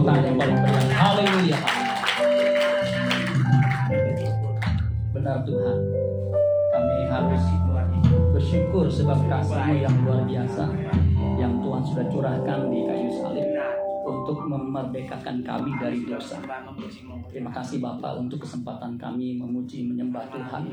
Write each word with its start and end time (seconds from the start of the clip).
Tuhan 0.00 0.24
yang 0.24 0.36
paling 0.40 0.58
meriah. 0.64 0.96
Haleluya. 0.96 1.58
Benar 5.12 5.36
Tuhan. 5.44 5.78
Kami 6.72 6.96
harus 7.12 7.44
bersyukur 8.32 8.88
sebab 8.88 9.28
kasih-Mu 9.28 9.76
yang 9.76 9.94
luar 10.00 10.24
biasa 10.24 10.64
yang 11.36 11.60
Tuhan 11.60 11.82
sudah 11.84 12.06
curahkan 12.08 12.72
di 12.72 12.80
kayu 12.88 13.12
salib 13.12 13.39
untuk 14.10 14.42
memerdekakan 14.44 15.40
kami 15.46 15.70
dari 15.78 16.02
dosa. 16.02 16.42
Terima 17.30 17.54
kasih 17.54 17.78
Bapak 17.78 18.18
untuk 18.18 18.42
kesempatan 18.42 18.98
kami 18.98 19.38
memuji 19.38 19.86
menyembah 19.86 20.26
Tuhan. 20.28 20.66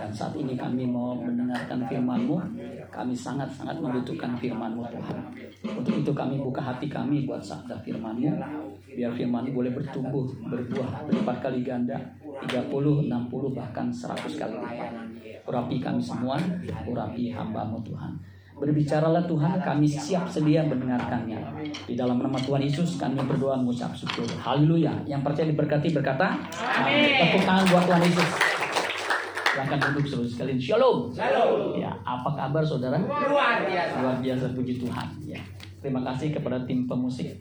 Dan 0.00 0.10
saat 0.10 0.32
ini 0.34 0.56
kami 0.56 0.88
mau 0.88 1.12
mendengarkan 1.12 1.84
firman-Mu. 1.84 2.36
Kami 2.88 3.12
sangat-sangat 3.12 3.76
membutuhkan 3.76 4.32
firman-Mu 4.40 4.82
Tuhan. 4.88 5.20
Untuk 5.76 5.94
itu 6.00 6.12
kami 6.16 6.40
buka 6.40 6.60
hati 6.64 6.88
kami 6.88 7.28
buat 7.28 7.44
sabda 7.44 7.76
firman-Mu. 7.84 8.32
Biar 8.96 9.12
firman-Mu 9.12 9.52
boleh 9.52 9.72
bertumbuh, 9.76 10.24
berbuah, 10.48 11.06
berlipat 11.06 11.36
kali 11.44 11.60
ganda. 11.60 12.00
30, 12.48 13.06
60, 13.06 13.52
bahkan 13.54 13.86
100 13.92 14.40
kali 14.40 14.56
lipat. 14.56 14.92
Urapi 15.42 15.76
kami 15.78 16.02
semua, 16.02 16.40
urapi 16.88 17.30
hamba-Mu 17.30 17.78
Tuhan. 17.86 18.14
Berbicaralah 18.62 19.26
Tuhan, 19.26 19.58
kami 19.58 19.90
siap 19.90 20.30
sedia 20.30 20.62
mendengarkannya. 20.62 21.66
Di 21.82 21.98
dalam 21.98 22.22
nama 22.22 22.38
Tuhan 22.38 22.62
Yesus 22.62 22.94
kami 22.94 23.18
berdoa 23.18 23.58
mengucap 23.58 23.90
syukur. 23.90 24.22
Haleluya. 24.38 25.02
Yang 25.02 25.26
percaya 25.26 25.46
diberkati 25.50 25.90
berkata, 25.90 26.38
Amin. 26.62 27.10
Tepuk 27.18 27.42
tangan 27.42 27.66
buat 27.66 27.90
Tuhan 27.90 28.02
Yesus. 28.06 28.28
Silahkan 29.50 29.78
duduk 29.90 30.06
seluruh 30.06 30.30
sekalian. 30.30 30.62
Shalom. 30.62 31.10
Shalom. 31.10 31.74
Ya, 31.74 31.90
apa 32.06 32.30
kabar 32.38 32.62
saudara? 32.62 33.02
Luar 33.02 33.66
biasa. 33.66 33.98
Luar 33.98 34.16
biasa 34.22 34.44
puji 34.54 34.78
Tuhan. 34.78 35.08
Ya. 35.26 35.42
Terima 35.82 36.06
kasih 36.06 36.30
kepada 36.30 36.62
tim 36.62 36.86
pemusik. 36.86 37.34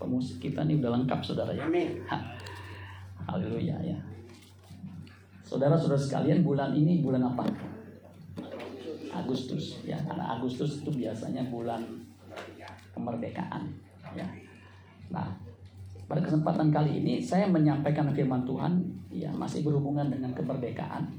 Pemusik 0.00 0.40
kita 0.40 0.64
ini 0.64 0.80
udah 0.80 0.96
lengkap 0.96 1.20
saudara 1.20 1.52
ya. 1.52 1.68
Amin. 1.68 2.00
Haleluya 3.28 3.76
ya. 3.84 3.98
Saudara-saudara 5.44 6.00
sekalian, 6.00 6.40
bulan 6.40 6.72
ini 6.72 7.04
bulan 7.04 7.28
apa? 7.28 7.44
Agustus 9.22 9.80
ya 9.86 9.96
karena 10.04 10.36
Agustus 10.36 10.82
itu 10.82 10.90
biasanya 10.92 11.46
bulan 11.48 11.80
kemerdekaan 12.92 13.68
ya. 14.12 14.26
Nah 15.12 15.28
pada 16.06 16.22
kesempatan 16.22 16.70
kali 16.70 17.02
ini 17.02 17.18
saya 17.18 17.50
menyampaikan 17.50 18.06
firman 18.14 18.46
Tuhan 18.46 18.78
ya 19.10 19.30
masih 19.34 19.66
berhubungan 19.66 20.06
dengan 20.06 20.30
kemerdekaan. 20.36 21.10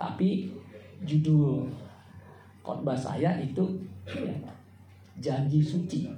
Tapi 0.00 0.48
judul 1.04 1.68
khotbah 2.64 2.96
saya 2.96 3.36
itu 3.40 3.64
ya, 4.08 4.32
janji 5.20 5.60
suci. 5.60 6.08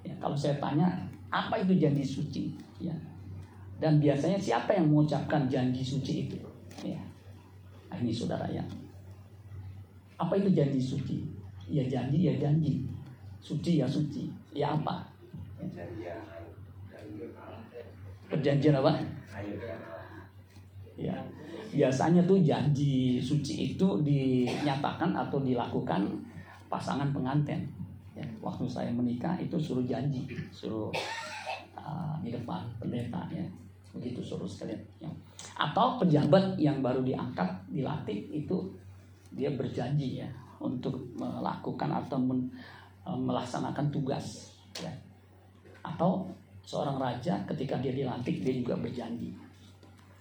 Ya, 0.00 0.16
kalau 0.16 0.32
saya 0.32 0.56
tanya 0.56 0.88
apa 1.28 1.60
itu 1.60 1.76
janji 1.76 2.00
suci? 2.00 2.56
Ya. 2.80 2.96
Dan 3.80 4.00
biasanya 4.00 4.40
siapa 4.40 4.76
yang 4.76 4.88
mengucapkan 4.88 5.48
janji 5.48 5.84
suci 5.84 6.28
itu? 6.28 6.40
Ya. 6.80 7.00
Nah, 7.92 8.00
ini 8.00 8.12
saudara 8.12 8.48
ya 8.48 8.64
apa 10.20 10.36
itu 10.36 10.52
janji 10.52 10.76
suci? 10.76 11.24
Ya 11.64 11.80
janji, 11.88 12.28
ya 12.28 12.36
janji. 12.36 12.84
Suci 13.40 13.80
ya 13.80 13.88
suci. 13.88 14.28
Ya 14.52 14.76
apa? 14.76 15.08
Perjanjian 18.28 18.76
apa? 18.76 19.00
Ya. 21.00 21.16
Biasanya 21.70 22.20
tuh 22.28 22.42
janji 22.44 23.16
suci 23.22 23.72
itu 23.72 23.88
dinyatakan 24.04 25.16
atau 25.16 25.40
dilakukan 25.40 26.04
pasangan 26.68 27.08
pengantin. 27.16 27.64
Ya, 28.12 28.26
waktu 28.42 28.66
saya 28.68 28.90
menikah 28.92 29.38
itu 29.38 29.56
suruh 29.56 29.86
janji, 29.86 30.26
suruh 30.50 30.90
uh, 31.78 32.18
di 32.20 32.34
depan 32.34 32.66
pendeta 32.76 33.24
ya. 33.32 33.46
Begitu 33.96 34.20
suruh 34.20 34.50
sekalian. 34.50 34.82
Ya. 34.98 35.08
Atau 35.56 35.96
pejabat 36.02 36.58
yang 36.58 36.82
baru 36.82 37.06
diangkat, 37.06 37.48
dilatih 37.70 38.18
itu 38.34 38.66
dia 39.30 39.50
berjanji 39.54 40.22
ya 40.22 40.28
untuk 40.60 41.16
melakukan 41.16 41.88
atau 41.88 42.18
men, 42.20 42.50
e, 43.06 43.10
melaksanakan 43.10 43.86
tugas 43.88 44.52
ya. 44.76 44.92
Atau 45.80 46.28
seorang 46.66 47.00
raja 47.00 47.40
ketika 47.48 47.80
dia 47.80 47.94
dilantik 47.94 48.44
dia 48.44 48.54
juga 48.54 48.76
berjanji. 48.76 49.32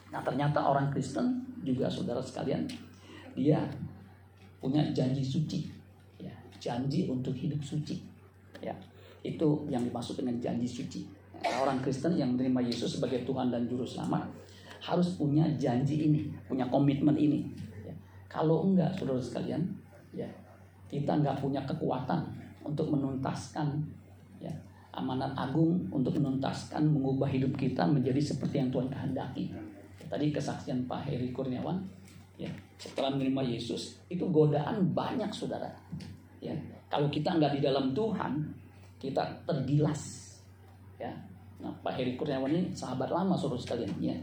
Nah, 0.09 0.23
ternyata 0.23 0.63
orang 0.63 0.89
Kristen 0.89 1.43
juga 1.61 1.91
saudara 1.91 2.23
sekalian 2.23 2.65
dia 3.35 3.59
punya 4.57 4.81
janji 4.95 5.21
suci 5.21 5.69
ya, 6.17 6.33
janji 6.57 7.05
untuk 7.11 7.35
hidup 7.35 7.59
suci. 7.61 7.99
Ya. 8.63 8.73
Itu 9.19 9.67
yang 9.67 9.83
dimaksud 9.83 10.15
dengan 10.15 10.39
janji 10.39 10.65
suci. 10.65 11.03
Nah, 11.43 11.67
orang 11.67 11.83
Kristen 11.83 12.15
yang 12.15 12.35
menerima 12.35 12.71
Yesus 12.71 12.99
sebagai 12.99 13.27
Tuhan 13.27 13.51
dan 13.51 13.67
juru 13.67 13.83
selamat 13.83 14.27
harus 14.79 15.19
punya 15.19 15.43
janji 15.59 16.07
ini, 16.07 16.31
punya 16.47 16.63
komitmen 16.71 17.19
ini 17.19 17.68
kalau 18.29 18.61
enggak, 18.69 18.93
saudara 18.93 19.17
sekalian, 19.17 19.65
ya 20.13 20.29
kita 20.85 21.17
enggak 21.17 21.41
punya 21.41 21.65
kekuatan 21.65 22.29
untuk 22.61 22.93
menuntaskan 22.93 23.81
ya 24.37 24.53
amanat 24.93 25.33
agung 25.33 25.89
untuk 25.89 26.13
menuntaskan 26.13 26.85
mengubah 26.85 27.25
hidup 27.25 27.57
kita 27.57 27.89
menjadi 27.89 28.21
seperti 28.21 28.61
yang 28.61 28.69
Tuhan 28.69 28.93
kehendaki. 28.93 29.49
Tadi 30.05 30.29
kesaksian 30.29 30.85
Pak 30.85 31.09
Heri 31.09 31.33
Kurniawan, 31.33 31.81
ya 32.37 32.49
setelah 32.77 33.17
menerima 33.17 33.57
Yesus 33.57 33.97
itu 34.13 34.29
godaan 34.29 34.93
banyak 34.93 35.33
saudara. 35.33 35.69
Ya 36.37 36.53
kalau 36.89 37.09
kita 37.09 37.33
enggak 37.33 37.57
di 37.57 37.61
dalam 37.65 37.97
Tuhan, 37.97 38.45
kita 39.01 39.25
tergilas. 39.45 40.29
Ya, 41.01 41.09
nah 41.57 41.73
Pak 41.81 41.97
Heri 41.97 42.13
Kurniawan 42.13 42.53
ini 42.53 42.69
sahabat 42.77 43.09
lama 43.09 43.33
saudara 43.33 43.61
sekalian. 43.61 43.93
Ya, 43.97 44.17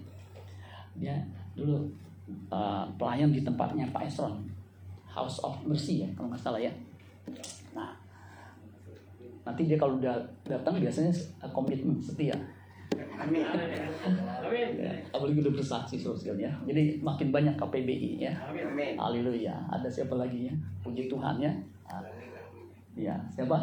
dia 0.95 1.17
dulu 1.59 2.06
uh, 2.51 2.85
pelayan 2.99 3.31
di 3.31 3.41
tempatnya 3.43 3.87
Pak 3.91 4.07
Esron 4.07 4.43
House 5.07 5.41
of 5.43 5.57
Mercy 5.65 6.05
ya 6.05 6.09
kalau 6.15 6.31
nggak 6.31 6.43
salah 6.43 6.61
ya 6.61 6.73
nah 7.73 7.95
nanti 9.47 9.63
dia 9.71 9.79
kalau 9.79 9.99
udah 9.99 10.15
datang 10.43 10.79
biasanya 10.83 11.13
komitmen 11.55 11.99
setia 12.03 12.35
Amin. 13.17 13.43
ya, 14.77 14.93
apalagi 15.11 15.41
udah 15.41 15.55
bersaksi 15.57 15.97
sekalian 15.99 16.37
ya. 16.37 16.53
Jadi 16.69 17.01
makin 17.01 17.33
banyak 17.33 17.57
KPBI 17.59 18.23
ya. 18.23 18.33
Amin. 18.47 18.95
Haleluya. 18.95 19.57
Ada 19.73 19.89
siapa 19.89 20.15
lagi 20.15 20.47
ya? 20.47 20.55
Puji 20.85 21.09
Tuhan 21.09 21.41
ya. 21.41 21.51
Ya, 22.95 23.17
siapa? 23.33 23.57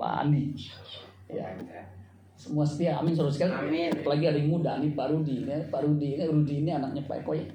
Pak 0.00 0.12
Andi. 0.26 0.56
Ya 1.30 1.46
semua 2.42 2.66
setia. 2.66 2.98
Amin 2.98 3.14
saudara 3.14 3.30
sekali 3.30 3.54
amin. 3.54 4.02
apalagi 4.02 4.26
ada 4.26 4.38
yang 4.42 4.50
muda 4.50 4.82
nih 4.82 4.90
Pak 4.98 5.06
Rudi 5.14 5.46
ya. 5.46 5.58
Pak 5.70 5.80
Rudi 5.86 6.18
ini 6.18 6.24
Rudi 6.26 6.54
ini 6.66 6.70
anaknya 6.74 7.02
Pak 7.06 7.22
Eko 7.22 7.38
ya. 7.38 7.46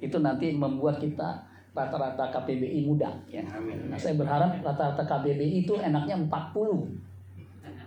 Itu 0.00 0.24
nanti 0.24 0.56
membuat 0.56 0.96
kita 0.96 1.44
rata-rata 1.76 2.32
KPBI 2.32 2.88
muda 2.88 3.12
ya. 3.28 3.44
Amin. 3.52 3.92
nah 3.92 4.00
saya 4.00 4.16
berharap 4.16 4.64
rata-rata 4.64 5.04
KPBI 5.04 5.68
itu 5.68 5.76
enaknya 5.76 6.16
40 6.16 6.32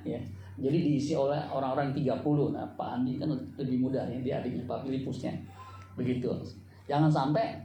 ya. 0.06 0.22
Jadi 0.56 0.78
diisi 0.85 1.17
oleh 1.17 1.41
orang-orang 1.50 1.91
30 1.97 2.13
nah 2.53 2.63
Pak 2.77 3.01
Andi 3.01 3.17
kan 3.17 3.33
lebih 3.57 3.81
muda 3.81 4.06
ya 4.06 4.22
dia 4.22 4.35
adik 4.45 4.69
Pak 4.69 4.85
Filipusnya. 4.85 5.33
Begitu. 5.97 6.29
Jangan 6.85 7.09
sampai 7.09 7.57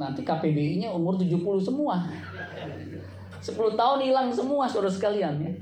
nanti 0.00 0.24
KPBI-nya 0.24 0.88
umur 0.88 1.20
70 1.20 1.60
semua. 1.60 2.00
10 3.44 3.52
tahun 3.76 3.98
hilang 4.00 4.32
semua 4.32 4.64
saudara 4.64 4.88
sekalian 4.88 5.36
ya 5.36 5.52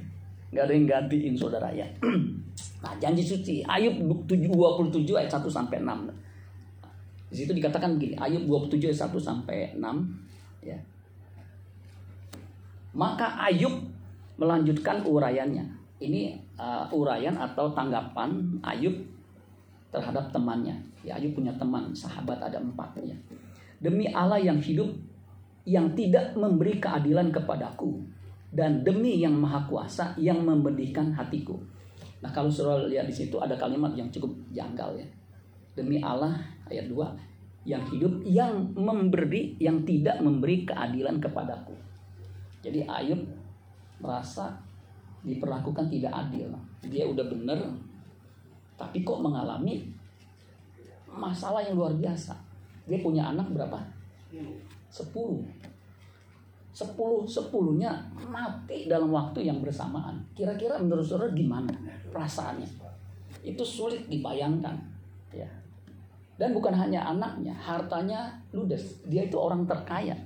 nggak 0.52 0.64
ada 0.68 0.72
yang 0.76 0.86
gantiin 0.86 1.34
saudara 1.34 1.68
ya. 1.72 1.88
Nah, 2.82 2.98
janji 2.98 3.22
suci 3.22 3.62
Ayub 3.62 3.94
27 4.26 5.06
ayat 5.14 5.30
1 5.30 5.46
sampai 5.46 5.78
6. 5.86 5.86
Di 7.30 7.36
situ 7.38 7.54
dikatakan 7.54 7.94
begini, 7.94 8.18
Ayub 8.18 8.42
27 8.44 8.90
ayat 8.90 9.00
1 9.06 9.22
sampai 9.22 9.58
6 9.78 10.66
ya. 10.66 10.74
Maka 12.92 13.38
Ayub 13.48 13.86
melanjutkan 14.36 15.06
uraiannya. 15.06 15.64
Ini 16.02 16.34
uh, 16.58 16.90
uraian 16.90 17.38
atau 17.38 17.70
tanggapan 17.70 18.58
Ayub 18.66 18.98
terhadap 19.94 20.34
temannya. 20.34 20.74
Ya, 21.06 21.22
Ayub 21.22 21.38
punya 21.38 21.54
teman, 21.54 21.94
sahabat 21.94 22.42
ada 22.42 22.58
empat 22.58 22.98
ya. 22.98 23.14
Demi 23.78 24.10
Allah 24.10 24.42
yang 24.42 24.58
hidup 24.58 24.90
yang 25.62 25.94
tidak 25.94 26.34
memberi 26.34 26.82
keadilan 26.82 27.30
kepadaku 27.30 28.02
dan 28.52 28.84
demi 28.84 29.16
yang 29.16 29.32
maha 29.32 29.64
kuasa 29.64 30.12
yang 30.20 30.44
membedihkan 30.44 31.16
hatiku. 31.16 31.56
Nah 32.20 32.30
kalau 32.30 32.52
saudara 32.52 32.84
lihat 32.84 33.08
di 33.08 33.14
situ 33.16 33.40
ada 33.40 33.56
kalimat 33.56 33.96
yang 33.96 34.12
cukup 34.12 34.30
janggal 34.52 34.92
ya. 34.94 35.08
Demi 35.72 36.04
Allah 36.04 36.36
ayat 36.68 36.86
2 36.92 37.64
yang 37.64 37.82
hidup 37.88 38.12
yang 38.28 38.76
memberi 38.76 39.56
yang 39.56 39.80
tidak 39.88 40.20
memberi 40.20 40.68
keadilan 40.68 41.16
kepadaku. 41.16 41.72
Jadi 42.60 42.84
Ayub 42.84 43.24
merasa 43.98 44.52
diperlakukan 45.24 45.88
tidak 45.88 46.12
adil. 46.12 46.52
Dia 46.84 47.08
udah 47.08 47.24
benar 47.24 47.58
tapi 48.76 49.00
kok 49.00 49.22
mengalami 49.24 49.88
masalah 51.08 51.64
yang 51.64 51.80
luar 51.80 51.96
biasa. 51.96 52.36
Dia 52.84 52.98
punya 53.00 53.32
anak 53.32 53.48
berapa? 53.54 53.78
10. 54.32 55.71
Sepuluh 56.72 57.28
sepuluhnya 57.28 57.92
mati 58.24 58.88
dalam 58.88 59.12
waktu 59.12 59.44
yang 59.44 59.60
bersamaan. 59.60 60.16
Kira-kira 60.32 60.80
menurut 60.80 61.04
saudara 61.04 61.28
gimana 61.36 61.70
perasaannya? 62.08 62.64
Itu 63.44 63.60
sulit 63.60 64.08
dibayangkan, 64.08 64.76
ya. 65.36 65.48
Dan 66.40 66.56
bukan 66.56 66.72
hanya 66.72 67.12
anaknya, 67.12 67.52
hartanya 67.52 68.32
ludes. 68.56 69.04
Dia 69.04 69.28
itu 69.28 69.36
orang 69.36 69.68
terkaya, 69.68 70.16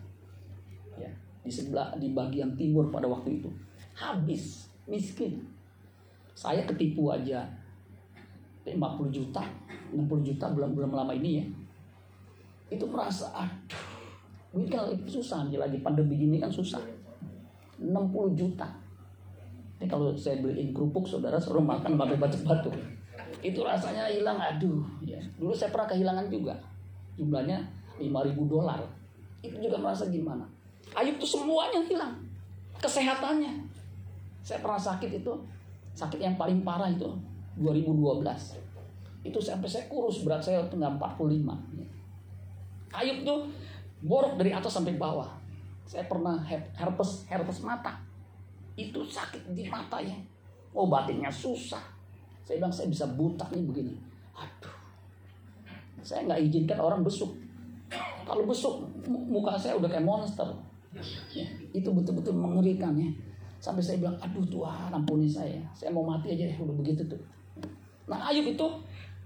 ya. 0.94 1.10
Di 1.42 1.50
sebelah 1.50 1.98
di 1.98 2.14
bagian 2.14 2.54
timur 2.54 2.94
pada 2.94 3.10
waktu 3.10 3.42
itu 3.42 3.50
habis, 3.96 4.70
miskin. 4.86 5.42
Saya 6.36 6.62
ketipu 6.68 7.10
aja 7.10 7.42
50 8.62 8.76
juta, 9.08 9.42
60 9.90 10.20
juta 10.20 10.46
belum 10.52 10.76
belum 10.78 10.92
lama 10.94 11.10
ini 11.16 11.42
ya. 11.42 11.44
Itu 12.76 12.84
merasa 12.86 13.32
aduh 13.32 13.95
ini 14.54 14.70
kan 14.70 14.86
susah 15.08 15.48
nih 15.50 15.58
lagi 15.58 15.78
pandemi 15.82 16.14
gini 16.14 16.36
kan 16.38 16.52
susah. 16.52 16.80
60 17.80 18.38
juta. 18.38 18.68
Ini 19.76 19.86
kalau 19.90 20.16
saya 20.16 20.40
beliin 20.40 20.72
kerupuk 20.72 21.04
saudara 21.04 21.36
suruh 21.36 21.60
makan 21.60 22.00
pakai 22.00 22.16
batu-batu. 22.16 22.72
Itu 23.44 23.60
rasanya 23.66 24.08
hilang 24.08 24.40
aduh 24.40 24.80
ya. 25.04 25.20
Dulu 25.36 25.52
saya 25.52 25.68
pernah 25.68 25.88
kehilangan 25.92 26.26
juga. 26.32 26.56
Jumlahnya 27.20 27.60
5000 28.00 28.48
dolar. 28.48 28.80
Itu 29.44 29.56
juga 29.60 29.76
merasa 29.76 30.08
gimana. 30.08 30.48
Ayub 30.96 31.20
tuh 31.20 31.28
semuanya 31.28 31.84
hilang. 31.84 32.16
Kesehatannya. 32.80 33.52
Saya 34.40 34.64
pernah 34.64 34.80
sakit 34.80 35.20
itu. 35.20 35.32
Sakit 35.92 36.20
yang 36.20 36.36
paling 36.40 36.64
parah 36.64 36.88
itu 36.88 37.08
2012. 37.60 38.24
Itu 39.26 39.38
sampai 39.42 39.68
saya 39.68 39.84
kurus 39.90 40.24
berat 40.24 40.40
saya 40.40 40.64
tinggal 40.72 40.96
45. 40.96 41.44
Ayub 42.96 43.18
tuh 43.26 43.40
borok 44.02 44.36
dari 44.36 44.52
atas 44.52 44.76
sampai 44.76 44.96
bawah. 44.96 45.28
Saya 45.86 46.04
pernah 46.10 46.42
herpes 46.48 47.24
herpes 47.30 47.62
mata. 47.62 47.96
Itu 48.76 49.06
sakit 49.06 49.54
di 49.54 49.70
mata 49.70 50.02
ya. 50.02 50.16
Obatnya 50.76 51.32
susah. 51.32 51.80
Saya 52.44 52.60
bilang 52.60 52.74
saya 52.74 52.90
bisa 52.90 53.06
buta 53.08 53.46
nih 53.54 53.64
begini. 53.64 53.94
Aduh. 54.36 54.76
Saya 56.02 56.26
nggak 56.28 56.40
izinkan 56.46 56.78
orang 56.82 57.00
besuk. 57.00 57.32
Kalau 58.26 58.42
besuk 58.44 58.82
muka 59.06 59.54
saya 59.54 59.78
udah 59.78 59.88
kayak 59.88 60.04
monster. 60.04 60.46
Ya, 61.30 61.46
itu 61.76 61.88
betul-betul 61.92 62.34
mengerikan 62.34 62.96
ya. 62.96 63.08
Sampai 63.60 63.82
saya 63.84 64.00
bilang, 64.00 64.16
aduh 64.20 64.44
Tuhan 64.46 64.90
ampuni 64.92 65.28
saya. 65.28 65.60
Saya 65.72 65.92
mau 65.92 66.04
mati 66.04 66.32
aja 66.32 66.44
ya, 66.48 66.56
udah 66.60 66.76
begitu 66.76 67.02
tuh. 67.04 67.20
Nah 68.06 68.30
Ayub 68.30 68.46
itu 68.46 68.66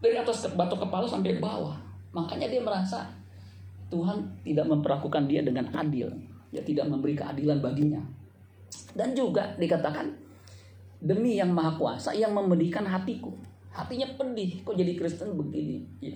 dari 0.01 0.17
atas 0.17 0.49
batu 0.57 0.77
kepala 0.77 1.05
sampai 1.05 1.37
bawah. 1.39 1.77
Makanya 2.11 2.49
dia 2.49 2.63
merasa 2.65 3.05
Tuhan 3.91 4.47
tidak 4.47 4.67
memperlakukan 4.71 5.27
dia 5.27 5.43
dengan 5.43 5.67
adil. 5.75 6.09
Ya 6.55 6.63
tidak 6.63 6.87
memberi 6.87 7.19
keadilan 7.19 7.59
baginya. 7.59 8.03
Dan 8.95 9.15
juga 9.15 9.55
dikatakan 9.59 10.11
demi 11.03 11.39
yang 11.39 11.51
maha 11.51 11.75
kuasa 11.75 12.15
yang 12.15 12.31
memedihkan 12.35 12.87
hatiku. 12.87 13.35
Hatinya 13.71 14.07
pedih, 14.19 14.63
kok 14.67 14.75
jadi 14.75 14.93
Kristen 14.99 15.35
begini. 15.35 15.83
Ya. 16.03 16.15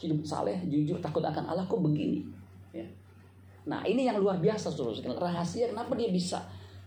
Hidup 0.00 0.24
saleh, 0.24 0.56
jujur, 0.68 1.00
takut 1.00 1.24
akan 1.24 1.48
Allah, 1.48 1.64
kok 1.64 1.80
begini. 1.80 2.24
Ya. 2.72 2.84
Nah 3.68 3.84
ini 3.84 4.08
yang 4.08 4.20
luar 4.20 4.40
biasa 4.40 4.72
saudara 4.72 5.16
Rahasia 5.16 5.68
kenapa 5.68 5.92
dia 5.96 6.08
bisa 6.08 6.40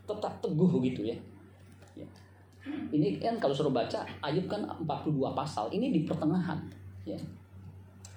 tetap 0.05 0.33
teguh 0.41 0.81
gitu 0.81 1.05
ya. 1.05 1.17
ya. 1.97 2.07
Ini 2.65 3.19
kan 3.19 3.37
kalau 3.37 3.53
suruh 3.53 3.73
baca 3.73 4.05
Ayub 4.23 4.49
kan 4.49 4.65
42 4.65 5.33
pasal. 5.35 5.69
Ini 5.73 5.93
di 5.93 6.05
pertengahan. 6.05 6.57
Ya. 7.03 7.19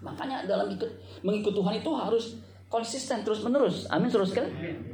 Makanya 0.01 0.45
dalam 0.45 0.69
ikut 0.73 0.91
mengikut 1.25 1.53
Tuhan 1.57 1.81
itu 1.81 1.91
harus 1.97 2.25
konsisten 2.67 3.23
terus 3.23 3.41
menerus. 3.41 3.87
Amin 3.89 4.11
terus 4.11 4.35
kan? 4.35 4.45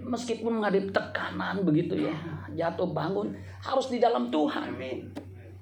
Meskipun 0.04 0.60
menghadapi 0.60 0.92
tekanan 0.92 1.64
begitu 1.64 1.96
ya, 1.96 2.14
jatuh 2.52 2.90
bangun 2.92 3.32
harus 3.64 3.88
di 3.88 3.98
dalam 3.98 4.28
Tuhan. 4.28 4.76
Amin. 4.76 5.08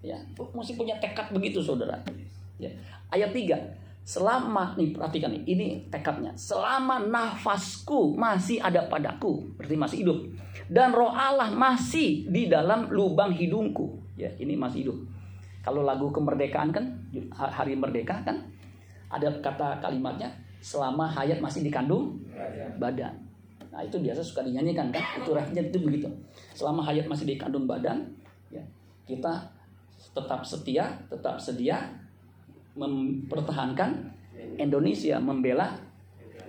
Ya, 0.01 0.17
mesti 0.37 0.75
punya 0.75 0.97
tekad 0.97 1.31
begitu 1.33 1.61
saudara. 1.61 2.01
Ya. 2.57 2.73
Ayat 3.13 3.33
3 3.37 3.81
Selama 4.01 4.75
nih 4.75 4.97
perhatikan 4.97 5.31
nih, 5.31 5.43
ini 5.47 5.67
tekadnya. 5.93 6.35
Selama 6.35 6.99
nafasku 6.99 8.17
masih 8.17 8.59
ada 8.59 8.89
padaku, 8.89 9.55
berarti 9.55 9.77
masih 9.77 9.97
hidup. 10.03 10.19
Dan 10.67 10.91
roh 10.91 11.13
Allah 11.13 11.53
masih 11.53 12.27
di 12.27 12.51
dalam 12.51 12.91
lubang 12.91 13.31
hidungku. 13.31 14.03
Ya, 14.19 14.33
ini 14.41 14.59
masih 14.59 14.89
hidup. 14.89 14.99
Kalau 15.61 15.85
lagu 15.85 16.11
kemerdekaan 16.11 16.73
kan 16.73 16.85
hari 17.39 17.77
merdeka 17.77 18.25
kan 18.25 18.51
ada 19.11 19.29
kata 19.43 19.83
kalimatnya 19.83 20.31
selama 20.63 21.11
hayat 21.11 21.43
masih 21.43 21.67
dikandung 21.67 22.15
badan. 22.79 23.11
Nah 23.71 23.83
itu 23.83 23.99
biasa 23.99 24.23
suka 24.23 24.47
dinyanyikan 24.47 24.95
kan? 24.95 25.03
Itu 25.19 25.35
refnya 25.35 25.67
itu 25.67 25.79
begitu. 25.83 26.07
Selama 26.55 26.87
hayat 26.87 27.11
masih 27.11 27.27
dikandung 27.27 27.67
badan, 27.67 28.07
ya, 28.51 28.63
kita 29.07 29.51
tetap 30.15 30.41
setia, 30.47 30.87
tetap 31.11 31.39
sedia 31.39 31.91
mempertahankan 32.79 34.11
Indonesia, 34.57 35.19
membela 35.19 35.75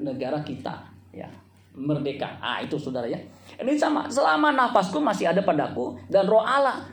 negara 0.01 0.41
kita, 0.45 0.85
ya 1.13 1.27
merdeka. 1.75 2.39
Ah 2.41 2.59
itu 2.59 2.75
saudara 2.75 3.07
ya. 3.07 3.19
Ini 3.59 3.75
sama. 3.79 4.07
Selama 4.11 4.51
nafasku 4.51 4.99
masih 4.99 5.31
ada 5.31 5.41
padaku 5.43 5.95
dan 6.11 6.27
roh 6.27 6.43
Allah 6.43 6.83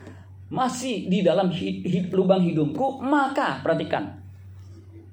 masih 0.49 1.05
di 1.11 1.21
dalam 1.21 1.53
hid, 1.53 1.85
hid, 1.85 2.05
lubang 2.09 2.41
hidungku, 2.41 2.97
maka 3.05 3.61
perhatikan 3.61 4.18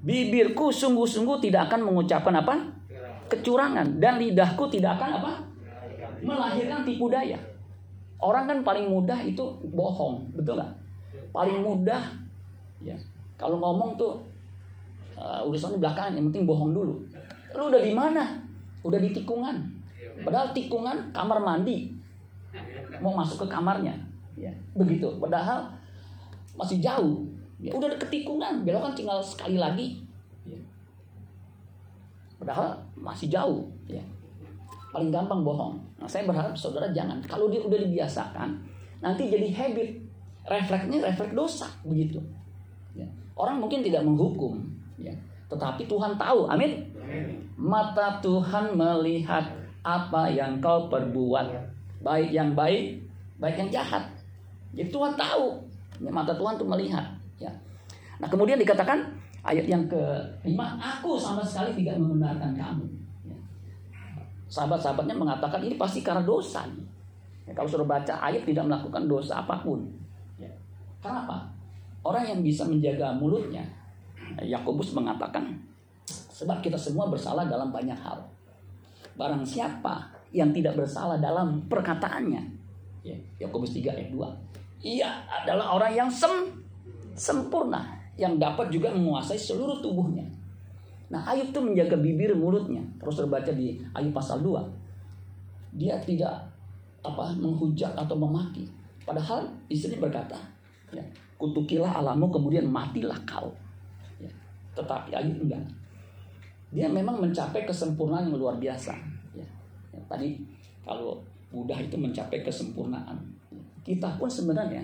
Bibirku 0.07 0.71
sungguh-sungguh 0.71 1.43
tidak 1.43 1.67
akan 1.67 1.91
mengucapkan 1.91 2.31
apa? 2.39 2.55
Kecurangan. 3.27 3.99
Dan 3.99 4.23
lidahku 4.23 4.71
tidak 4.71 5.03
akan 5.03 5.19
apa? 5.19 5.33
Melahirkan 6.23 6.87
tipu 6.87 7.11
daya. 7.11 7.35
Orang 8.23 8.47
kan 8.47 8.63
paling 8.63 8.87
mudah 8.87 9.19
itu 9.27 9.43
bohong, 9.75 10.31
betul 10.33 10.57
nggak? 10.57 10.73
Paling 11.35 11.59
mudah, 11.61 12.01
ya. 12.81 12.95
Kalau 13.37 13.61
ngomong 13.61 13.99
tuh 13.99 14.17
uh, 15.19 15.45
urusan 15.45 15.77
belakangan, 15.77 16.17
yang 16.17 16.31
penting 16.31 16.49
bohong 16.49 16.73
dulu. 16.73 17.03
Lu 17.53 17.63
udah 17.69 17.83
di 17.83 17.93
mana? 17.93 18.41
Udah 18.87 18.97
di 19.03 19.11
tikungan. 19.11 19.59
Padahal 20.23 20.55
tikungan 20.55 21.13
kamar 21.13 21.43
mandi. 21.43 21.93
Mau 23.03 23.13
masuk 23.13 23.45
ke 23.45 23.47
kamarnya, 23.53 23.93
ya. 24.39 24.55
Begitu. 24.73 25.19
Padahal 25.21 25.69
masih 26.57 26.81
jauh 26.81 27.27
Ya, 27.57 27.73
udah 27.73 27.89
ketikungan, 27.97 28.69
belok 28.69 28.85
kan 28.85 28.93
tinggal 28.93 29.19
sekali 29.25 29.57
lagi. 29.57 29.97
Ya. 30.45 30.61
Padahal 32.37 32.77
masih 32.93 33.33
jauh. 33.33 33.65
Ya. 33.89 34.05
Paling 34.93 35.09
gampang 35.09 35.41
bohong. 35.41 35.81
Nah, 35.97 36.05
saya 36.05 36.29
berharap 36.29 36.53
saudara 36.53 36.93
jangan. 36.93 37.17
Kalau 37.25 37.49
dia 37.49 37.65
udah 37.65 37.81
dibiasakan, 37.81 38.61
nanti 39.01 39.33
jadi 39.33 39.49
habit. 39.57 40.05
Refleksnya 40.47 41.03
refleks 41.03 41.35
dosa 41.35 41.67
begitu. 41.83 42.21
Ya. 42.95 43.09
Orang 43.35 43.59
mungkin 43.59 43.83
tidak 43.83 44.07
menghukum, 44.07 44.63
ya. 44.95 45.11
tetapi 45.51 45.91
Tuhan 45.91 46.15
tahu. 46.15 46.47
Amin. 46.47 46.87
Mata 47.59 48.23
Tuhan 48.23 48.79
melihat 48.79 49.43
apa 49.83 50.31
yang 50.31 50.63
kau 50.63 50.87
perbuat, 50.87 51.51
baik 52.05 52.31
yang 52.31 52.55
baik, 52.55 53.01
baik 53.43 53.57
yang 53.59 53.71
jahat. 53.83 54.07
Jadi 54.77 54.93
Tuhan 54.93 55.17
tahu. 55.17 55.57
Mata 56.07 56.37
Tuhan 56.37 56.61
tuh 56.61 56.69
melihat. 56.69 57.16
Ya. 57.37 57.53
Nah 58.17 58.29
kemudian 58.29 58.57
dikatakan 58.57 59.05
ayat 59.45 59.67
yang 59.69 59.85
kelima, 59.87 60.77
aku 60.81 61.21
sama 61.21 61.45
sekali 61.45 61.85
tidak 61.85 62.01
membenarkan 62.01 62.57
kamu. 62.57 62.87
Ya. 63.29 63.39
Sahabat-sahabatnya 64.51 65.15
mengatakan 65.15 65.61
ini 65.63 65.79
pasti 65.79 66.01
karena 66.01 66.25
dosa. 66.25 66.67
Ya, 67.47 67.55
kalau 67.55 67.71
sudah 67.71 67.87
baca 67.87 68.11
ayat 68.19 68.43
tidak 68.43 68.67
melakukan 68.67 69.07
dosa 69.07 69.45
apa 69.45 69.63
pun. 69.63 69.87
Ya. 70.41 70.51
Kenapa? 70.99 71.47
Orang 72.03 72.27
yang 72.27 72.41
bisa 72.43 72.67
menjaga 72.67 73.15
mulutnya, 73.15 73.63
Yakobus 74.43 74.95
mengatakan, 74.95 75.55
sebab 76.07 76.59
kita 76.63 76.79
semua 76.79 77.07
bersalah 77.07 77.47
dalam 77.47 77.71
banyak 77.71 77.99
hal. 77.99 78.23
Barang 79.19 79.47
siapa 79.47 80.11
yang 80.35 80.51
tidak 80.51 80.79
bersalah 80.79 81.19
dalam 81.19 81.67
perkataannya, 81.67 82.43
ya, 83.07 83.17
Yakobus 83.43 83.75
3 83.75 83.95
ayat 83.95 84.11
2, 84.11 84.87
ia 84.87 85.23
adalah 85.27 85.75
orang 85.79 85.93
yang 85.95 86.11
sem 86.11 86.31
sempurna 87.17 87.97
yang 88.21 88.37
dapat 88.37 88.69
juga 88.69 88.93
menguasai 88.93 89.37
seluruh 89.37 89.81
tubuhnya. 89.81 90.25
Nah, 91.07 91.23
Ayub 91.23 91.55
tuh 91.55 91.63
menjaga 91.63 91.97
bibir 91.97 92.35
mulutnya. 92.37 92.83
Terus 93.01 93.17
terbaca 93.19 93.51
di 93.51 93.79
Ayub 93.97 94.13
pasal 94.13 94.43
2. 94.43 95.77
Dia 95.77 95.97
tidak 96.03 96.35
apa 97.01 97.33
menghujat 97.39 97.95
atau 97.95 98.17
memaki. 98.19 98.67
Padahal 99.07 99.47
istri 99.71 99.97
berkata, 99.97 100.35
ya, 100.91 101.03
kutukilah 101.39 102.03
alamu 102.03 102.27
kemudian 102.33 102.67
matilah 102.67 103.17
kau. 103.23 103.55
Ya, 104.19 104.31
tetapi 104.75 105.15
Ayub 105.15 105.47
enggak. 105.47 105.63
Dia 106.75 106.91
memang 106.91 107.23
mencapai 107.23 107.63
kesempurnaan 107.63 108.27
yang 108.27 108.37
luar 108.37 108.59
biasa. 108.59 108.93
Ya, 109.39 109.47
ya, 109.95 110.01
tadi 110.11 110.43
kalau 110.83 111.23
Buddha 111.55 111.79
itu 111.79 111.95
mencapai 111.95 112.43
kesempurnaan. 112.43 113.15
Kita 113.87 114.19
pun 114.19 114.27
sebenarnya 114.27 114.83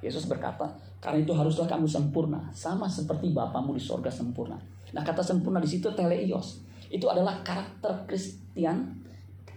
Yesus 0.00 0.24
berkata, 0.24 0.64
karena 1.00 1.24
itu 1.24 1.32
haruslah 1.32 1.64
kamu 1.64 1.88
sempurna, 1.88 2.44
sama 2.52 2.84
seperti 2.84 3.32
Bapamu 3.32 3.72
di 3.72 3.80
sorga 3.80 4.12
sempurna. 4.12 4.60
Nah 4.92 5.00
kata 5.00 5.24
sempurna 5.24 5.56
di 5.56 5.66
situ 5.66 5.88
teleios. 5.96 6.60
Itu 6.92 7.08
adalah 7.08 7.40
karakter 7.40 8.04
Kristen, 8.04 9.00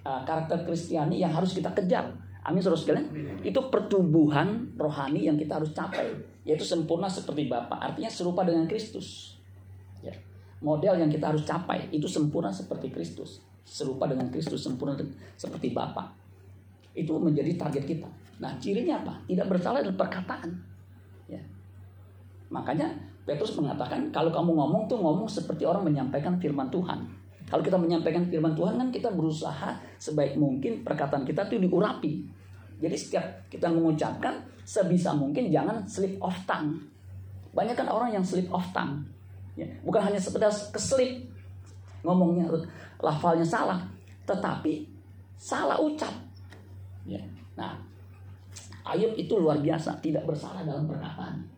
uh, 0.08 0.24
karakter 0.24 0.64
Kristiani 0.64 1.20
yang 1.20 1.36
harus 1.36 1.52
kita 1.52 1.76
kejar. 1.76 2.16
Amin 2.44 2.64
saudara 2.64 2.80
sekalian. 2.80 3.08
Itu 3.44 3.68
pertumbuhan 3.68 4.76
rohani 4.80 5.28
yang 5.28 5.36
kita 5.36 5.60
harus 5.60 5.76
capai, 5.76 6.16
yaitu 6.48 6.64
sempurna 6.64 7.12
seperti 7.12 7.52
Bapa. 7.52 7.76
Artinya 7.76 8.12
serupa 8.12 8.48
dengan 8.48 8.64
Kristus. 8.68 9.40
Ya. 10.00 10.16
Model 10.64 11.00
yang 11.00 11.12
kita 11.12 11.32
harus 11.32 11.44
capai 11.44 11.92
itu 11.92 12.08
sempurna 12.08 12.52
seperti 12.52 12.88
Kristus, 12.92 13.44
serupa 13.68 14.08
dengan 14.08 14.32
Kristus, 14.32 14.64
sempurna 14.64 14.96
seperti 15.36 15.76
Bapa. 15.76 16.12
Itu 16.96 17.20
menjadi 17.20 17.56
target 17.60 17.84
kita. 17.84 18.08
Nah, 18.40 18.56
cirinya 18.60 19.00
apa? 19.04 19.24
Tidak 19.28 19.48
bersalah 19.48 19.80
dalam 19.84 19.96
perkataan. 19.96 20.73
Ya. 21.27 21.42
Makanya 22.51 22.92
Petrus 23.24 23.56
mengatakan 23.56 24.12
kalau 24.12 24.30
kamu 24.30 24.51
ngomong 24.51 24.84
tuh 24.92 25.00
ngomong 25.00 25.27
seperti 25.27 25.63
orang 25.63 25.88
menyampaikan 25.88 26.36
firman 26.38 26.68
Tuhan. 26.68 27.08
Kalau 27.48 27.63
kita 27.63 27.80
menyampaikan 27.80 28.27
firman 28.27 28.56
Tuhan 28.56 28.75
kan 28.80 28.89
kita 28.92 29.12
berusaha 29.12 29.75
sebaik 30.00 30.36
mungkin 30.36 30.84
perkataan 30.84 31.24
kita 31.24 31.48
tuh 31.48 31.60
diurapi. 31.60 32.25
Jadi 32.84 32.96
setiap 33.00 33.48
kita 33.48 33.72
mengucapkan 33.72 34.44
sebisa 34.68 35.15
mungkin 35.15 35.48
jangan 35.48 35.88
slip 35.88 36.20
of 36.20 36.36
tongue. 36.44 36.84
Banyak 37.56 37.75
kan 37.77 37.88
orang 37.88 38.12
yang 38.12 38.25
slip 38.25 38.50
of 38.51 38.63
tongue. 38.75 39.06
Ya, 39.53 39.70
bukan 39.86 40.01
hanya 40.01 40.18
sekedar 40.18 40.50
keslip 40.50 41.30
ngomongnya 42.01 42.50
lafalnya 43.00 43.46
salah, 43.46 43.86
tetapi 44.25 44.89
salah 45.38 45.77
ucap. 45.77 46.12
Ya. 47.06 47.22
Nah, 47.53 47.77
Ayub 48.84 49.16
itu 49.16 49.34
luar 49.40 49.63
biasa, 49.63 49.96
tidak 50.04 50.28
bersalah 50.28 50.68
dalam 50.68 50.84
perkataan 50.84 51.54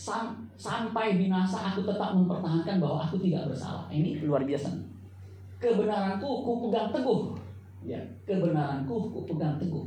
sam, 0.00 0.32
sampai 0.56 1.20
binasa 1.20 1.60
aku 1.60 1.84
tetap 1.84 2.16
mempertahankan 2.16 2.80
bahwa 2.80 3.04
aku 3.04 3.20
tidak 3.20 3.52
bersalah. 3.52 3.84
Ini 3.92 4.24
luar 4.24 4.48
biasa. 4.48 4.72
Kebenaranku 5.60 6.24
ku 6.40 6.52
pegang 6.64 6.88
teguh. 6.88 7.36
Ya, 7.84 8.00
kebenaranku 8.24 9.12
ku 9.12 9.28
pegang 9.28 9.60
teguh. 9.60 9.84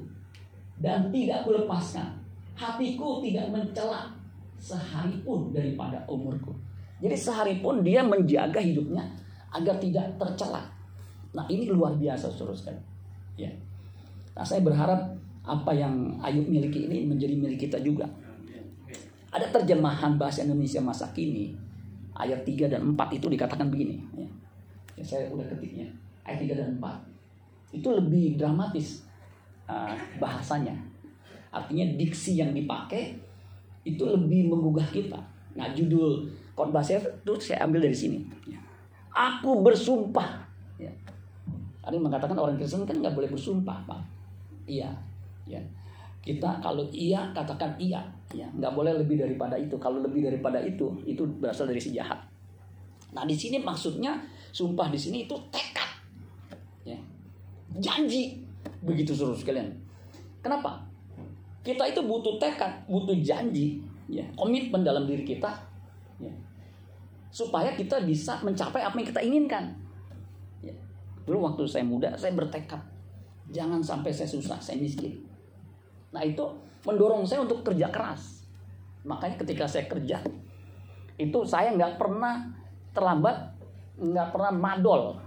Dan 0.77 1.09
tidak 1.09 1.49
kulepaskan. 1.49 2.21
Hatiku 2.53 3.25
tidak 3.25 3.49
mencela 3.49 4.13
sehari 4.61 5.17
pun 5.25 5.49
daripada 5.49 6.05
umurku. 6.05 6.53
Jadi 7.01 7.17
sehari 7.17 7.57
pun 7.57 7.81
dia 7.81 8.05
menjaga 8.05 8.61
hidupnya 8.61 9.01
agar 9.49 9.81
tidak 9.81 10.13
tercela. 10.21 10.61
Nah 11.33 11.49
ini 11.49 11.65
luar 11.65 11.97
biasa 11.97 12.29
sekali. 12.29 12.77
Ya. 13.33 13.49
Nah 14.37 14.45
saya 14.45 14.61
berharap 14.61 15.12
apa 15.43 15.71
yang 15.75 16.15
Ayub 16.23 16.47
miliki 16.47 16.87
ini 16.87 17.03
menjadi 17.03 17.35
milik 17.35 17.67
kita 17.67 17.79
juga. 17.83 18.07
Ada 19.33 19.49
terjemahan 19.49 20.15
bahasa 20.15 20.45
Indonesia 20.45 20.79
masa 20.79 21.09
kini 21.11 21.63
ayat 22.17 22.45
3 22.45 22.69
dan 22.69 22.81
4 22.93 23.17
itu 23.17 23.25
dikatakan 23.25 23.67
begini 23.73 23.97
ya. 24.13 24.27
ya 24.97 25.03
saya 25.03 25.25
udah 25.33 25.45
ketiknya 25.49 25.89
ayat 26.21 26.45
3 26.45 26.59
dan 26.59 26.69
4 26.77 27.73
itu 27.73 27.87
lebih 27.89 28.37
dramatis 28.37 29.01
uh, 29.65 29.97
bahasanya 30.21 30.77
artinya 31.49 31.85
diksi 31.97 32.37
yang 32.37 32.53
dipakai 32.53 33.17
itu 33.81 34.03
lebih 34.05 34.53
menggugah 34.53 34.85
kita 34.93 35.17
nah 35.57 35.69
judul 35.73 36.29
khotbah 36.53 36.85
itu 36.85 37.33
saya 37.41 37.65
ambil 37.65 37.81
dari 37.89 37.97
sini 37.97 38.21
ya. 38.45 38.57
aku 39.09 39.65
bersumpah 39.65 40.45
ya. 40.77 40.89
ada 41.81 41.93
yang 41.93 42.05
mengatakan 42.05 42.37
orang 42.37 42.57
Kristen 42.57 42.85
kan 42.85 42.97
nggak 42.97 43.13
boleh 43.13 43.29
bersumpah 43.29 43.77
pak 43.89 44.01
iya 44.69 44.93
ya 45.43 45.59
kita 46.23 46.63
kalau 46.63 46.87
iya 46.91 47.31
katakan 47.35 47.75
iya 47.79 47.99
Ya, 48.33 48.49
nggak 48.49 48.73
boleh 48.73 48.93
lebih 48.97 49.21
daripada 49.21 49.53
itu. 49.53 49.77
Kalau 49.77 50.01
lebih 50.01 50.25
daripada 50.25 50.57
itu, 50.57 50.89
itu 51.05 51.21
berasal 51.37 51.69
dari 51.69 51.77
si 51.77 51.93
jahat. 51.93 52.17
Nah, 53.13 53.29
di 53.29 53.37
sini 53.37 53.61
maksudnya 53.61 54.17
sumpah 54.49 54.89
di 54.89 54.97
sini 54.97 55.29
itu 55.29 55.37
tekad. 55.53 55.89
Ya. 56.81 56.97
Janji. 57.77 58.41
Begitu 58.81 59.13
suruh 59.13 59.37
sekalian. 59.37 59.69
Kenapa? 60.41 60.81
Kita 61.61 61.85
itu 61.85 62.01
butuh 62.03 62.41
tekad, 62.41 62.89
butuh 62.89 63.15
janji, 63.23 63.79
ya, 64.11 64.25
komitmen 64.35 64.83
dalam 64.83 65.07
diri 65.07 65.23
kita, 65.23 65.47
ya, 66.19 66.27
supaya 67.31 67.71
kita 67.71 68.03
bisa 68.03 68.43
mencapai 68.43 68.83
apa 68.83 68.91
yang 68.99 69.07
kita 69.07 69.21
inginkan. 69.23 69.71
Ya. 70.59 70.75
Dulu 71.23 71.47
waktu 71.47 71.63
saya 71.63 71.87
muda, 71.87 72.11
saya 72.19 72.35
bertekad, 72.35 72.83
jangan 73.55 73.79
sampai 73.79 74.11
saya 74.11 74.27
susah, 74.27 74.59
saya 74.59 74.75
miskin. 74.75 75.22
Nah 76.13 76.21
itu 76.21 76.45
mendorong 76.85 77.25
saya 77.25 77.41
untuk 77.41 77.65
kerja 77.65 77.89
keras. 77.89 78.45
Makanya 79.03 79.35
ketika 79.41 79.65
saya 79.67 79.89
kerja, 79.89 80.21
itu 81.19 81.39
saya 81.43 81.73
nggak 81.75 81.99
pernah 81.99 82.47
terlambat, 82.95 83.35
nggak 83.99 84.29
pernah 84.31 84.53
madol. 84.53 85.17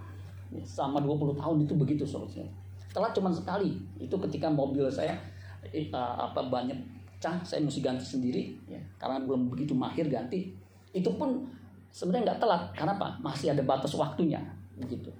Sama 0.62 1.02
20 1.02 1.36
tahun 1.36 1.56
itu 1.66 1.74
begitu 1.76 2.04
solusinya. 2.06 2.48
Telat 2.94 3.12
cuma 3.12 3.28
sekali, 3.28 3.76
itu 4.00 4.16
ketika 4.24 4.48
mobil 4.48 4.88
saya 4.88 5.12
uh, 5.92 6.14
apa 6.30 6.48
banyak 6.48 6.78
cah, 7.20 7.36
saya 7.44 7.60
mesti 7.60 7.84
ganti 7.84 8.06
sendiri, 8.06 8.56
ya, 8.64 8.80
karena 8.96 9.20
belum 9.20 9.52
begitu 9.52 9.76
mahir 9.76 10.08
ganti. 10.08 10.56
Itu 10.96 11.12
pun 11.20 11.44
sebenarnya 11.92 12.32
nggak 12.32 12.40
telat, 12.40 12.62
karena 12.72 12.96
apa? 12.96 13.20
Masih 13.20 13.52
ada 13.52 13.60
batas 13.60 13.92
waktunya, 13.92 14.40
begitu. 14.80 15.12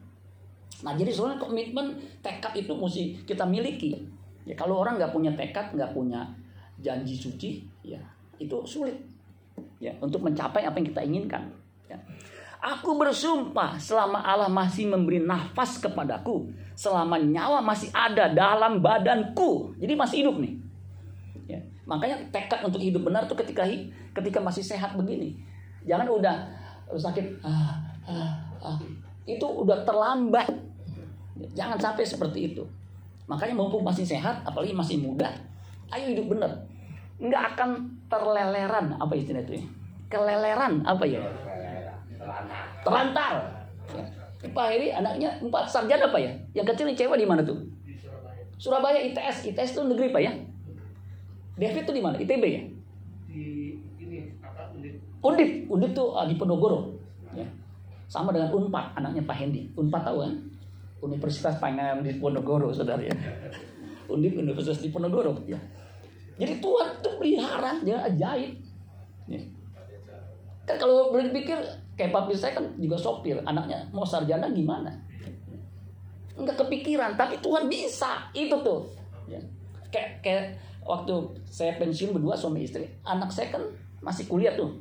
Nah 0.80 0.96
jadi 0.96 1.12
soalnya 1.12 1.36
komitmen 1.36 2.00
tekad 2.24 2.52
itu 2.56 2.72
mesti 2.72 3.16
kita 3.28 3.44
miliki 3.44 3.96
Ya 4.46 4.54
kalau 4.54 4.78
orang 4.78 4.96
nggak 4.96 5.10
punya 5.10 5.34
tekad, 5.34 5.74
nggak 5.74 5.90
punya 5.90 6.22
janji 6.78 7.18
suci, 7.18 7.66
ya 7.82 7.98
itu 8.38 8.54
sulit 8.62 8.94
ya 9.80 9.92
untuk 9.98 10.22
mencapai 10.22 10.62
apa 10.62 10.78
yang 10.78 10.86
kita 10.86 11.02
inginkan. 11.02 11.42
Ya. 11.90 11.98
Aku 12.62 12.94
bersumpah 12.94 13.76
selama 13.76 14.22
Allah 14.22 14.46
masih 14.46 14.86
memberi 14.86 15.18
nafas 15.18 15.82
kepadaku, 15.82 16.46
selama 16.78 17.18
nyawa 17.18 17.58
masih 17.58 17.90
ada 17.90 18.30
dalam 18.30 18.78
badanku, 18.78 19.74
jadi 19.82 19.98
masih 19.98 20.24
hidup 20.24 20.36
nih. 20.38 20.54
Ya. 21.50 21.60
Makanya 21.82 22.30
tekad 22.30 22.62
untuk 22.62 22.78
hidup 22.78 23.02
benar 23.02 23.26
tuh 23.26 23.36
ketika 23.38 23.66
ketika 24.14 24.38
masih 24.38 24.62
sehat 24.62 24.94
begini. 24.94 25.36
Jangan 25.86 26.06
udah 26.06 26.36
sakit, 26.94 27.42
ah, 27.42 27.78
ah, 28.06 28.34
ah. 28.62 28.78
itu 29.26 29.46
udah 29.46 29.82
terlambat. 29.82 30.50
Jangan 31.54 31.78
sampai 31.78 32.02
seperti 32.06 32.54
itu. 32.54 32.62
Makanya 33.26 33.54
mumpung 33.58 33.82
masih 33.82 34.06
sehat, 34.06 34.42
apalagi 34.46 34.70
masih 34.70 35.02
muda, 35.02 35.26
ayo 35.90 36.14
hidup 36.14 36.30
bener. 36.30 36.50
Nggak 37.18 37.42
akan 37.54 37.70
terleleran, 38.06 38.94
apa 38.94 39.12
istilah 39.18 39.42
itu 39.42 39.58
ya? 39.58 39.64
Keleleran, 40.06 40.86
apa 40.86 41.02
ya? 41.02 41.22
Terlantar. 42.86 43.32
Ya. 43.90 44.04
Pak 44.46 44.66
Heri 44.70 44.94
anaknya 44.94 45.34
empat 45.42 45.66
sarjana 45.66 46.06
apa 46.06 46.18
ya? 46.22 46.30
Yang 46.54 46.66
kecil 46.74 46.86
yang 46.92 46.98
cewek 46.98 47.18
di 47.18 47.26
mana 47.26 47.42
tuh? 47.42 47.58
Surabaya 48.56 49.00
ITS, 49.02 49.52
ITS 49.52 49.76
itu 49.76 49.82
negeri 49.84 50.14
pak 50.14 50.22
ya? 50.22 50.32
David 51.56 51.82
tuh 51.88 51.94
di 51.96 52.02
mana? 52.04 52.16
ITB 52.20 52.44
ya? 52.44 52.62
Di 53.28 53.44
ini 54.00 54.18
apa 54.40 54.70
Undip. 54.76 54.94
Undip, 55.24 55.50
Undip 55.72 55.90
tuh 55.96 56.14
uh, 56.14 56.24
di 56.28 56.36
Ponorogo. 56.36 56.94
Ya. 57.32 57.44
Sama 58.06 58.30
dengan 58.30 58.52
Unpad, 58.52 58.96
anaknya 58.96 59.24
Pak 59.24 59.36
Hendi. 59.36 59.66
Unpad 59.74 60.02
tahu 60.04 60.24
kan? 60.24 60.32
Universitas 61.02 61.60
Pangan 61.60 62.00
di 62.00 62.16
Ponorogo, 62.16 62.72
saudara 62.72 63.02
ya. 63.04 63.12
Undip 64.08 64.38
Universitas 64.38 64.80
di 64.80 64.88
Ponorogo, 64.88 65.36
ya. 65.44 65.58
Jadi 66.36 66.60
Tuhan 66.60 66.86
itu 67.00 67.10
pelihara, 67.16 67.72
dia 67.80 67.96
ajaib. 68.04 68.52
Ya. 69.28 69.40
Kan 70.68 70.76
kalau 70.76 71.12
boleh 71.12 71.32
dipikir, 71.32 71.56
kayak 71.96 72.12
papi 72.12 72.36
saya 72.36 72.56
kan 72.56 72.64
juga 72.76 72.96
sopir, 72.96 73.40
anaknya 73.44 73.84
mau 73.92 74.04
sarjana 74.04 74.48
gimana? 74.52 74.92
Enggak 76.36 76.60
kepikiran, 76.60 77.16
tapi 77.16 77.40
Tuhan 77.40 77.68
bisa, 77.68 78.28
itu 78.36 78.52
tuh. 78.60 78.84
Ya. 79.24 79.40
Kayak, 79.88 80.20
kayak 80.20 80.44
waktu 80.84 81.14
saya 81.48 81.80
pensiun 81.80 82.12
berdua 82.12 82.36
suami 82.36 82.68
istri, 82.68 82.84
anak 83.04 83.32
saya 83.32 83.48
kan 83.52 83.62
masih 84.04 84.28
kuliah 84.28 84.52
tuh. 84.52 84.76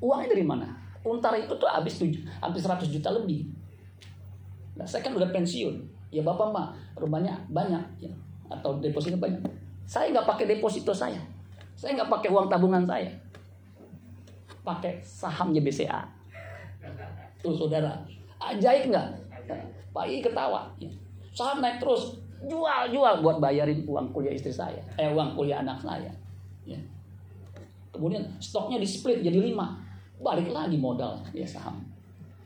Uangnya 0.00 0.32
dari 0.32 0.44
mana? 0.44 0.72
Untar 1.04 1.36
itu 1.36 1.52
tuh 1.56 1.68
habis 1.68 2.00
habis 2.40 2.62
100 2.64 2.88
juta 2.88 3.10
lebih. 3.12 3.57
Nah, 4.78 4.86
saya 4.86 5.02
kan 5.02 5.12
udah 5.18 5.28
pensiun. 5.34 5.74
Ya 6.08 6.24
bapak 6.24 6.48
mah 6.54 6.72
rumahnya 6.96 7.36
banyak 7.52 7.84
ya. 8.00 8.12
atau 8.48 8.80
depositnya 8.80 9.20
banyak. 9.20 9.44
Saya 9.84 10.08
nggak 10.08 10.24
pakai 10.24 10.48
deposito 10.48 10.94
saya. 10.94 11.20
Saya 11.76 12.00
nggak 12.00 12.08
pakai 12.08 12.32
uang 12.32 12.48
tabungan 12.48 12.86
saya. 12.88 13.12
Pakai 14.64 15.04
sahamnya 15.04 15.60
BCA. 15.60 16.00
Tuh 17.44 17.52
saudara, 17.52 17.92
ajaib 18.40 18.88
nggak? 18.88 19.08
Pak 19.92 20.04
I 20.08 20.24
ketawa. 20.24 20.70
Ya. 20.80 20.88
Saham 21.34 21.62
naik 21.62 21.78
terus, 21.78 22.18
jual 22.46 22.90
jual 22.90 23.14
buat 23.22 23.38
bayarin 23.38 23.82
uang 23.86 24.10
kuliah 24.10 24.34
istri 24.34 24.50
saya, 24.50 24.82
eh 24.98 25.10
uang 25.10 25.34
kuliah 25.34 25.62
anak 25.62 25.78
saya. 25.82 26.10
Ya. 26.66 26.78
Kemudian 27.94 28.22
stoknya 28.38 28.78
di 28.78 28.88
split 28.88 29.22
jadi 29.22 29.38
lima, 29.38 29.78
balik 30.22 30.50
lagi 30.50 30.78
modal 30.78 31.18
ya 31.34 31.46
saham. 31.46 31.82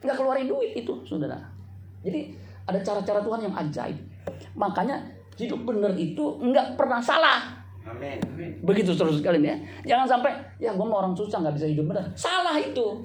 Nggak 0.00 0.16
keluarin 0.16 0.48
duit 0.48 0.72
itu, 0.76 0.92
saudara. 1.04 1.51
Jadi 2.02 2.35
ada 2.66 2.78
cara-cara 2.82 3.21
Tuhan 3.23 3.40
yang 3.47 3.54
ajaib. 3.54 3.99
Makanya 4.54 5.02
hidup 5.38 5.64
benar 5.66 5.94
itu 5.97 6.38
nggak 6.38 6.78
pernah 6.78 7.00
salah. 7.02 7.62
Amin. 7.82 8.18
Begitu 8.62 8.94
terus 8.94 9.18
sekali 9.18 9.42
ya. 9.42 9.59
Jangan 9.82 10.18
sampai 10.18 10.30
ya 10.62 10.71
gue 10.75 10.87
mau 10.87 11.02
orang 11.02 11.14
susah 11.18 11.42
nggak 11.42 11.56
bisa 11.59 11.66
hidup 11.66 11.90
benar. 11.90 12.06
Salah 12.14 12.54
itu. 12.59 13.02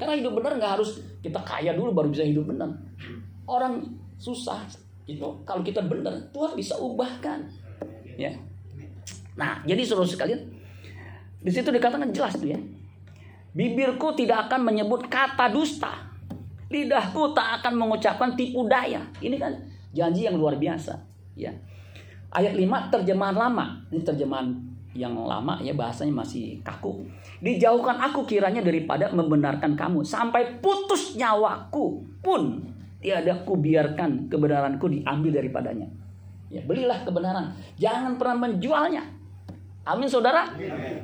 Karena 0.00 0.14
hidup 0.16 0.32
benar 0.40 0.56
nggak 0.56 0.72
harus 0.80 1.04
kita 1.20 1.40
kaya 1.44 1.76
dulu 1.76 1.92
baru 1.92 2.08
bisa 2.08 2.24
hidup 2.24 2.48
benar. 2.48 2.70
orang 3.48 3.80
susah 4.20 4.60
itu 5.08 5.24
kalau 5.48 5.64
kita 5.64 5.80
benar 5.88 6.12
Tuhan 6.32 6.52
bisa 6.52 6.76
ubahkan. 6.76 7.48
Ya. 8.20 8.36
Nah, 9.38 9.62
jadi 9.64 9.86
saudara 9.86 10.10
sekalian, 10.10 10.42
di 11.38 11.50
situ 11.54 11.70
dikatakan 11.70 12.10
jelas 12.10 12.34
tuh 12.34 12.50
ya. 12.50 12.58
Bibirku 13.54 14.12
tidak 14.18 14.50
akan 14.50 14.66
menyebut 14.66 15.06
kata 15.06 15.48
dusta. 15.54 16.07
Lidahku 16.68 17.32
tak 17.32 17.60
akan 17.60 17.80
mengucapkan 17.80 18.36
tipu 18.36 18.68
daya. 18.68 19.00
Ini 19.24 19.36
kan 19.40 19.56
janji 19.96 20.28
yang 20.28 20.36
luar 20.36 20.60
biasa, 20.60 21.00
ya. 21.32 21.48
Ayat 22.28 22.52
5 22.52 22.92
terjemahan 22.92 23.32
lama. 23.32 23.80
Ini 23.88 24.04
terjemahan 24.04 24.52
yang 24.98 25.14
lama 25.14 25.60
ya 25.62 25.72
bahasanya 25.72 26.12
masih 26.24 26.58
kaku. 26.66 27.06
Dijauhkan 27.38 28.02
aku 28.02 28.26
kiranya 28.26 28.64
daripada 28.64 29.12
membenarkan 29.14 29.78
kamu 29.78 30.02
sampai 30.02 30.58
putus 30.58 31.14
nyawaku 31.14 32.02
pun 32.18 32.66
tiada 32.98 33.46
ku 33.46 33.54
biarkan 33.54 34.26
kebenaranku 34.26 34.90
diambil 34.90 35.38
daripadanya. 35.38 35.86
Ya, 36.48 36.64
belilah 36.64 37.04
kebenaran. 37.04 37.52
Jangan 37.76 38.16
pernah 38.16 38.48
menjualnya. 38.48 39.04
Amin 39.84 40.08
saudara. 40.08 40.48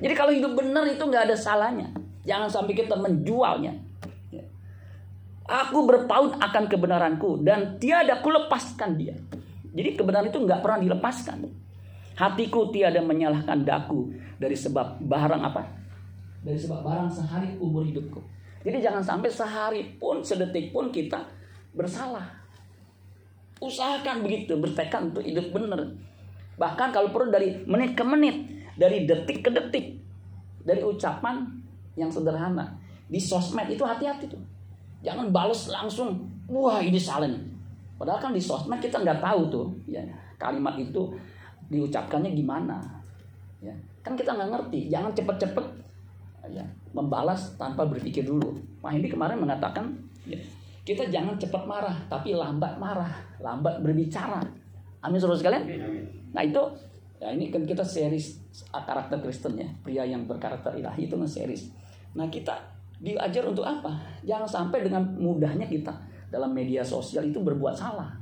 Jadi 0.00 0.14
kalau 0.16 0.32
hidup 0.32 0.56
benar 0.56 0.84
itu 0.88 1.00
nggak 1.00 1.28
ada 1.28 1.36
salahnya. 1.36 1.92
Jangan 2.24 2.48
sampai 2.48 2.72
kita 2.72 2.96
menjualnya. 2.96 3.72
Aku 5.44 5.84
berpaut 5.84 6.40
akan 6.40 6.64
kebenaranku 6.72 7.44
dan 7.44 7.76
tiada 7.76 8.24
ku 8.24 8.32
lepaskan 8.32 8.96
dia. 8.96 9.12
Jadi 9.74 9.92
kebenaran 9.92 10.32
itu 10.32 10.40
nggak 10.40 10.64
pernah 10.64 10.80
dilepaskan. 10.80 11.44
Hatiku 12.14 12.72
tiada 12.72 13.02
menyalahkan 13.04 13.66
daku 13.66 14.08
dari 14.40 14.56
sebab 14.56 15.02
barang 15.04 15.42
apa? 15.44 15.62
Dari 16.40 16.56
sebab 16.56 16.80
barang 16.80 17.10
sehari 17.12 17.58
umur 17.60 17.84
hidupku. 17.84 18.22
Jadi 18.64 18.80
jangan 18.80 19.04
sampai 19.04 19.28
sehari 19.28 19.82
pun, 20.00 20.24
sedetik 20.24 20.72
pun 20.72 20.88
kita 20.88 21.20
bersalah. 21.76 22.24
Usahakan 23.60 24.24
begitu, 24.24 24.56
bertekad 24.56 25.12
untuk 25.12 25.20
hidup 25.26 25.52
benar. 25.52 25.92
Bahkan 26.56 26.88
kalau 26.94 27.12
perlu 27.12 27.28
dari 27.28 27.60
menit 27.68 27.92
ke 27.92 28.04
menit, 28.06 28.48
dari 28.80 29.04
detik 29.04 29.44
ke 29.44 29.50
detik, 29.52 30.00
dari 30.64 30.80
ucapan 30.80 31.44
yang 31.98 32.08
sederhana. 32.08 32.80
Di 33.04 33.20
sosmed 33.20 33.68
itu 33.68 33.84
hati-hati 33.84 34.30
tuh. 34.32 34.53
Jangan 35.04 35.28
balas 35.28 35.68
langsung, 35.68 36.24
wah 36.48 36.80
ini 36.80 36.96
salin 36.96 37.54
Padahal 37.94 38.18
kan 38.18 38.32
di 38.34 38.42
sosmed 38.42 38.82
kita 38.82 39.00
nggak 39.00 39.22
tahu 39.22 39.46
tuh 39.48 39.66
ya 39.86 40.02
kalimat 40.34 40.74
itu 40.74 41.14
diucapkannya 41.70 42.34
gimana. 42.34 42.82
Ya, 43.62 43.72
kan 44.04 44.18
kita 44.18 44.34
nggak 44.34 44.50
ngerti. 44.50 44.92
Jangan 44.92 45.14
cepet-cepet 45.16 45.66
ya, 46.52 46.64
membalas 46.92 47.56
tanpa 47.56 47.86
berpikir 47.88 48.26
dulu. 48.26 48.52
Wah 48.84 48.92
ini 48.92 49.08
kemarin 49.08 49.40
mengatakan 49.40 49.88
ya, 50.28 50.36
kita 50.84 51.08
jangan 51.08 51.38
cepat 51.40 51.64
marah, 51.64 51.96
tapi 52.10 52.36
lambat 52.36 52.76
marah, 52.76 53.08
lambat 53.40 53.80
berbicara. 53.80 54.42
Amin 55.00 55.16
saudara 55.16 55.40
sekalian. 55.40 55.64
Nah 56.34 56.42
itu 56.44 56.60
ya 57.22 57.32
ini 57.32 57.48
kan 57.48 57.64
kita 57.64 57.80
series 57.80 58.42
karakter 58.68 59.16
Kristen 59.22 59.56
ya, 59.56 59.68
pria 59.80 60.04
yang 60.04 60.28
berkarakter 60.28 60.76
ilahi 60.76 61.08
itu 61.08 61.16
kan 61.16 61.30
series. 61.30 61.72
Nah 62.12 62.28
kita 62.28 62.73
diajar 63.04 63.44
untuk 63.44 63.68
apa? 63.68 63.92
Jangan 64.24 64.48
sampai 64.48 64.80
dengan 64.80 65.04
mudahnya 65.20 65.68
kita 65.68 65.92
dalam 66.32 66.56
media 66.56 66.80
sosial 66.80 67.28
itu 67.28 67.38
berbuat 67.44 67.76
salah. 67.76 68.16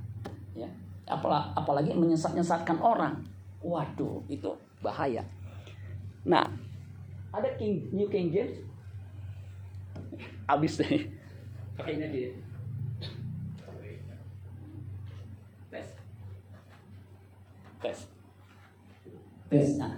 Ya. 0.52 0.66
Apalagi 1.06 1.94
menyesat-nyesatkan 1.94 2.82
orang. 2.82 3.22
Waduh, 3.62 4.26
itu 4.26 4.50
bahaya. 4.82 5.22
Nah, 6.26 6.42
ada 7.30 7.48
King 7.54 7.94
New 7.94 8.10
King 8.10 8.34
James. 8.34 8.58
Abis 10.50 10.82
deh. 10.82 11.06
Pakainya 11.78 12.10
dia. 12.10 12.34
Tes. 15.70 15.88
Tes. 17.80 17.98
Tes. 19.48 19.68
Nah, 19.78 19.94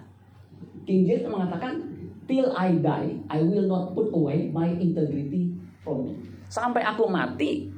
King 0.84 1.02
James 1.08 1.26
mengatakan, 1.26 1.80
Till 2.24 2.48
I 2.56 2.80
die, 2.80 3.20
I 3.28 3.38
will 3.44 3.68
not 3.68 3.92
put 3.92 4.08
away 4.12 4.48
my 4.48 4.68
integrity 4.68 5.52
from 5.84 6.08
me. 6.08 6.12
Sampai 6.48 6.80
aku 6.80 7.04
mati, 7.10 7.68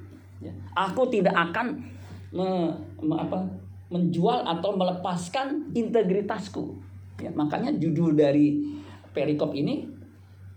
Ya. 0.41 0.53
Aku 0.77 1.09
tidak 1.09 1.33
akan 1.33 1.81
me, 2.33 2.49
me, 3.01 3.15
apa, 3.17 3.49
menjual 3.89 4.45
atau 4.45 4.77
melepaskan 4.77 5.73
integritasku. 5.73 6.77
Ya, 7.25 7.33
makanya 7.33 7.73
judul 7.73 8.13
dari 8.13 8.77
perikop 9.17 9.57
ini 9.57 9.89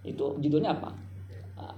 itu 0.04 0.36
judulnya 0.44 0.76
apa? 0.76 0.92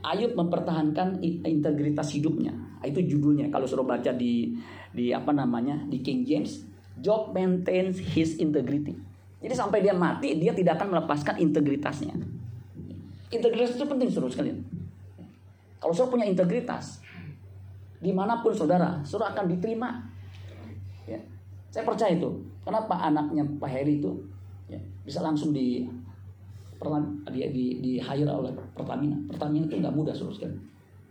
Ayub 0.05 0.33
mempertahankan 0.37 1.21
integritas 1.21 2.13
hidupnya. 2.13 2.53
Itu 2.81 3.01
judulnya. 3.01 3.49
Kalau 3.53 3.65
suruh 3.65 3.85
baca 3.85 4.13
di 4.13 4.53
di 4.93 5.13
apa 5.13 5.33
namanya 5.33 5.85
di 5.85 6.01
King 6.01 6.25
James, 6.25 6.65
Job 6.97 7.33
maintains 7.33 7.97
his 7.97 8.37
integrity. 8.41 8.97
Jadi 9.41 9.53
sampai 9.57 9.81
dia 9.81 9.91
mati 9.97 10.37
dia 10.37 10.53
tidak 10.53 10.77
akan 10.77 10.97
melepaskan 10.97 11.41
integritasnya. 11.41 12.13
Integritas 13.33 13.73
itu 13.73 13.85
penting 13.89 14.07
suruh 14.07 14.29
sekalian. 14.29 14.61
Kalau 15.81 15.93
suruh 15.97 16.13
punya 16.13 16.29
integritas, 16.29 17.01
di 17.97 18.13
mana 18.13 18.45
pun 18.45 18.53
saudara, 18.53 19.01
saudara 19.01 19.33
akan 19.33 19.49
diterima. 19.49 19.97
Ya. 21.09 21.17
Saya 21.73 21.85
percaya 21.85 22.13
itu. 22.13 22.29
Kenapa 22.61 23.01
anaknya 23.01 23.41
Pak 23.57 23.69
Heri 23.69 23.97
itu 23.97 24.13
ya, 24.69 24.77
bisa 25.01 25.25
langsung 25.25 25.49
di 25.49 25.89
di, 27.29 27.39
di, 27.53 27.65
di 27.81 27.91
hire 28.01 28.29
oleh 28.29 28.53
Pertamina. 28.73 29.17
Pertamina 29.29 29.65
itu 29.65 29.77
nggak 29.81 29.93
mudah 29.93 30.13
saudara 30.13 30.37
sekali. 30.37 30.57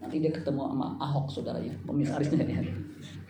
Nanti 0.03 0.17
dia 0.23 0.33
ketemu 0.35 0.71
sama 0.71 0.87
Ahok 0.99 1.27
saudara 1.31 1.59
ya, 1.59 1.75
pemisarisnya 1.87 2.47
ya. 2.47 2.63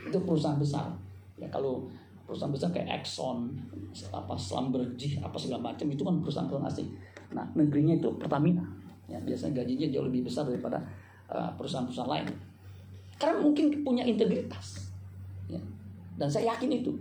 Itu 0.09 0.21
perusahaan 0.25 0.61
besar. 0.61 0.93
Ya 1.41 1.49
kalau 1.49 1.89
perusahaan 2.31 2.55
besar 2.55 2.71
kayak 2.71 3.03
Exxon, 3.03 3.51
apa 4.15 4.39
Slumberjee, 4.39 5.19
apa 5.19 5.35
segala 5.35 5.75
macam 5.75 5.91
itu 5.91 6.07
kan 6.07 6.23
perusahaan-perusahaan 6.23 6.71
asing. 6.71 6.89
Nah 7.35 7.43
negerinya 7.59 7.99
itu 7.99 8.07
Pertamina. 8.15 8.63
Ya 9.11 9.19
biasanya 9.19 9.67
gajinya 9.67 9.91
jauh 9.91 10.07
lebih 10.07 10.31
besar 10.31 10.47
daripada 10.47 10.79
uh, 11.27 11.51
perusahaan-perusahaan 11.59 12.07
lain. 12.07 12.31
Karena 13.19 13.43
mungkin 13.43 13.83
punya 13.83 14.07
integritas. 14.07 14.87
Ya. 15.51 15.59
Dan 16.15 16.31
saya 16.31 16.55
yakin 16.55 16.71
itu. 16.71 16.95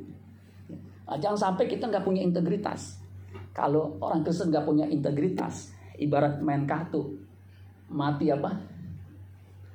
Nah, 1.06 1.18
jangan 1.22 1.54
sampai 1.54 1.70
kita 1.70 1.86
nggak 1.86 2.02
punya 2.02 2.26
integritas. 2.26 2.98
Kalau 3.54 4.02
orang 4.02 4.26
Kristen 4.26 4.50
nggak 4.50 4.66
punya 4.66 4.90
integritas, 4.90 5.74
ibarat 6.02 6.42
main 6.42 6.66
kartu, 6.66 7.18
mati 7.90 8.34
apa? 8.34 8.58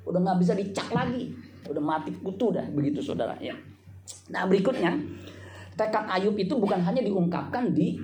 Udah 0.03 0.19
nggak 0.19 0.39
bisa 0.43 0.51
dicak 0.55 0.91
lagi, 0.91 1.31
udah 1.67 1.83
mati 1.83 2.11
kutu 2.19 2.51
dah 2.51 2.67
begitu 2.71 2.99
saudara 2.99 3.35
ya. 3.39 3.55
Nah 4.31 4.47
berikutnya 4.47 4.95
tekad 5.75 6.07
Ayub 6.07 6.35
itu 6.39 6.55
bukan 6.55 6.79
hanya 6.81 7.03
diungkapkan 7.03 7.71
di 7.75 7.99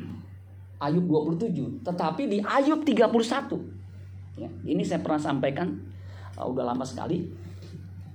Ayub 0.81 1.05
27, 1.07 1.86
tetapi 1.86 2.27
di 2.27 2.38
Ayub 2.43 2.84
31. 2.84 4.39
Ya, 4.39 4.49
ini 4.63 4.81
saya 4.88 5.03
pernah 5.03 5.19
sampaikan 5.19 5.67
uh, 6.39 6.47
udah 6.47 6.71
lama 6.71 6.88
sekali 6.88 7.27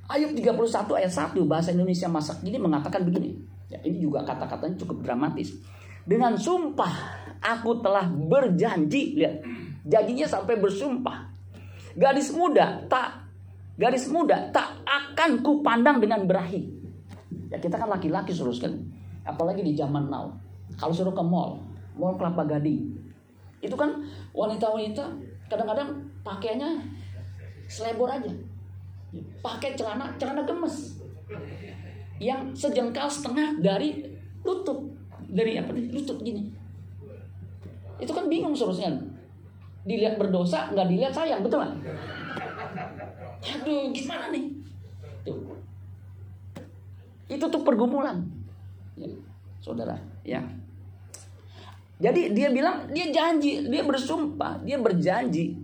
Ayub 0.06 0.38
31 0.38 1.02
ayat 1.02 1.12
1 1.12 1.34
bahasa 1.50 1.74
Indonesia 1.74 2.06
masa 2.06 2.38
kini 2.38 2.62
mengatakan 2.62 3.02
begini. 3.02 3.34
Ya, 3.66 3.82
ini 3.82 3.98
juga 3.98 4.22
kata-katanya 4.22 4.78
cukup 4.78 5.02
dramatis. 5.02 5.58
Dengan 6.06 6.38
sumpah 6.38 6.94
aku 7.42 7.82
telah 7.82 8.06
berjanji, 8.06 9.18
lihat. 9.18 9.42
Janjinya 9.86 10.26
sampai 10.30 10.58
bersumpah. 10.62 11.30
Gadis 11.98 12.34
muda 12.34 12.86
tak 12.86 13.26
gadis 13.78 14.06
muda 14.10 14.50
tak 14.50 14.82
akan 14.86 15.42
kupandang 15.42 15.98
dengan 15.98 16.26
berahi. 16.26 16.62
Ya 17.50 17.58
kita 17.58 17.78
kan 17.78 17.90
laki-laki 17.90 18.30
suruh 18.30 18.54
kan. 18.58 18.74
Apalagi 19.26 19.66
di 19.66 19.74
zaman 19.74 20.06
now. 20.06 20.30
Kalau 20.78 20.94
suruh 20.94 21.10
ke 21.10 21.22
mall, 21.22 21.58
mall 21.98 22.14
Kelapa 22.14 22.46
Gading. 22.46 22.94
Itu 23.58 23.74
kan 23.74 23.98
wanita-wanita 24.30 25.02
kadang-kadang 25.50 25.90
pakaiannya 26.22 26.78
selebor 27.66 28.06
aja. 28.06 28.30
Pakai 29.42 29.74
celana 29.74 30.14
celana 30.14 30.46
gemes. 30.46 31.02
Yang 32.22 32.54
sejengkal 32.54 33.10
setengah 33.10 33.58
dari 33.58 34.06
lutut. 34.46 34.94
Dari 35.26 35.58
apa 35.58 35.74
nih? 35.74 35.90
Lutut 35.90 36.22
gini. 36.22 36.46
Itu 37.98 38.14
kan 38.14 38.30
bingung 38.30 38.54
seharusnya. 38.54 38.94
Dilihat 39.86 40.18
berdosa 40.18 40.70
nggak 40.70 40.86
dilihat 40.86 41.12
sayang 41.14 41.42
betul 41.42 41.62
nggak? 41.62 41.74
Aduh 43.42 43.90
gimana 43.90 44.30
nih? 44.30 44.44
Itu 47.26 47.44
tuh 47.50 47.62
pergumulan 47.66 48.35
ya, 48.96 49.08
saudara 49.62 49.96
ya 50.24 50.42
jadi 51.96 52.32
dia 52.32 52.48
bilang 52.52 52.88
dia 52.92 53.08
janji 53.08 53.64
dia 53.64 53.82
bersumpah 53.84 54.60
dia 54.64 54.76
berjanji 54.76 55.56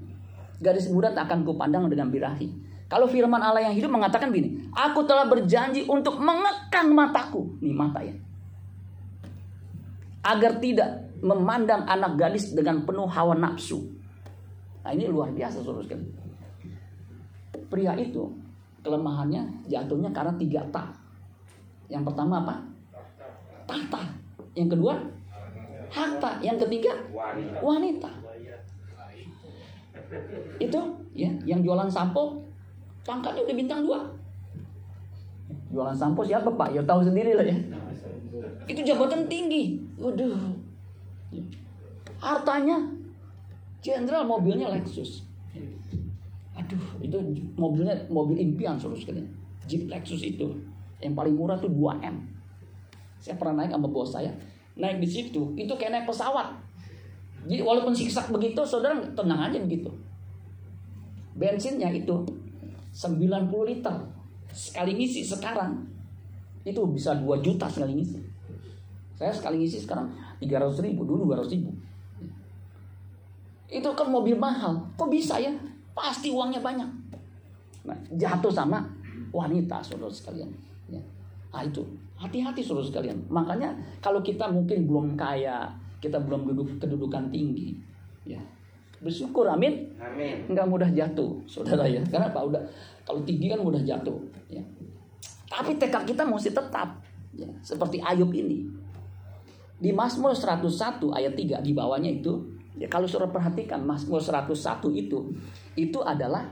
garis 0.62 0.88
muda 0.88 1.12
tak 1.12 1.29
akan 1.29 1.45
kupandang 1.45 1.90
dengan 1.90 2.09
birahi 2.09 2.62
kalau 2.92 3.09
firman 3.09 3.40
Allah 3.40 3.64
yang 3.64 3.73
hidup 3.73 3.88
mengatakan 3.88 4.29
begini, 4.29 4.68
aku 4.68 5.09
telah 5.09 5.25
berjanji 5.25 5.88
untuk 5.88 6.21
mengekang 6.21 6.92
mataku. 6.92 7.57
Nih 7.64 7.73
mata 7.73 8.05
ya. 8.05 8.12
Agar 10.21 10.61
tidak 10.61 11.09
memandang 11.25 11.88
anak 11.88 12.21
gadis 12.21 12.53
dengan 12.53 12.85
penuh 12.85 13.09
hawa 13.09 13.33
nafsu. 13.33 13.81
Nah 14.85 14.92
ini 14.92 15.09
luar 15.09 15.33
biasa 15.33 15.64
saudara 15.64 15.88
sekali. 15.88 16.05
Pria 17.73 17.97
itu 17.97 18.29
kelemahannya 18.85 19.64
jatuhnya 19.73 20.12
karena 20.12 20.37
tiga 20.37 20.61
tak. 20.68 20.92
Yang 21.88 22.12
pertama 22.12 22.45
apa? 22.45 22.61
Tahta. 23.72 24.02
Yang 24.52 24.76
kedua 24.76 24.94
harta. 25.88 26.30
Yang 26.44 26.68
ketiga 26.68 26.92
wanita. 27.64 28.12
Itu 30.61 30.80
ya, 31.16 31.32
yang 31.48 31.64
jualan 31.64 31.88
sampo 31.88 32.37
pangkatnya 33.08 33.48
udah 33.48 33.56
bintang 33.56 33.80
dua. 33.88 34.04
Jualan 35.72 35.96
sampo 35.96 36.20
siapa 36.20 36.52
Pak? 36.52 36.76
Ya 36.76 36.85
tahu 36.85 37.00
sendiri 37.00 37.32
lah 37.32 37.48
ya. 37.48 37.56
Itu 38.68 38.85
jabatan 38.85 39.24
tinggi. 39.24 39.80
Waduh. 39.96 40.37
Hartanya 42.20 42.76
jenderal 43.80 44.28
mobilnya 44.28 44.68
Lexus. 44.68 45.24
Aduh, 46.52 46.85
itu 47.00 47.16
mobilnya 47.56 47.96
mobil 48.12 48.37
impian 48.37 48.76
suruh 48.76 48.94
sekalian. 48.94 49.26
Jeep 49.64 49.88
Lexus 49.88 50.20
itu 50.20 50.44
yang 51.00 51.16
paling 51.16 51.35
murah 51.35 51.56
tuh 51.56 51.72
2M. 51.72 52.32
Saya 53.22 53.38
pernah 53.38 53.62
naik 53.62 53.70
sama 53.70 53.87
bos 53.87 54.11
saya. 54.11 54.35
Naik 54.74 54.98
di 54.98 55.06
situ, 55.06 55.54
itu 55.54 55.72
kayak 55.78 55.94
naik 55.94 56.06
pesawat. 56.11 56.50
Jadi 57.46 57.62
walaupun 57.62 57.94
siksak 57.94 58.35
begitu, 58.35 58.58
saudara 58.66 58.98
tenang 59.14 59.46
aja 59.46 59.62
begitu. 59.62 59.90
Bensinnya 61.38 61.87
itu 61.94 62.26
90 62.92 63.70
liter 63.70 63.96
sekali 64.52 64.92
ngisi 65.00 65.24
sekarang 65.24 65.80
itu 66.62 66.78
bisa 66.92 67.16
2 67.16 67.40
juta 67.40 67.66
sekali 67.70 67.98
ngisi. 67.98 68.18
Saya 69.16 69.30
sekali 69.30 69.62
ngisi 69.62 69.82
sekarang 69.82 70.11
300 70.42 70.82
ribu, 70.82 71.06
dulu 71.06 71.30
200 71.30 71.54
ribu. 71.54 71.70
Itu 73.72 73.88
kan 73.96 74.11
mobil 74.11 74.37
mahal, 74.37 74.82
kok 74.98 75.08
bisa 75.08 75.38
ya? 75.40 75.50
Pasti 75.96 76.28
uangnya 76.28 76.61
banyak. 76.61 76.90
Nah, 77.88 77.98
jatuh 78.14 78.52
sama 78.52 78.85
wanita, 79.32 79.80
saudara 79.82 80.12
sekalian. 80.12 80.50
Ya. 80.92 81.00
Nah 81.50 81.64
itu, 81.64 81.82
hati-hati 82.22 82.62
saudara 82.62 82.87
sekalian. 82.87 83.18
Makanya 83.26 83.74
kalau 83.98 84.22
kita 84.22 84.46
mungkin 84.46 84.87
belum 84.87 85.18
kaya, 85.18 85.66
kita 85.98 86.22
belum 86.22 86.46
duduk 86.54 86.78
kedudukan 86.78 87.35
tinggi, 87.35 87.74
ya. 88.22 88.38
Bersyukur 89.02 89.50
amin. 89.50 89.90
Amin. 89.98 90.46
Nggak 90.46 90.66
mudah 90.70 90.90
jatuh 90.94 91.42
saudara 91.50 91.82
ya. 91.90 91.98
Karena 92.06 92.30
apa? 92.30 92.46
Udah 92.46 92.62
kalau 93.02 93.18
tinggi 93.26 93.50
kan 93.50 93.58
mudah 93.58 93.82
jatuh 93.82 94.14
ya. 94.46 94.62
Tapi 95.50 95.74
tekad 95.74 96.06
kita 96.06 96.22
mesti 96.22 96.54
tetap 96.54 97.02
ya. 97.35 97.50
Seperti 97.66 97.98
Ayub 97.98 98.30
ini. 98.30 98.62
Di 99.82 99.90
Mazmur 99.90 100.30
101 100.38 101.02
ayat 101.11 101.35
3 101.35 101.66
di 101.66 101.74
bawahnya 101.74 102.22
itu 102.22 102.38
ya 102.78 102.87
kalau 102.87 103.11
saudara 103.11 103.35
perhatikan 103.35 103.82
Mazmur 103.82 104.22
101 104.22 104.54
itu 104.94 105.18
itu 105.74 105.98
adalah 105.98 106.46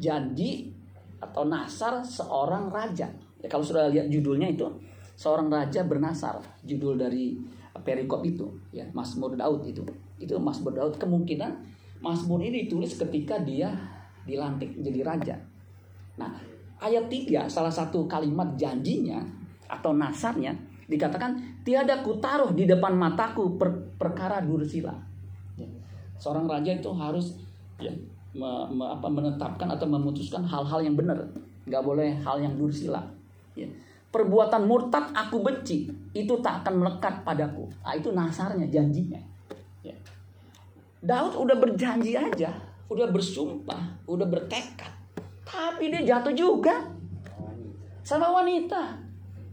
janji 0.00 0.72
atau 1.20 1.44
nasar 1.44 2.00
seorang 2.00 2.72
raja 2.72 3.12
kalau 3.48 3.64
sudah 3.64 3.88
lihat 3.88 4.10
judulnya 4.12 4.50
itu 4.52 4.68
seorang 5.16 5.48
raja 5.48 5.84
bernasar 5.84 6.40
judul 6.64 7.00
dari 7.00 7.38
perikop 7.80 8.20
itu 8.26 8.48
ya 8.74 8.84
Mazmur 8.92 9.38
Daud 9.38 9.64
itu 9.64 9.84
itu 10.20 10.34
Mazmur 10.36 10.76
Daud 10.76 11.00
kemungkinan 11.00 11.80
Mazmur 12.00 12.40
ini 12.40 12.64
ditulis 12.64 12.96
ketika 12.96 13.36
dia 13.44 13.76
dilantik 14.24 14.72
menjadi 14.72 15.00
raja. 15.04 15.36
Nah, 16.16 16.32
ayat 16.80 17.12
3 17.12 17.44
salah 17.48 17.72
satu 17.72 18.08
kalimat 18.08 18.56
janjinya 18.56 19.20
atau 19.68 19.92
nasarnya 19.92 20.56
dikatakan 20.90 21.62
tiada 21.62 22.02
kutaruh 22.02 22.50
di 22.56 22.66
depan 22.66 22.96
mataku 22.96 23.54
per, 23.60 23.70
perkara 24.00 24.42
dursila. 24.42 24.96
Ya. 25.54 25.68
Seorang 26.16 26.48
raja 26.48 26.72
itu 26.72 26.90
harus 26.96 27.38
ya, 27.78 27.92
me, 28.34 28.50
me, 28.72 28.84
apa, 28.88 29.06
menetapkan 29.06 29.68
atau 29.70 29.86
memutuskan 29.86 30.42
hal-hal 30.42 30.82
yang 30.82 30.96
benar, 30.98 31.20
nggak 31.68 31.84
boleh 31.84 32.16
hal 32.24 32.42
yang 32.42 32.56
dursila. 32.58 33.04
Ya. 33.54 33.68
Perbuatan 34.10 34.66
murtad 34.66 35.14
aku 35.14 35.38
benci, 35.38 35.86
itu 36.10 36.34
tak 36.42 36.66
akan 36.66 36.82
melekat 36.82 37.22
padaku. 37.22 37.70
Nah, 37.86 37.94
itu 37.94 38.10
nasarnya, 38.10 38.66
janjinya. 38.66 39.22
Ya. 39.86 39.94
Daud 40.98 41.38
udah 41.38 41.54
berjanji 41.54 42.18
aja, 42.18 42.50
udah 42.90 43.06
bersumpah, 43.06 44.02
udah 44.10 44.26
bertekad. 44.26 44.90
Tapi 45.46 45.94
dia 45.94 46.02
jatuh 46.02 46.34
juga 46.34 46.90
sama 48.02 48.34
wanita. 48.34 48.98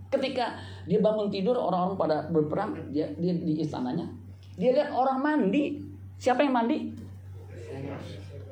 Ketika 0.10 0.57
dia 0.89 1.03
bangun 1.03 1.29
tidur, 1.29 1.53
orang-orang 1.53 1.97
pada 1.99 2.17
berperang, 2.33 2.71
dia, 2.89 3.05
dia 3.21 3.38
di 3.38 3.62
istananya. 3.62 4.10
Dia 4.57 4.73
lihat 4.73 4.89
orang 4.89 5.21
mandi. 5.21 5.77
Siapa 6.17 6.41
yang 6.41 6.57
mandi? 6.57 6.97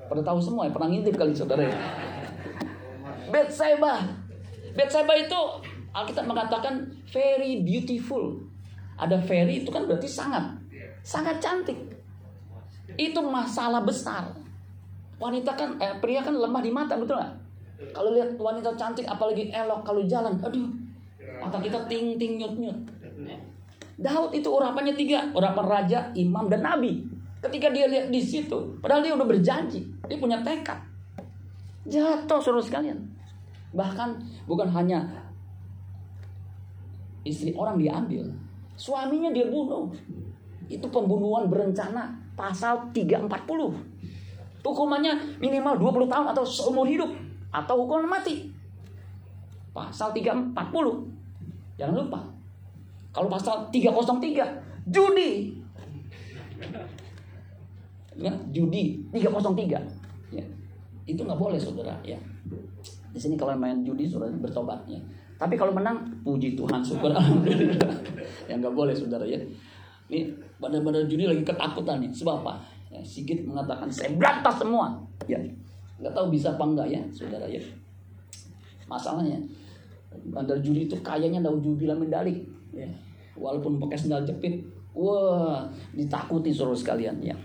Pada 0.06 0.22
tahu 0.22 0.38
semua 0.38 0.70
ya, 0.70 0.72
pernah 0.76 0.94
ngintip 0.94 1.18
kali 1.18 1.34
saudara 1.34 1.66
ya. 1.66 1.74
Betseba. 3.34 4.25
Betseba 4.76 5.16
itu 5.16 5.40
Alkitab 5.96 6.28
mengatakan 6.28 6.84
very 7.08 7.64
beautiful. 7.64 8.36
Ada 9.00 9.24
very 9.24 9.64
itu 9.64 9.72
kan 9.72 9.88
berarti 9.88 10.12
sangat. 10.12 10.44
Sangat 11.00 11.40
cantik. 11.40 11.80
Itu 13.00 13.24
masalah 13.24 13.84
besar. 13.88 14.36
Wanita 15.16 15.56
kan, 15.56 15.80
eh, 15.80 15.96
pria 16.04 16.20
kan 16.20 16.36
lemah 16.36 16.60
di 16.60 16.72
mata, 16.76 17.00
betul 17.00 17.16
nggak? 17.16 17.34
Kalau 17.96 18.12
lihat 18.12 18.36
wanita 18.36 18.76
cantik, 18.76 19.08
apalagi 19.08 19.48
elok, 19.52 19.88
kalau 19.88 20.04
jalan, 20.04 20.36
aduh, 20.44 20.68
mata 21.40 21.60
kita 21.64 21.88
ting 21.88 22.20
ting 22.20 22.36
nyut 22.36 22.56
nyut. 22.60 22.80
Daud 23.96 24.36
itu 24.36 24.52
urapannya 24.52 24.92
tiga, 24.92 25.32
urapan 25.32 25.66
raja, 25.72 26.12
imam, 26.20 26.52
dan 26.52 26.68
nabi. 26.68 27.08
Ketika 27.40 27.72
dia 27.72 27.88
lihat 27.88 28.12
di 28.12 28.20
situ, 28.20 28.76
padahal 28.84 29.00
dia 29.00 29.16
udah 29.16 29.24
berjanji, 29.24 29.88
dia 30.04 30.20
punya 30.20 30.44
tekad. 30.44 30.76
Jatuh 31.88 32.44
suruh 32.44 32.60
sekalian. 32.60 33.15
Bahkan 33.76 34.10
bukan 34.48 34.72
hanya 34.72 35.04
istri 37.28 37.52
orang 37.52 37.76
diambil, 37.76 38.24
suaminya 38.80 39.36
dia 39.36 39.52
bunuh. 39.52 39.92
Itu 40.72 40.88
pembunuhan 40.90 41.52
berencana 41.52 42.16
pasal 42.40 42.90
340. 42.96 43.30
Hukumannya 44.66 45.38
minimal 45.38 45.78
20 45.78 46.10
tahun 46.10 46.28
atau 46.34 46.42
seumur 46.42 46.90
hidup 46.90 47.12
atau 47.54 47.86
hukuman 47.86 48.18
mati. 48.18 48.50
Pasal 49.76 50.16
340. 50.16 50.56
Jangan 51.78 51.94
lupa. 51.94 52.20
Kalau 53.14 53.30
pasal 53.30 53.70
303 53.70 54.90
judi. 54.90 55.54
Ya, 58.16 58.32
judi 58.50 59.04
303. 59.12 59.86
Ya. 60.34 60.46
Itu 61.06 61.22
nggak 61.28 61.38
boleh 61.38 61.60
saudara 61.60 61.94
ya. 62.02 62.18
Di 63.16 63.20
sini 63.24 63.40
kalau 63.40 63.56
main 63.56 63.80
judi 63.80 64.04
saudara 64.04 64.36
bertobat 64.36 64.84
ya. 64.92 65.00
Tapi 65.40 65.56
kalau 65.56 65.72
menang, 65.72 66.04
puji 66.24 66.56
Tuhan, 66.60 66.84
syukur 66.84 67.12
alhamdulillah. 67.16 67.96
yang 68.52 68.60
nggak 68.60 68.76
boleh 68.76 68.92
saudara 68.92 69.24
ya. 69.24 69.40
Ini 70.12 70.36
pada-pada 70.60 71.08
judi 71.08 71.24
lagi 71.24 71.44
ketakutan 71.48 72.04
nih. 72.04 72.12
Sebab 72.12 72.44
apa? 72.44 72.60
Ya, 72.92 73.00
Sigit 73.00 73.48
mengatakan 73.48 73.88
saya 73.88 74.12
berantas 74.16 74.60
semua. 74.60 75.00
Ya, 75.32 75.40
nggak 76.04 76.12
tahu 76.12 76.28
bisa 76.28 76.52
apa 76.60 76.64
enggak 76.68 76.88
ya, 76.92 77.02
saudara 77.12 77.48
ya. 77.48 77.64
Masalahnya 78.92 79.40
bandar 80.32 80.60
judi 80.60 80.88
itu 80.88 80.96
kayaknya 81.00 81.40
bilang 81.80 82.00
mendalik. 82.04 82.44
Ya. 82.76 82.88
Walaupun 83.36 83.80
pakai 83.80 84.00
sendal 84.00 84.24
jepit, 84.28 84.60
wah 84.96 85.68
ditakuti 85.96 86.52
saudara 86.52 86.76
sekalian 86.76 87.20
ya. 87.20 87.36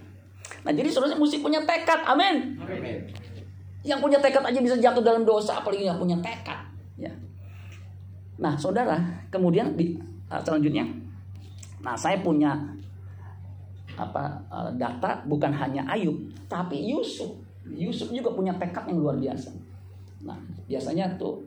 Nah 0.62 0.70
jadi 0.74 0.90
saudara 0.90 1.18
mesti 1.18 1.42
punya 1.42 1.62
tekad, 1.62 2.06
amin. 2.06 2.58
Yang 3.80 4.00
punya 4.04 4.18
tekad 4.20 4.44
aja 4.44 4.60
bisa 4.60 4.76
jatuh 4.76 5.00
dalam 5.00 5.24
dosa, 5.24 5.60
apalagi 5.60 5.88
yang 5.88 5.96
punya 5.96 6.16
tekad. 6.20 6.60
Ya. 7.00 7.12
Nah 8.36 8.56
saudara, 8.56 9.00
kemudian 9.32 9.72
di 9.76 9.96
uh, 10.28 10.40
selanjutnya, 10.40 10.84
nah 11.80 11.96
saya 11.96 12.20
punya 12.20 12.56
apa 13.96 14.40
uh, 14.48 14.72
data 14.76 15.24
bukan 15.24 15.52
hanya 15.52 15.84
Ayub, 15.88 16.16
tapi 16.48 16.92
Yusuf. 16.92 17.36
Yusuf 17.68 18.12
juga 18.12 18.32
punya 18.32 18.52
tekad 18.56 18.88
yang 18.88 19.00
luar 19.00 19.16
biasa. 19.16 19.52
Nah 20.24 20.36
biasanya 20.68 21.16
tuh 21.16 21.40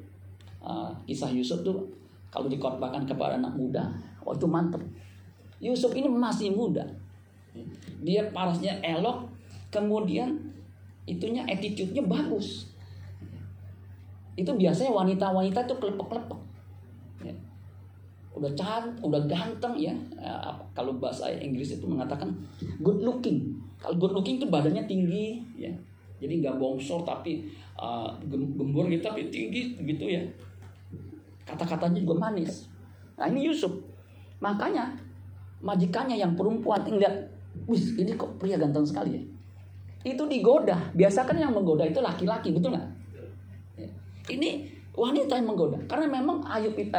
uh, 0.62 0.90
kisah 1.06 1.30
Yusuf 1.34 1.62
tuh 1.62 1.86
kalau 2.34 2.50
dikorbankan 2.50 3.06
kepada 3.06 3.38
anak 3.38 3.54
muda, 3.54 3.94
oh 4.26 4.34
itu 4.34 4.50
mantep. 4.50 4.82
Yusuf 5.62 5.94
ini 5.94 6.10
masih 6.10 6.50
muda, 6.52 6.84
dia 8.02 8.26
parasnya 8.34 8.82
elok, 8.84 9.30
kemudian 9.70 10.34
itunya 11.04 11.44
attitude-nya 11.48 12.04
bagus. 12.04 12.72
Itu 14.34 14.56
biasanya 14.56 14.92
wanita-wanita 14.92 15.60
tuh 15.70 15.78
kelepek-kelepek. 15.78 16.40
Ya. 17.22 17.36
Udah 18.34 18.52
can, 18.58 18.98
udah 19.04 19.22
ganteng 19.30 19.78
ya. 19.78 19.94
ya. 20.18 20.34
Kalau 20.74 20.98
bahasa 20.98 21.30
Inggris 21.30 21.78
itu 21.78 21.86
mengatakan 21.86 22.34
good 22.82 23.04
looking. 23.04 23.62
Kalau 23.78 24.00
good 24.00 24.16
looking 24.16 24.42
itu 24.42 24.48
badannya 24.50 24.88
tinggi 24.90 25.44
ya. 25.60 25.70
Jadi 26.24 26.40
nggak 26.40 26.56
bongsor 26.56 27.04
tapi 27.04 27.52
uh, 27.76 28.08
gembur 28.32 28.88
gitu 28.88 29.04
tapi 29.04 29.28
tinggi 29.28 29.76
gitu 29.76 30.08
ya. 30.08 30.24
Kata-katanya 31.44 32.00
juga 32.00 32.32
manis. 32.32 32.72
Nah 33.20 33.28
ini 33.28 33.52
Yusuf. 33.52 33.76
Makanya 34.40 34.96
majikannya 35.64 36.20
yang 36.20 36.34
perempuan 36.36 36.84
ngeliat, 36.84 37.28
wih 37.68 37.84
ini 38.00 38.16
kok 38.16 38.40
pria 38.40 38.56
ganteng 38.58 38.88
sekali 38.88 39.20
ya. 39.20 39.24
Itu 40.04 40.28
digoda. 40.28 40.92
Biasa 40.92 41.24
kan 41.24 41.40
yang 41.40 41.56
menggoda 41.56 41.88
itu 41.88 42.04
laki-laki, 42.04 42.52
betul 42.52 42.76
nggak? 42.76 42.88
Ya. 43.80 43.90
Ini 44.36 44.68
wanita 44.94 45.40
yang 45.40 45.48
menggoda. 45.50 45.80
Karena 45.88 46.12
memang 46.12 46.44
Ayub 46.46 46.76
itu, 46.76 46.92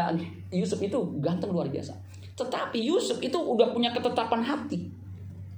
Yusuf 0.51 0.81
itu 0.81 0.99
ganteng 1.21 1.53
luar 1.53 1.69
biasa. 1.69 1.95
Tetapi 2.35 2.83
Yusuf 2.83 3.23
itu 3.23 3.38
udah 3.38 3.71
punya 3.71 3.95
ketetapan 3.95 4.43
hati. 4.43 4.90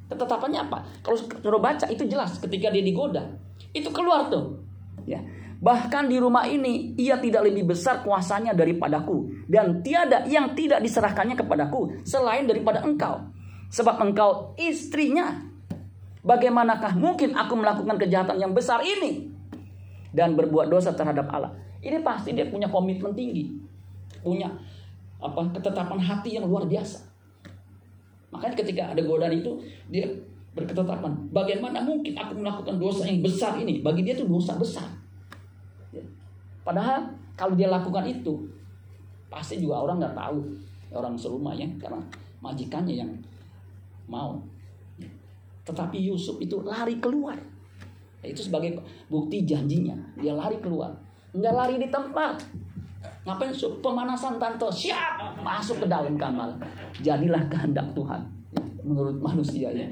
Ketetapannya 0.06 0.70
apa? 0.70 0.78
Kalau 1.02 1.16
suruh 1.18 1.59
baca 1.59 1.87
itu 1.90 2.06
jelas 2.06 2.38
ketika 2.38 2.70
dia 2.70 2.85
digoda. 2.85 3.24
Itu 3.72 3.90
keluar 3.90 4.28
tuh. 4.28 4.61
Ya. 5.09 5.18
Bahkan 5.56 6.12
di 6.12 6.20
rumah 6.20 6.44
ini 6.44 6.92
ia 7.00 7.16
tidak 7.16 7.48
lebih 7.48 7.72
besar 7.72 8.04
kuasanya 8.04 8.52
daripadaku 8.52 9.48
dan 9.48 9.80
tiada 9.80 10.28
yang 10.28 10.52
tidak 10.52 10.85
diserahkannya 10.85 11.32
kepadaku 11.32 12.04
selain 12.04 12.44
daripada 12.44 12.85
engkau. 12.85 13.24
Sebab 13.72 13.96
engkau 14.04 14.52
istrinya. 14.61 15.45
Bagaimanakah 16.26 16.98
mungkin 16.98 17.38
aku 17.38 17.54
melakukan 17.54 17.94
kejahatan 18.02 18.42
yang 18.42 18.50
besar 18.50 18.82
ini 18.82 19.30
dan 20.10 20.34
berbuat 20.34 20.66
dosa 20.66 20.90
terhadap 20.90 21.30
Allah? 21.30 21.54
Ini 21.78 22.02
pasti 22.02 22.34
dia 22.34 22.50
punya 22.50 22.66
komitmen 22.66 23.14
tinggi. 23.14 23.54
Punya 24.26 24.50
apa 25.22 25.54
ketetapan 25.54 26.02
hati 26.02 26.34
yang 26.34 26.50
luar 26.50 26.66
biasa. 26.66 27.06
Makanya 28.34 28.58
ketika 28.58 28.82
ada 28.90 29.00
godaan 29.06 29.38
itu 29.38 29.54
dia 29.86 30.10
berketetapan, 30.56 31.14
bagaimana 31.30 31.78
mungkin 31.86 32.18
aku 32.18 32.42
melakukan 32.42 32.74
dosa 32.80 33.06
yang 33.06 33.22
besar 33.22 33.54
ini? 33.62 33.86
Bagi 33.86 34.02
dia 34.02 34.18
itu 34.18 34.26
dosa 34.26 34.58
besar. 34.58 34.90
Ya. 35.94 36.02
Padahal 36.66 37.06
kalau 37.38 37.54
dia 37.54 37.70
lakukan 37.70 38.02
itu, 38.02 38.50
pasti 39.30 39.62
juga 39.62 39.84
orang 39.84 40.02
nggak 40.02 40.16
tahu 40.16 40.42
orang 40.90 41.14
serumah 41.14 41.54
ya, 41.54 41.68
karena 41.78 42.02
majikannya 42.42 42.94
yang 42.98 43.10
mau. 44.10 44.42
Tetapi 45.66 45.98
Yusuf 45.98 46.38
itu 46.38 46.62
lari 46.62 47.02
keluar. 47.02 47.37
Ya, 48.22 48.33
itu 48.33 48.46
sebagai 48.46 48.79
bukti 49.11 49.42
janjinya, 49.42 49.98
dia 50.16 50.33
lari 50.33 50.62
keluar. 50.62 50.94
Nggak 51.35 51.55
lari 51.55 51.74
di 51.83 51.88
tempat. 51.90 52.40
Ngapain 53.26 53.52
pemanasan 53.83 54.38
tante 54.38 54.70
siap? 54.70 55.42
Masuk 55.42 55.83
ke 55.83 55.87
dalam 55.90 56.14
kamar. 56.14 56.55
Jadilah 57.02 57.42
kehendak 57.50 57.90
Tuhan. 57.92 58.22
Menurut 58.87 59.18
manusia 59.18 59.74
ya 59.74 59.87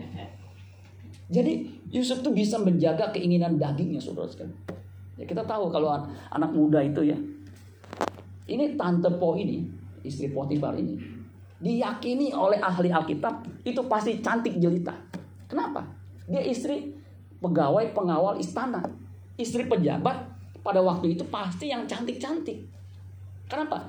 jadi 1.30 1.64
Yusuf 1.88 2.20
tuh 2.20 2.34
bisa 2.34 2.60
menjaga 2.60 3.08
keinginan 3.14 3.56
dagingnya 3.56 4.00
saudara 4.00 4.28
sekalian. 4.28 4.56
Ya 5.16 5.24
kita 5.24 5.46
tahu 5.46 5.70
kalau 5.72 5.94
anak 6.28 6.50
muda 6.52 6.82
itu 6.84 7.06
ya. 7.06 7.16
Ini 8.44 8.76
tante 8.76 9.08
Po 9.16 9.38
ini 9.38 9.64
istri 10.04 10.28
Potifar 10.28 10.76
ini 10.76 11.00
diyakini 11.64 12.28
oleh 12.36 12.60
ahli 12.60 12.92
Alkitab 12.92 13.64
itu 13.64 13.80
pasti 13.88 14.20
cantik 14.20 14.60
jelita 14.60 14.92
kenapa 15.54 15.86
dia 16.26 16.42
istri 16.42 16.90
pegawai 17.38 17.94
pengawal 17.94 18.34
istana 18.42 18.82
istri 19.38 19.70
pejabat 19.70 20.34
pada 20.64 20.80
waktu 20.80 21.12
itu 21.14 21.22
pasti 21.28 21.68
yang 21.68 21.84
cantik-cantik. 21.84 22.64
Kenapa? 23.44 23.84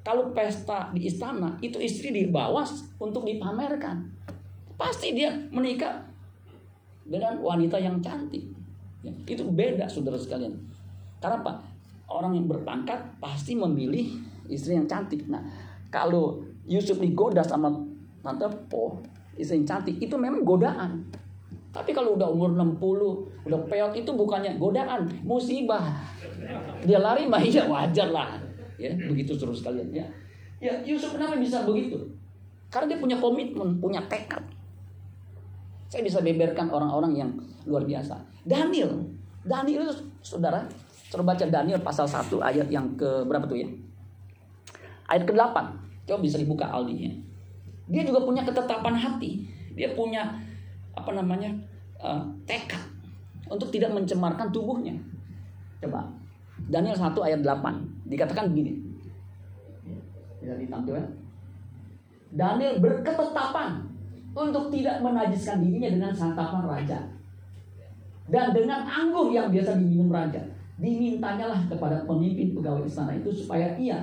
Kalau 0.00 0.32
pesta 0.32 0.88
di 0.96 1.04
istana 1.04 1.58
itu 1.60 1.76
istri 1.76 2.14
dibawa 2.14 2.64
untuk 2.96 3.28
dipamerkan. 3.28 4.06
Pasti 4.80 5.12
dia 5.12 5.34
menikah 5.52 6.00
dengan 7.04 7.36
wanita 7.42 7.76
yang 7.76 8.00
cantik. 8.00 8.42
Ya, 9.04 9.12
itu 9.28 9.44
beda 9.44 9.84
saudara 9.90 10.16
sekalian. 10.16 10.56
Karena 11.20 11.42
apa? 11.42 11.52
Orang 12.06 12.38
yang 12.38 12.46
berpangkat 12.46 13.18
pasti 13.18 13.58
memilih 13.58 14.14
istri 14.46 14.78
yang 14.78 14.86
cantik. 14.86 15.26
Nah, 15.26 15.42
kalau 15.90 16.38
Yusuf 16.64 17.02
digoda 17.02 17.42
sama 17.42 17.74
Tante 18.22 18.46
Po, 18.70 19.02
istri 19.36 19.62
cantik, 19.62 20.00
itu 20.00 20.16
memang 20.16 20.42
godaan. 20.42 21.04
Tapi 21.70 21.92
kalau 21.92 22.16
udah 22.16 22.24
umur 22.32 22.56
60, 22.56 23.44
udah 23.44 23.60
peot 23.68 23.92
itu 23.92 24.10
bukannya 24.16 24.56
godaan, 24.56 25.04
musibah. 25.20 25.92
Dia 26.88 26.96
lari 26.96 27.28
mah 27.28 27.44
iya 27.44 27.68
wajar 27.68 28.08
lah. 28.08 28.32
Ya, 28.80 28.92
begitu 28.96 29.36
terus 29.36 29.60
kalian 29.60 29.92
ya. 29.92 30.04
Ya, 30.56 30.72
Yusuf 30.84 31.12
kenapa 31.12 31.36
bisa 31.36 31.68
begitu? 31.68 32.00
Karena 32.72 32.96
dia 32.96 32.98
punya 33.00 33.16
komitmen, 33.20 33.76
punya 33.76 34.00
tekad. 34.08 34.40
Saya 35.92 36.00
bisa 36.00 36.24
beberkan 36.24 36.72
orang-orang 36.72 37.12
yang 37.12 37.30
luar 37.68 37.84
biasa. 37.84 38.16
Daniel, 38.48 39.04
Daniel 39.44 39.84
itu 39.84 39.94
saudara, 40.24 40.64
coba 41.12 41.36
baca 41.36 41.44
Daniel 41.44 41.80
pasal 41.84 42.08
1 42.08 42.32
ayat 42.40 42.68
yang 42.72 42.88
ke 42.96 43.24
berapa 43.28 43.44
tuh 43.44 43.60
ya? 43.60 43.68
Ayat 45.12 45.28
ke-8. 45.28 45.56
Coba 46.08 46.18
bisa 46.24 46.40
dibuka 46.40 46.66
Aldi-nya. 46.66 47.12
Dia 47.86 48.02
juga 48.02 48.26
punya 48.26 48.42
ketetapan 48.42 48.94
hati. 48.98 49.46
Dia 49.76 49.94
punya 49.94 50.34
apa 50.96 51.10
namanya 51.12 51.52
uh, 52.00 52.24
tekad 52.48 52.80
untuk 53.46 53.70
tidak 53.70 53.94
mencemarkan 53.94 54.50
tubuhnya. 54.50 54.94
Coba 55.78 56.08
Daniel 56.66 56.96
1 56.96 57.14
ayat 57.14 57.40
8 57.44 58.10
dikatakan 58.10 58.50
begini. 58.50 58.80
Bisa 60.42 60.56
ditampilkan. 60.58 61.04
Daniel 62.34 62.82
berketetapan 62.82 63.86
untuk 64.36 64.68
tidak 64.68 65.00
menajiskan 65.00 65.64
dirinya 65.64 65.88
dengan 65.88 66.12
santapan 66.12 66.62
raja 66.68 66.98
dan 68.26 68.50
dengan 68.50 68.82
anggur 68.84 69.30
yang 69.30 69.48
biasa 69.48 69.78
diminum 69.78 70.10
raja. 70.10 70.42
Dimintanya 70.76 71.48
lah 71.48 71.60
kepada 71.70 72.04
pemimpin 72.04 72.52
pegawai 72.52 72.84
istana 72.84 73.16
itu 73.16 73.32
supaya 73.32 73.72
ia 73.80 73.96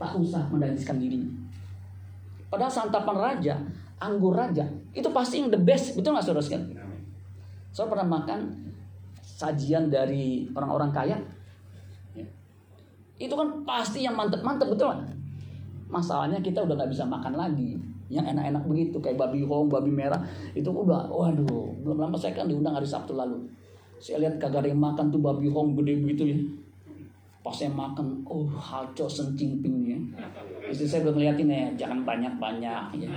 tak 0.00 0.16
usah 0.16 0.48
menajiskan 0.48 0.96
dirinya. 0.96 1.28
Padahal 2.46 2.72
santapan 2.72 3.16
raja 3.16 3.54
anggur 3.96 4.36
raja 4.36 4.68
itu 4.92 5.08
pasti 5.08 5.40
yang 5.40 5.48
the 5.48 5.60
best 5.60 5.96
betul 5.96 6.12
nggak 6.14 6.24
saudara 6.24 6.44
sekalian? 6.44 6.76
Saya 7.72 7.88
pernah 7.92 8.08
makan 8.20 8.40
sajian 9.20 9.92
dari 9.92 10.48
orang-orang 10.56 10.90
kaya. 10.92 11.18
Ya. 12.16 12.24
itu 13.16 13.32
kan 13.32 13.64
pasti 13.64 14.04
yang 14.04 14.16
mantep-mantep 14.16 14.68
betul 14.68 14.92
masalahnya 15.86 16.42
kita 16.42 16.62
udah 16.62 16.74
nggak 16.74 16.90
bisa 16.92 17.04
makan 17.06 17.34
lagi. 17.38 17.78
Yang 18.06 18.38
enak-enak 18.38 18.62
begitu 18.70 18.96
kayak 19.02 19.18
babi 19.18 19.42
hong 19.42 19.66
babi 19.66 19.90
merah 19.90 20.22
itu 20.54 20.70
udah 20.70 21.10
waduh 21.10 21.74
belum 21.82 22.06
lama 22.06 22.14
saya 22.14 22.38
kan 22.38 22.46
diundang 22.46 22.78
hari 22.78 22.86
Sabtu 22.86 23.18
lalu. 23.18 23.42
Saya 23.98 24.22
lihat 24.22 24.38
kagak 24.38 24.62
ada 24.62 24.68
yang 24.70 24.78
makan 24.78 25.10
tuh 25.10 25.18
babi 25.18 25.50
hong 25.50 25.74
gede 25.74 25.98
begitu 25.98 26.22
ya. 26.30 26.38
Pas 27.42 27.54
saya 27.54 27.70
makan 27.74 28.22
oh 28.30 28.46
halco 28.46 29.10
sencing 29.10 29.62
ya 29.86 29.98
istri 30.68 30.86
saya 30.86 31.08
udah 31.08 31.14
ngeliatin 31.16 31.48
ya 31.50 31.86
jangan 31.86 32.02
banyak-banyak 32.02 32.84
ya. 33.00 33.12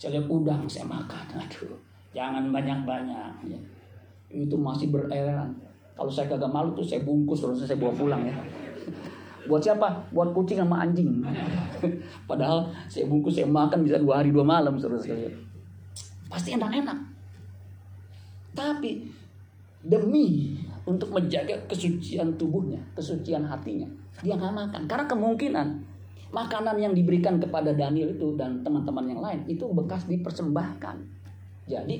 Saya 0.00 0.20
udang 0.24 0.64
saya 0.64 0.88
makan. 0.88 1.24
Aduh 1.42 1.76
jangan 2.10 2.50
banyak-banyak 2.50 3.32
ya. 3.46 3.60
itu 4.30 4.54
masih 4.54 4.94
bereran. 4.94 5.50
Kalau 5.94 6.08
saya 6.08 6.30
kagak 6.30 6.48
malu 6.48 6.70
tuh 6.72 6.86
saya 6.86 7.02
bungkus 7.02 7.42
terus 7.42 7.66
saya 7.66 7.78
bawa 7.78 7.92
pulang 7.92 8.22
ya. 8.24 8.34
Buat 9.50 9.62
siapa? 9.62 9.90
Buat 10.14 10.30
kucing 10.30 10.62
sama 10.62 10.86
anjing. 10.86 11.18
Padahal 12.30 12.70
saya 12.86 13.10
bungkus 13.10 13.34
saya 13.38 13.50
makan 13.50 13.82
bisa 13.82 13.98
dua 13.98 14.22
hari 14.22 14.30
dua 14.30 14.46
malam 14.46 14.78
terus 14.78 15.02
sekalian 15.02 15.50
pasti 16.30 16.54
enak-enak. 16.54 16.98
Tapi 18.54 19.10
demi 19.82 20.54
untuk 20.86 21.10
menjaga 21.10 21.58
kesucian 21.66 22.38
tubuhnya 22.38 22.78
kesucian 22.94 23.42
hatinya 23.42 23.90
dia 24.22 24.38
nggak 24.38 24.54
makan. 24.54 24.82
Karena 24.86 25.04
kemungkinan 25.10 25.66
makanan 26.30 26.78
yang 26.78 26.92
diberikan 26.94 27.42
kepada 27.42 27.74
Daniel 27.74 28.14
itu 28.14 28.34
dan 28.38 28.62
teman-teman 28.62 29.04
yang 29.06 29.20
lain 29.22 29.40
itu 29.50 29.66
bekas 29.70 30.06
dipersembahkan. 30.06 30.96
Jadi 31.66 31.96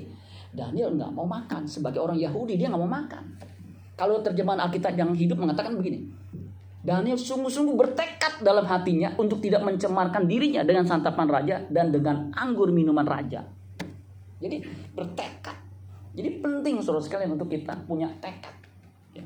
Daniel 0.50 0.94
nggak 0.94 1.12
mau 1.14 1.26
makan 1.26 1.66
sebagai 1.66 2.02
orang 2.02 2.18
Yahudi 2.18 2.58
dia 2.58 2.70
nggak 2.70 2.82
mau 2.82 2.90
makan. 2.90 3.24
Kalau 3.94 4.22
terjemahan 4.24 4.64
Alkitab 4.66 4.96
yang 4.96 5.12
hidup 5.12 5.36
mengatakan 5.36 5.76
begini, 5.76 6.08
Daniel 6.80 7.20
sungguh-sungguh 7.20 7.76
bertekad 7.76 8.40
dalam 8.40 8.64
hatinya 8.64 9.12
untuk 9.20 9.44
tidak 9.44 9.60
mencemarkan 9.60 10.24
dirinya 10.24 10.64
dengan 10.64 10.88
santapan 10.88 11.28
raja 11.28 11.56
dan 11.68 11.92
dengan 11.92 12.32
anggur 12.32 12.72
minuman 12.72 13.04
raja. 13.04 13.44
Jadi 14.40 14.64
bertekad. 14.96 15.56
Jadi 16.16 16.40
penting 16.40 16.80
saudara 16.80 17.04
sekalian 17.04 17.36
untuk 17.36 17.52
kita 17.52 17.76
punya 17.84 18.08
tekad. 18.24 18.56
Ya. 19.12 19.22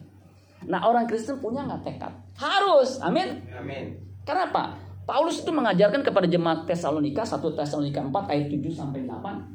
Nah 0.66 0.82
orang 0.84 1.06
Kristen 1.06 1.38
punya 1.38 1.62
nggak 1.62 1.86
tekad? 1.86 2.12
Harus, 2.34 2.98
amin. 2.98 3.38
Amin. 3.54 3.94
Karena 4.26 4.50
apa? 4.50 4.93
Paulus 5.04 5.44
itu 5.44 5.52
mengajarkan 5.52 6.00
kepada 6.00 6.24
jemaat 6.24 6.64
Tesalonika 6.64 7.28
1 7.28 7.36
Tesalonika 7.52 8.00
4 8.00 8.32
ayat 8.32 8.46
7 8.48 8.72
sampai 8.72 9.04
8 9.04 9.54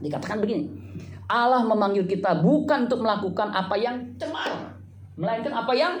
dikatakan 0.00 0.40
begini. 0.40 0.64
Allah 1.30 1.62
memanggil 1.62 2.08
kita 2.08 2.40
bukan 2.40 2.88
untuk 2.90 3.04
melakukan 3.04 3.52
apa 3.54 3.76
yang 3.76 4.16
cemar, 4.16 4.74
melainkan 5.14 5.52
apa 5.54 5.72
yang 5.76 6.00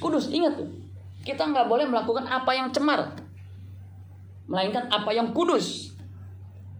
kudus. 0.00 0.30
Ingat 0.30 0.56
tuh. 0.56 0.70
Kita 1.26 1.50
nggak 1.50 1.66
boleh 1.68 1.84
melakukan 1.90 2.24
apa 2.30 2.54
yang 2.54 2.70
cemar, 2.70 3.12
melainkan 4.48 4.88
apa 4.88 5.10
yang 5.12 5.34
kudus. 5.34 5.92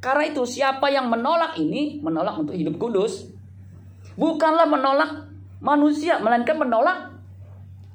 Karena 0.01 0.31
itu 0.31 0.45
siapa 0.47 0.89
yang 0.93 1.11
menolak 1.11 1.57
ini 1.59 1.99
menolak 2.01 2.39
untuk 2.39 2.55
hidup 2.55 2.79
kudus, 2.79 3.29
bukanlah 4.15 4.69
menolak 4.69 5.29
manusia, 5.61 6.23
melainkan 6.23 6.57
menolak 6.57 7.13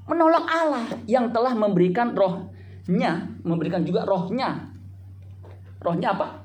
menolak 0.10 0.41
Allah 0.49 0.84
yang 1.06 1.30
telah 1.30 1.54
memberikan 1.54 2.17
roh 2.17 2.49
nya 2.89 3.21
memberikan 3.45 3.86
juga 3.86 4.02
rohnya. 4.02 4.65
Rohnya 5.80 6.17
apa? 6.17 6.41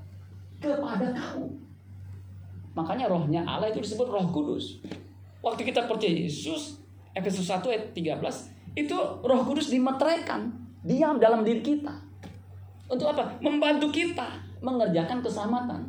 Kepada 0.61 1.09
kamu. 1.11 1.49
Makanya 2.77 3.09
rohnya 3.09 3.41
Allah 3.49 3.73
itu 3.73 3.81
disebut 3.81 4.07
roh 4.13 4.29
kudus. 4.29 4.85
Waktu 5.45 5.61
kita 5.69 5.85
percaya 5.85 6.13
Yesus, 6.13 6.81
Efesus 7.13 7.45
1 7.53 7.61
ayat 7.69 7.93
13, 7.93 8.81
itu 8.81 8.97
Roh 9.21 9.41
Kudus 9.45 9.69
dimeteraikan, 9.69 10.49
diam 10.81 11.21
dalam 11.21 11.45
diri 11.45 11.61
kita. 11.61 11.93
Untuk 12.89 13.13
apa? 13.13 13.29
Membantu 13.45 13.93
kita 13.93 14.41
mengerjakan 14.65 15.21
keselamatan. 15.21 15.81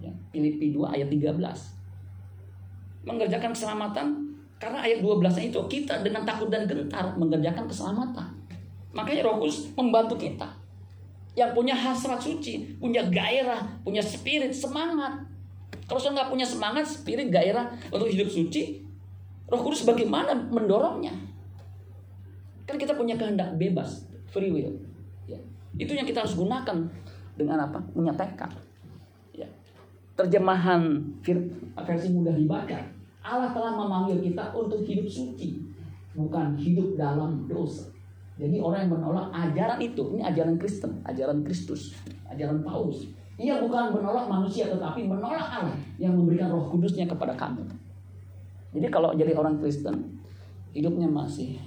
Ya, 0.00 0.08
Filipi 0.32 0.72
2 0.72 0.88
ayat 0.88 1.12
13. 1.12 3.04
Mengerjakan 3.04 3.52
keselamatan 3.52 4.06
karena 4.56 4.88
ayat 4.88 5.04
12 5.04 5.52
itu 5.52 5.60
kita 5.68 6.00
dengan 6.00 6.24
takut 6.24 6.48
dan 6.48 6.64
gentar 6.64 7.12
mengerjakan 7.20 7.68
keselamatan. 7.68 8.39
Makanya 8.90 9.22
Roh 9.26 9.38
Kudus 9.38 9.70
membantu 9.78 10.18
kita. 10.18 10.46
Yang 11.38 11.50
punya 11.54 11.74
hasrat 11.78 12.18
suci, 12.18 12.74
punya 12.82 13.06
gairah, 13.06 13.62
punya 13.86 14.02
spirit, 14.02 14.50
semangat. 14.50 15.22
Kalau 15.86 15.98
saya 15.98 16.18
nggak 16.18 16.30
punya 16.30 16.46
semangat, 16.46 16.86
spirit, 16.86 17.30
gairah 17.30 17.70
untuk 17.94 18.10
hidup 18.10 18.26
suci, 18.26 18.82
Roh 19.46 19.62
Kudus 19.62 19.86
bagaimana 19.86 20.34
mendorongnya? 20.50 21.14
Kan 22.66 22.78
kita 22.78 22.94
punya 22.94 23.18
kehendak 23.18 23.54
bebas, 23.58 24.06
free 24.30 24.50
will. 24.50 24.74
Ya. 25.26 25.38
Itu 25.78 25.94
yang 25.94 26.06
kita 26.06 26.22
harus 26.26 26.34
gunakan 26.38 26.86
dengan 27.34 27.58
apa? 27.58 27.78
Punya 27.94 28.14
tekad. 28.14 28.50
Ya. 29.34 29.46
Terjemahan 30.18 31.02
versi 31.86 32.08
mudah 32.10 32.34
dibaca. 32.34 32.78
Allah 33.20 33.50
telah 33.54 33.74
memanggil 33.74 34.18
kita 34.22 34.54
untuk 34.54 34.82
hidup 34.82 35.06
suci, 35.06 35.62
bukan 36.14 36.58
hidup 36.58 36.98
dalam 36.98 37.46
dosa. 37.46 37.99
Jadi 38.40 38.56
orang 38.56 38.88
yang 38.88 38.92
menolak 38.96 39.28
ajaran 39.36 39.76
itu, 39.84 40.16
ini 40.16 40.24
ajaran 40.24 40.56
Kristen, 40.56 41.04
ajaran 41.04 41.44
Kristus, 41.44 41.92
ajaran 42.24 42.64
Paulus. 42.64 43.04
Ia 43.36 43.60
bukan 43.60 43.92
menolak 43.92 44.28
manusia 44.28 44.68
tetapi 44.68 45.04
menolak 45.04 45.44
Allah 45.44 45.76
yang 46.00 46.16
memberikan 46.16 46.48
roh 46.48 46.72
kudusnya 46.72 47.04
kepada 47.04 47.36
kami. 47.36 47.60
Jadi 48.72 48.86
kalau 48.88 49.12
jadi 49.12 49.36
orang 49.36 49.60
Kristen, 49.60 50.20
hidupnya 50.72 51.04
masih 51.04 51.60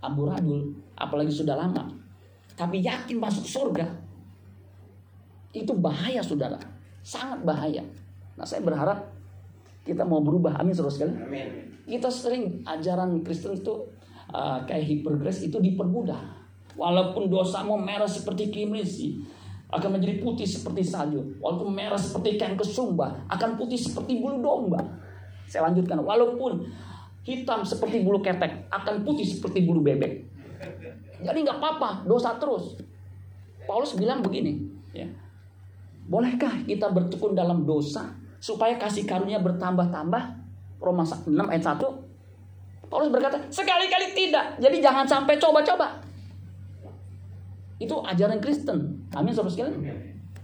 amburadul, 0.00 0.72
apalagi 0.96 1.32
sudah 1.32 1.56
lama. 1.56 1.92
Tapi 2.56 2.80
yakin 2.80 3.20
masuk 3.20 3.44
surga. 3.44 3.88
Itu 5.52 5.76
bahaya 5.76 6.24
saudara, 6.24 6.60
sangat 7.04 7.44
bahaya. 7.44 7.84
Nah 8.40 8.48
saya 8.48 8.64
berharap 8.64 9.04
kita 9.84 10.00
mau 10.00 10.24
berubah, 10.24 10.56
amin 10.56 10.72
saudara 10.72 10.96
sekali. 10.96 11.12
Kita 11.84 12.08
sering 12.08 12.64
ajaran 12.64 13.20
Kristen 13.20 13.58
itu 13.58 13.84
uh, 14.32 14.58
kayak 14.64 14.88
hipergres 14.88 15.44
itu 15.44 15.60
dipermudah. 15.60 16.42
Walaupun 16.72 17.28
dosamu 17.28 17.76
merah 17.76 18.08
seperti 18.08 18.48
kimisi, 18.48 19.20
akan 19.72 19.96
menjadi 20.00 20.20
putih 20.20 20.48
seperti 20.48 20.84
salju. 20.84 21.36
Walaupun 21.40 21.72
merah 21.72 22.00
seperti 22.00 22.40
kain 22.40 22.56
kesumba, 22.56 23.24
akan 23.28 23.60
putih 23.60 23.76
seperti 23.76 24.20
bulu 24.20 24.40
domba. 24.40 24.80
Saya 25.48 25.68
lanjutkan, 25.68 26.00
walaupun 26.00 26.64
hitam 27.24 27.64
seperti 27.64 28.00
bulu 28.00 28.24
ketek, 28.24 28.68
akan 28.72 29.04
putih 29.04 29.24
seperti 29.24 29.64
bulu 29.64 29.84
bebek. 29.84 30.24
Jadi 31.22 31.38
nggak 31.44 31.60
apa-apa, 31.60 32.08
dosa 32.08 32.36
terus. 32.40 32.76
Paulus 33.68 33.94
bilang 33.94 34.24
begini, 34.24 34.58
ya. 34.96 35.06
Bolehkah 36.02 36.66
kita 36.66 36.90
bertekun 36.90 37.32
dalam 37.32 37.62
dosa 37.62 38.10
supaya 38.42 38.74
kasih 38.74 39.06
karunia 39.06 39.38
bertambah-tambah? 39.38 40.42
Roma 40.82 41.06
6 41.06 41.30
ayat 41.30 41.62
1 41.78 42.11
Paulus 42.92 43.08
berkata, 43.08 43.40
sekali-kali 43.48 44.12
tidak. 44.12 44.60
Jadi 44.60 44.84
jangan 44.84 45.08
sampai 45.08 45.40
coba-coba. 45.40 45.96
Itu 47.80 48.04
ajaran 48.04 48.36
Kristen. 48.36 49.08
Amin, 49.16 49.32
saudara 49.32 49.48
sekalian. 49.48 49.80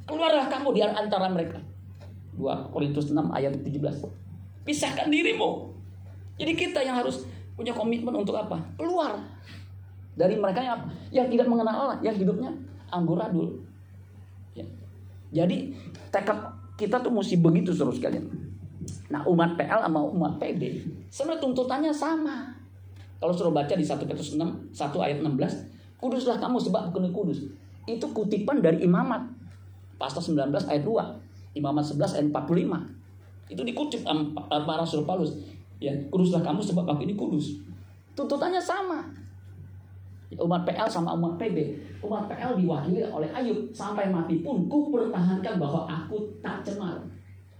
Keluarlah 0.08 0.48
kamu 0.48 0.72
di 0.72 0.80
antara 0.80 1.28
mereka. 1.28 1.61
2 2.40 2.72
Korintus 2.72 3.12
6 3.12 3.20
ayat 3.37 3.52
17. 3.61 4.64
Pisahkan 4.64 5.12
dirimu. 5.12 5.76
Jadi 6.40 6.56
kita 6.56 6.80
yang 6.80 6.96
harus 6.96 7.28
punya 7.52 7.76
komitmen 7.76 8.16
untuk 8.16 8.32
apa? 8.32 8.56
Keluar 8.80 9.20
dari 10.16 10.40
mereka 10.40 10.64
yang? 10.64 10.80
Yang 11.12 11.37
tidak 11.37 11.46
mengenal 11.52 11.74
Allah, 11.76 11.98
yang 12.00 12.16
hidupnya 12.16 12.48
amburadul. 12.88 13.61
Ya. 14.56 14.64
Jadi 15.34 15.76
tekad 16.08 16.56
kita 16.80 17.02
tuh 17.04 17.12
mesti 17.12 17.37
begitu 17.37 17.76
saudara 17.76 17.92
sekalian. 17.92 18.47
Nah 19.08 19.24
umat 19.24 19.56
PL 19.56 19.80
sama 19.80 20.04
umat 20.04 20.36
PD 20.36 20.84
sebenarnya 21.08 21.40
tuntutannya 21.40 21.92
sama. 21.92 22.52
Kalau 23.18 23.34
suruh 23.34 23.50
baca 23.50 23.74
di 23.74 23.82
1 23.82 23.98
Petrus 24.06 24.38
6, 24.38 24.46
1 24.70 24.78
ayat 25.02 25.18
16, 25.24 25.98
kuduslah 25.98 26.38
kamu 26.38 26.60
sebab 26.62 26.94
bukan 26.94 27.10
kudus. 27.10 27.50
Itu 27.88 28.06
kutipan 28.14 28.62
dari 28.62 28.86
imamat. 28.86 29.26
Pasal 29.98 30.22
19 30.22 30.54
ayat 30.70 30.86
2. 30.86 31.58
Imamat 31.58 31.82
11 31.82 32.14
ayat 32.14 32.28
45. 32.30 33.50
Itu 33.50 33.66
dikutip 33.66 34.06
para 34.46 34.78
Rasul 34.78 35.02
Paulus. 35.02 35.34
Ya, 35.82 35.90
kuduslah 36.14 36.46
kamu 36.46 36.62
sebab 36.62 36.86
aku 36.86 37.02
ini 37.02 37.18
kudus. 37.18 37.58
Tuntutannya 38.14 38.62
sama. 38.62 39.02
Umat 40.38 40.62
PL 40.62 40.86
sama 40.86 41.16
umat 41.18 41.34
PB. 41.40 41.58
Umat 42.04 42.30
PL 42.30 42.54
diwakili 42.54 43.02
oleh 43.02 43.26
Ayub. 43.34 43.72
Sampai 43.74 44.06
mati 44.06 44.44
pun 44.46 44.70
ku 44.70 44.94
pertahankan 44.94 45.58
bahwa 45.58 45.90
aku 45.90 46.22
tak 46.38 46.62
cemar. 46.62 47.02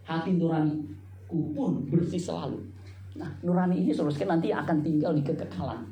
Hati 0.07 0.39
nurani 0.39 0.87
ku 1.29 1.53
pun 1.53 1.85
bersih 1.93 2.19
selalu. 2.19 2.59
Nah, 3.21 3.29
nurani 3.45 3.85
ini 3.85 3.93
saudara 3.93 4.35
nanti 4.35 4.49
akan 4.49 4.81
tinggal 4.81 5.13
di 5.13 5.23
kekekalan. 5.23 5.85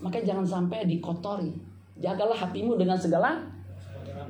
Makanya 0.00 0.34
jangan 0.34 0.46
sampai 0.46 0.88
dikotori. 0.88 1.52
Jagalah 1.98 2.34
hatimu 2.34 2.78
dengan 2.80 2.96
segala 2.96 3.42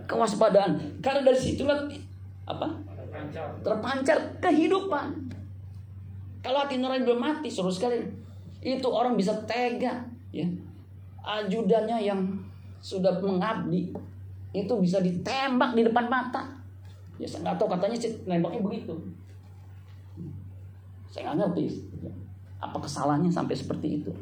kewaspadaan. 0.09 1.01
Karena 1.05 1.21
dari 1.23 1.39
situlah 1.39 1.87
apa? 2.49 2.67
Terpancar 3.63 4.17
kehidupan. 4.41 5.31
Kalau 6.41 6.65
hati 6.65 6.81
nurani 6.81 7.05
belum 7.05 7.21
mati, 7.21 7.53
saudara 7.53 7.75
sekalian, 7.75 8.09
itu 8.65 8.89
orang 8.89 9.19
bisa 9.19 9.37
tega, 9.45 10.01
ya. 10.33 10.47
Ajudannya 11.23 11.99
yang 12.01 12.25
sudah 12.81 13.21
mengabdi 13.21 13.93
itu 14.55 14.73
bisa 14.81 15.03
ditembak 15.05 15.77
di 15.77 15.85
depan 15.85 16.09
mata. 16.09 16.41
Ya 17.21 17.27
saya 17.27 17.45
nggak 17.45 17.57
tahu 17.61 17.69
katanya 17.69 17.97
sih 17.99 18.13
nembaknya 18.25 18.65
begitu. 18.65 18.95
Saya 21.09 21.33
nggak 21.33 21.37
ngerti 21.49 21.65
apa 22.59 22.77
kesalahannya 22.79 23.31
sampai 23.33 23.55
seperti 23.55 24.03
itu. 24.03 24.13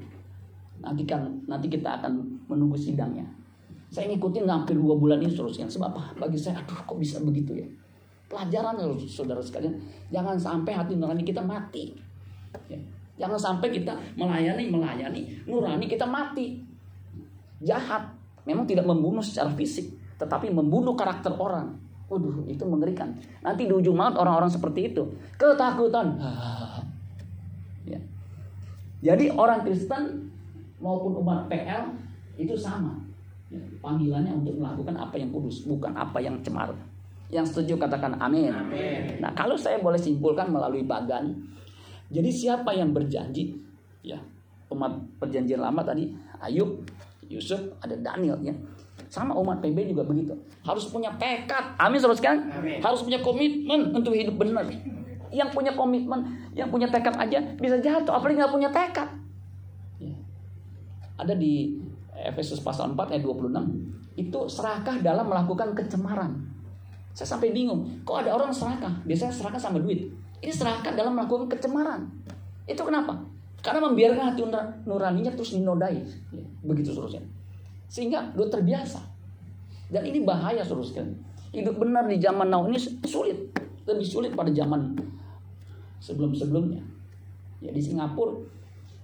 Nanti 0.81 1.03
kan 1.09 1.27
nanti 1.49 1.66
kita 1.66 2.01
akan 2.01 2.44
menunggu 2.46 2.77
sidangnya. 2.77 3.25
Saya 3.90 4.11
ngikutin 4.12 4.44
hampir 4.51 4.77
dua 4.77 4.99
bulan 4.99 5.22
ini 5.22 5.33
terusnya. 5.33 5.66
Sebab 5.70 5.88
apa? 5.94 6.03
Bagi 6.18 6.37
saya, 6.37 6.61
aduh 6.61 6.79
kok 6.85 6.99
bisa 6.99 7.22
begitu 7.22 7.55
ya. 7.55 7.66
Pelajaran 8.27 8.75
loh 8.77 8.99
saudara 9.07 9.38
sekalian. 9.38 9.79
Jangan 10.11 10.35
sampai 10.35 10.75
hati 10.75 10.99
nurani 10.99 11.22
kita 11.22 11.40
mati. 11.40 11.94
Ya. 12.66 12.79
Jangan 13.16 13.38
sampai 13.38 13.72
kita 13.72 13.96
melayani, 14.18 14.68
melayani, 14.68 15.22
nurani 15.46 15.87
kita 15.87 16.05
mati. 16.05 16.61
Jahat. 17.62 18.12
Memang 18.44 18.66
tidak 18.68 18.85
membunuh 18.85 19.22
secara 19.22 19.49
fisik. 19.55 19.88
Tetapi 20.18 20.51
membunuh 20.53 20.92
karakter 20.99 21.33
orang. 21.38 21.79
Waduh, 22.07 22.46
itu 22.46 22.62
mengerikan. 22.62 23.11
Nanti 23.42 23.66
di 23.66 23.75
ujung 23.75 23.99
maut 23.99 24.14
orang-orang 24.14 24.51
seperti 24.51 24.94
itu. 24.94 25.03
Ketakutan. 25.35 26.14
Ya. 26.18 26.65
Jadi 29.05 29.33
orang 29.33 29.65
Kristen 29.65 30.33
maupun 30.81 31.21
umat 31.21 31.49
PL 31.49 31.93
itu 32.37 32.57
sama. 32.57 32.97
Ya, 33.47 33.63
panggilannya 33.79 34.43
untuk 34.43 34.59
melakukan 34.59 34.99
apa 34.99 35.15
yang 35.15 35.31
kudus, 35.31 35.63
bukan 35.69 35.95
apa 35.95 36.19
yang 36.19 36.35
cemar. 36.43 36.75
Yang 37.31 37.55
setuju 37.55 37.79
katakan 37.79 38.19
amin. 38.19 38.51
amin. 38.51 39.23
Nah 39.23 39.31
kalau 39.35 39.55
saya 39.55 39.79
boleh 39.79 39.99
simpulkan 39.99 40.51
melalui 40.51 40.83
bagan, 40.83 41.31
jadi 42.11 42.31
siapa 42.31 42.75
yang 42.75 42.91
berjanji, 42.95 43.55
ya 44.03 44.19
umat 44.71 44.99
perjanjian 45.23 45.63
lama 45.63 45.83
tadi, 45.83 46.11
Ayub, 46.43 46.83
Yusuf, 47.27 47.59
ada 47.83 47.95
Daniel 47.99 48.39
ya. 48.43 48.55
Sama 49.07 49.35
umat 49.39 49.63
PB 49.63 49.95
juga 49.95 50.03
begitu. 50.03 50.35
Harus 50.67 50.91
punya 50.91 51.15
tekad. 51.15 51.79
Amin 51.79 52.03
saudara 52.03 52.19
sekalian. 52.19 52.51
Harus 52.83 53.07
punya 53.07 53.23
komitmen 53.23 53.95
untuk 53.95 54.11
hidup 54.11 54.35
benar. 54.35 54.67
Yang 55.31 55.51
punya 55.55 55.73
komitmen, 55.75 56.21
yang 56.55 56.71
punya 56.71 56.87
tekad 56.91 57.15
aja 57.17 57.39
bisa 57.59 57.79
jatuh. 57.81 58.15
Apalagi 58.15 58.39
nggak 58.39 58.55
punya 58.55 58.71
tekad. 58.71 59.09
Ya. 59.99 60.17
Ada 61.19 61.35
di 61.35 61.81
Efesus 62.17 62.65
pasal 62.65 62.96
4 62.96 63.13
ayat 63.13 63.23
26. 63.23 64.17
Itu 64.17 64.48
serakah 64.48 65.05
dalam 65.05 65.29
melakukan 65.29 65.77
kecemaran. 65.77 66.33
Saya 67.13 67.37
sampai 67.37 67.53
bingung. 67.53 67.85
Kok 68.05 68.25
ada 68.25 68.37
orang 68.37 68.53
serakah? 68.53 68.92
Biasanya 69.05 69.33
serakah 69.33 69.61
sama 69.61 69.81
duit. 69.81 70.09
Ini 70.40 70.53
serakah 70.53 70.92
dalam 70.92 71.17
melakukan 71.17 71.48
kecemaran. 71.48 72.05
Itu 72.69 72.85
kenapa? 72.85 73.17
Karena 73.65 73.81
membiarkan 73.88 74.33
hati 74.33 74.44
nuraninya 74.85 75.33
terus 75.33 75.57
dinodai. 75.57 75.96
Ya, 76.33 76.44
begitu 76.65 76.92
seterusnya. 76.92 77.25
Sehingga 77.88 78.33
udah 78.37 78.48
terbiasa. 78.53 79.00
Dan 79.88 80.03
ini 80.07 80.23
bahaya 80.27 80.61
saudara 80.67 81.07
Hidup 81.57 81.81
benar 81.81 82.05
di 82.05 82.21
zaman 82.21 82.53
now 82.53 82.69
ini 82.69 82.77
sulit. 83.07 83.48
Lebih 83.88 84.05
sulit 84.05 84.31
pada 84.37 84.53
zaman 84.53 84.92
sebelum-sebelumnya. 86.07 86.79
Ya 87.59 87.75
di 87.75 87.83
Singapura 87.83 88.38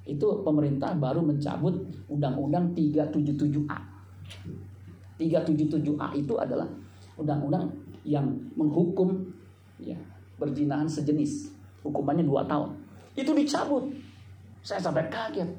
itu 0.06 0.26
pemerintah 0.46 0.94
baru 0.94 1.18
mencabut 1.18 1.74
undang-undang 2.06 2.70
377A. 2.78 3.78
377A 5.18 6.06
itu 6.14 6.34
adalah 6.38 6.66
undang-undang 7.18 7.66
yang 8.06 8.26
menghukum 8.54 9.18
ya 9.82 9.98
berzinahan 10.38 10.86
sejenis. 10.86 11.50
Hukumannya 11.82 12.22
2 12.22 12.46
tahun. 12.46 12.70
Itu 13.18 13.34
dicabut. 13.34 13.90
Saya 14.62 14.78
sampai 14.78 15.10
kaget. 15.10 15.50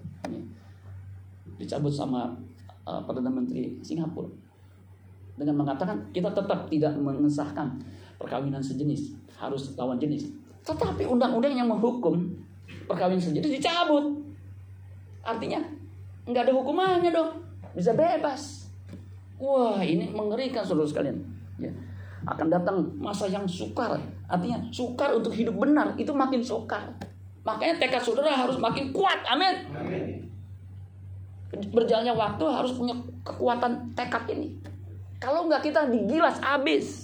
dicabut 1.53 1.93
sama 1.93 2.33
uh, 2.83 2.99
perdana 3.05 3.29
menteri 3.29 3.77
Singapura 3.85 4.27
dengan 5.37 5.65
mengatakan 5.65 5.97
kita 6.13 6.29
tetap 6.33 6.69
tidak 6.69 6.93
mengesahkan 6.97 7.77
perkawinan 8.17 8.61
sejenis 8.61 9.13
harus 9.37 9.73
lawan 9.77 9.97
jenis 9.97 10.29
tetapi 10.63 11.03
undang-undang 11.03 11.53
yang 11.53 11.67
menghukum 11.67 12.23
perkawinan 12.87 13.19
sejenis 13.19 13.59
dicabut. 13.59 14.15
Artinya 15.23 15.59
nggak 16.27 16.49
ada 16.49 16.53
hukumannya 16.55 17.11
dong. 17.11 17.43
Bisa 17.75 17.91
bebas. 17.91 18.71
Wah 19.39 19.83
ini 19.83 20.07
mengerikan 20.11 20.63
saudara 20.63 20.87
sekalian. 20.87 21.19
Ya. 21.59 21.71
Akan 22.23 22.47
datang 22.47 22.87
masa 22.95 23.27
yang 23.27 23.43
sukar. 23.43 23.99
Artinya 24.31 24.63
sukar 24.71 25.11
untuk 25.11 25.35
hidup 25.35 25.59
benar 25.59 25.91
itu 25.99 26.15
makin 26.15 26.39
sukar. 26.39 26.87
Makanya 27.43 27.75
tekad 27.75 27.99
saudara 27.99 28.31
harus 28.31 28.55
makin 28.55 28.95
kuat. 28.95 29.19
Amin, 29.27 29.67
amin. 29.75 30.23
berjalannya 31.53 32.17
waktu 32.17 32.43
harus 32.49 32.73
punya 32.73 32.97
kekuatan 33.21 33.93
tekad 33.93 34.25
ini. 34.31 34.57
Kalau 35.19 35.45
nggak 35.45 35.69
kita 35.69 35.91
digilas 35.91 36.39
habis. 36.39 37.02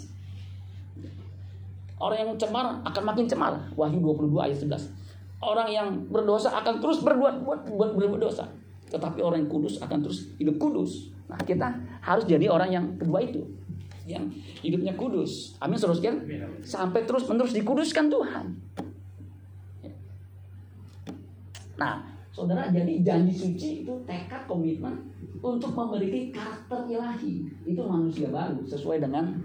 Orang 1.99 2.17
yang 2.17 2.29
cemar 2.39 2.79
akan 2.87 3.03
makin 3.03 3.27
cemar. 3.27 3.53
Wahyu 3.75 3.99
22 3.99 4.39
ayat 4.39 4.57
11. 4.63 5.43
Orang 5.43 5.67
yang 5.67 5.87
berdosa 6.07 6.51
akan 6.55 6.79
terus 6.79 7.03
berbuat 7.03 7.43
buat, 7.43 7.67
buat 7.67 7.91
dosa. 8.19 8.47
Tetapi 8.87 9.19
orang 9.19 9.45
yang 9.45 9.51
kudus 9.51 9.83
akan 9.83 9.99
terus 10.03 10.31
hidup 10.39 10.55
kudus. 10.55 11.11
Nah, 11.27 11.37
kita 11.43 11.69
harus 12.01 12.25
jadi 12.25 12.47
orang 12.47 12.71
yang 12.71 12.85
kedua 12.95 13.19
itu. 13.21 13.43
Yang 14.07 14.31
hidupnya 14.65 14.95
kudus. 14.95 15.59
Amin 15.61 15.77
terus 15.77 15.99
kan? 15.99 16.23
Sampai 16.65 17.05
terus 17.05 17.27
menerus 17.27 17.53
dikuduskan 17.53 18.09
Tuhan. 18.09 18.45
Nah, 21.79 22.03
saudara 22.33 22.67
jadi 22.71 22.99
janji 23.03 23.31
suci 23.35 23.69
itu 23.83 23.93
tekad 24.03 24.43
komitmen 24.47 25.03
untuk 25.39 25.71
memiliki 25.75 26.33
karakter 26.33 26.89
ilahi. 26.89 27.47
Itu 27.63 27.85
manusia 27.87 28.27
baru 28.33 28.59
sesuai 28.67 28.99
dengan 28.99 29.35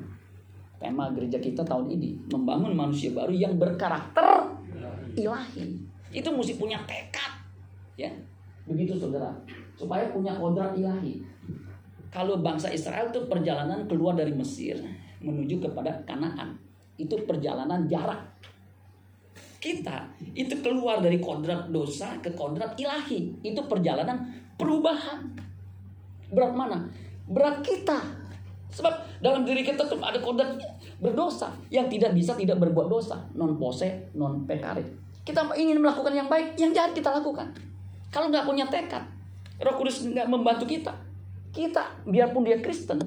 tema 0.85 1.09
gereja 1.17 1.41
kita 1.41 1.65
tahun 1.65 1.89
ini, 1.97 2.29
membangun 2.29 2.77
manusia 2.77 3.09
baru 3.17 3.33
yang 3.33 3.57
berkarakter 3.57 4.53
ilahi. 5.17 5.81
Itu 6.13 6.29
mesti 6.29 6.61
punya 6.61 6.77
tekad. 6.85 7.33
Ya. 7.97 8.13
Begitu 8.69 8.93
Saudara. 9.01 9.33
Supaya 9.81 10.13
punya 10.13 10.37
kodrat 10.37 10.77
ilahi. 10.77 11.25
Kalau 12.13 12.39
bangsa 12.45 12.71
Israel 12.71 13.11
itu 13.11 13.25
perjalanan 13.27 13.89
keluar 13.91 14.15
dari 14.15 14.31
Mesir 14.37 14.79
menuju 15.25 15.59
kepada 15.65 15.91
Kanaan. 16.07 16.55
Itu 16.95 17.19
perjalanan 17.27 17.89
jarak. 17.91 18.23
Kita 19.59 20.13
itu 20.37 20.61
keluar 20.61 21.01
dari 21.01 21.19
kodrat 21.19 21.73
dosa 21.73 22.21
ke 22.21 22.37
kodrat 22.37 22.77
ilahi. 22.77 23.41
Itu 23.41 23.65
perjalanan 23.67 24.21
perubahan. 24.61 25.33
Berat 26.31 26.53
mana? 26.53 26.79
Berat 27.27 27.65
kita. 27.65 28.24
Sebab 28.75 29.23
dalam 29.23 29.47
diri 29.47 29.63
kita 29.63 29.87
tuh 29.87 30.03
ada 30.03 30.19
kodrat 30.19 30.59
berdosa 30.99 31.55
yang 31.71 31.87
tidak 31.87 32.11
bisa 32.13 32.35
tidak 32.35 32.59
berbuat 32.59 32.91
dosa, 32.91 33.23
non 33.39 33.55
pose, 33.55 34.11
non 34.19 34.43
pekare. 34.43 34.83
Kita 35.23 35.47
ingin 35.55 35.79
melakukan 35.79 36.13
yang 36.13 36.27
baik, 36.27 36.59
yang 36.59 36.75
jahat 36.75 36.93
kita 36.93 37.15
lakukan. 37.15 37.55
Kalau 38.11 38.29
nggak 38.29 38.45
punya 38.45 38.67
tekad, 38.67 39.07
Roh 39.63 39.75
Kudus 39.79 40.05
nggak 40.05 40.27
membantu 40.27 40.67
kita. 40.67 40.93
Kita, 41.55 42.03
biarpun 42.03 42.43
dia 42.43 42.59
Kristen, 42.59 42.99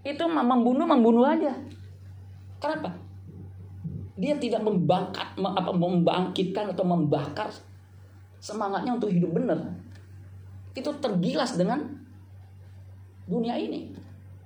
itu 0.00 0.24
membunuh 0.24 0.88
membunuh 0.88 1.28
aja. 1.28 1.52
Kenapa? 2.58 2.96
Dia 4.16 4.40
tidak 4.40 4.64
membangkat, 4.64 5.36
apa, 5.36 5.70
membangkitkan 5.76 6.72
atau 6.72 6.84
membakar 6.88 7.52
semangatnya 8.40 8.96
untuk 8.96 9.12
hidup 9.12 9.36
benar 9.36 9.84
itu 10.74 10.90
tergilas 10.98 11.54
dengan 11.54 11.86
dunia 13.30 13.54
ini. 13.56 13.94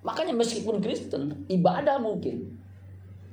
Makanya 0.03 0.35
meskipun 0.35 0.79
Kristen, 0.79 1.47
ibadah 1.51 1.99
mungkin. 1.99 2.55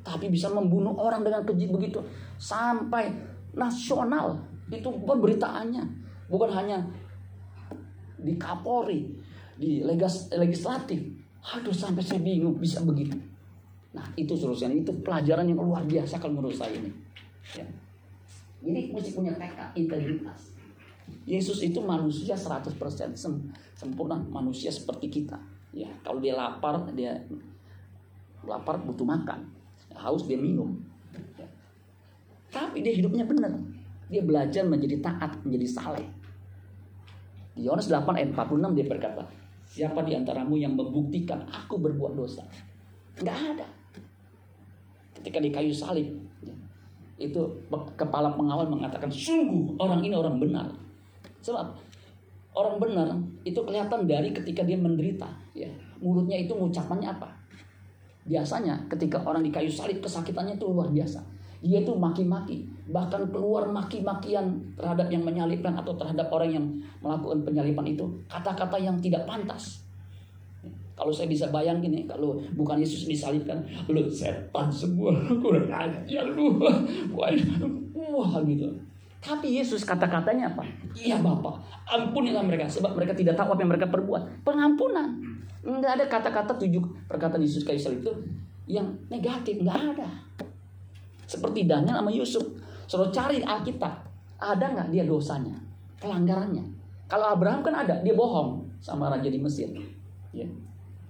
Tapi 0.05 0.29
bisa 0.29 0.49
membunuh 0.49 0.93
orang 0.97 1.25
dengan 1.25 1.41
keji 1.45 1.69
begitu. 1.69 2.01
Sampai 2.37 3.09
nasional. 3.53 4.37
Itu 4.69 4.93
pemberitaannya. 5.05 5.83
Bukan 6.29 6.49
hanya 6.53 6.81
di 8.17 8.33
Kapolri, 8.37 9.13
di 9.57 9.85
legas, 9.85 10.33
legislatif. 10.33 10.99
Aduh 11.53 11.73
sampai 11.73 12.01
saya 12.01 12.21
bingung 12.21 12.57
bisa 12.57 12.81
begitu. 12.81 13.13
Nah 13.93 14.05
itu 14.17 14.33
solusinya, 14.33 14.73
itu 14.73 14.91
pelajaran 15.05 15.45
yang 15.45 15.61
luar 15.61 15.85
biasa 15.85 16.17
kalau 16.17 16.41
menurut 16.41 16.57
saya 16.57 16.73
ini. 16.73 16.89
Ya. 17.53 17.65
Jadi 18.65 18.89
mesti 18.89 19.13
punya 19.13 19.37
tekad, 19.37 19.69
integritas. 19.77 20.57
Yesus 21.29 21.61
itu 21.61 21.77
manusia 21.85 22.33
100% 22.33 22.73
sempurna 23.77 24.17
manusia 24.17 24.73
seperti 24.73 25.21
kita. 25.21 25.37
Ya, 25.75 25.91
kalau 26.07 26.23
dia 26.23 26.31
lapar, 26.31 26.87
dia 26.95 27.19
lapar 28.47 28.79
butuh 28.79 29.03
makan. 29.03 29.43
Haus 29.91 30.23
dia 30.23 30.39
minum. 30.39 30.79
Ya. 31.35 31.47
Tapi 32.47 32.79
dia 32.79 32.95
hidupnya 32.95 33.27
benar. 33.27 33.51
Dia 34.07 34.23
belajar 34.23 34.63
menjadi 34.63 35.03
taat, 35.03 35.35
menjadi 35.43 35.67
saleh. 35.67 36.07
Di 37.51 37.67
Yohanes 37.67 37.91
8 37.91 38.07
ayat 38.15 38.31
46 38.31 38.77
dia 38.79 38.85
berkata, 38.87 39.23
Siapa 39.65 40.07
di 40.07 40.15
antaramu 40.15 40.55
yang 40.55 40.77
membuktikan 40.79 41.43
aku 41.51 41.75
berbuat 41.75 42.15
dosa? 42.15 42.47
Enggak 43.19 43.59
ada. 43.59 43.67
Ketika 45.19 45.43
di 45.43 45.49
kayu 45.51 45.73
salib, 45.75 46.15
ya, 46.39 46.55
itu 47.19 47.41
kepala 47.99 48.31
pengawal 48.35 48.71
mengatakan, 48.71 49.11
sungguh 49.11 49.75
orang 49.81 49.99
ini 50.05 50.15
orang 50.15 50.39
benar. 50.39 50.67
Sebab 51.43 51.75
orang 52.55 52.79
benar 52.79 53.07
itu 53.43 53.59
kelihatan 53.61 54.07
dari 54.07 54.31
ketika 54.31 54.63
dia 54.63 54.79
menderita. 54.79 55.27
Ya, 55.51 55.69
mulutnya 55.99 56.39
itu 56.39 56.55
mengucapannya 56.55 57.11
apa? 57.11 57.29
Biasanya 58.25 58.89
ketika 58.89 59.21
orang 59.21 59.45
di 59.45 59.51
kayu 59.53 59.69
salib 59.69 60.01
kesakitannya 60.01 60.57
itu 60.57 60.65
luar 60.65 60.89
biasa. 60.89 61.21
Dia 61.65 61.81
itu 61.81 61.97
maki-maki, 61.97 62.61
bahkan 62.93 63.25
keluar 63.33 63.65
maki-makian 63.65 64.61
terhadap 64.77 65.09
yang 65.09 65.25
menyalibkan 65.25 65.73
atau 65.73 65.97
terhadap 65.97 66.29
orang 66.29 66.51
yang 66.53 66.65
melakukan 67.01 67.41
penyaliban 67.41 67.85
itu. 67.89 68.05
Kata-kata 68.29 68.77
yang 68.77 69.01
tidak 69.01 69.25
pantas. 69.25 69.81
Kalau 70.95 71.11
saya 71.11 71.25
bisa 71.27 71.49
bayangin 71.49 71.91
nih, 71.91 72.03
kalau 72.05 72.37
bukan 72.55 72.79
Yesus 72.79 73.09
disalibkan, 73.09 73.65
lu 73.89 74.05
setan 74.07 74.69
semua, 74.69 75.11
kurang 75.43 75.67
ajar 75.67 76.25
lu, 76.31 76.55
wah 77.17 78.39
gitu. 78.45 78.69
Tapi 79.25 79.57
Yesus 79.57 79.81
kata-katanya 79.81 80.53
apa? 80.53 80.61
Iya 80.93 81.17
Bapak, 81.17 81.57
ampunilah 81.89 82.45
mereka 82.45 82.69
sebab 82.69 82.93
mereka 82.93 83.17
tidak 83.17 83.33
tahu 83.33 83.57
apa 83.57 83.61
yang 83.65 83.71
mereka 83.73 83.89
perbuat. 83.89 84.45
Pengampunan. 84.45 85.17
Enggak 85.65 85.97
ada 85.97 86.05
kata-kata 86.05 86.53
tujuh 86.61 87.09
perkataan 87.09 87.41
Yesus 87.41 87.65
kayu 87.65 87.81
itu 87.81 88.11
yang 88.69 88.85
negatif, 89.09 89.57
enggak 89.65 89.97
ada. 89.97 90.05
Seperti 91.25 91.65
Daniel 91.65 92.05
sama 92.05 92.13
Yusuf. 92.13 92.45
Suruh 92.85 93.09
cari 93.09 93.41
Alkitab. 93.41 94.05
Ada 94.37 94.65
nggak 94.77 94.87
dia 94.93 95.09
dosanya? 95.09 95.57
Pelanggarannya. 95.97 96.61
Kalau 97.09 97.33
Abraham 97.33 97.65
kan 97.65 97.81
ada, 97.81 97.97
dia 98.05 98.13
bohong 98.13 98.61
sama 98.77 99.09
raja 99.09 99.25
di 99.25 99.41
Mesir. 99.41 99.73
Ya. 100.29 100.45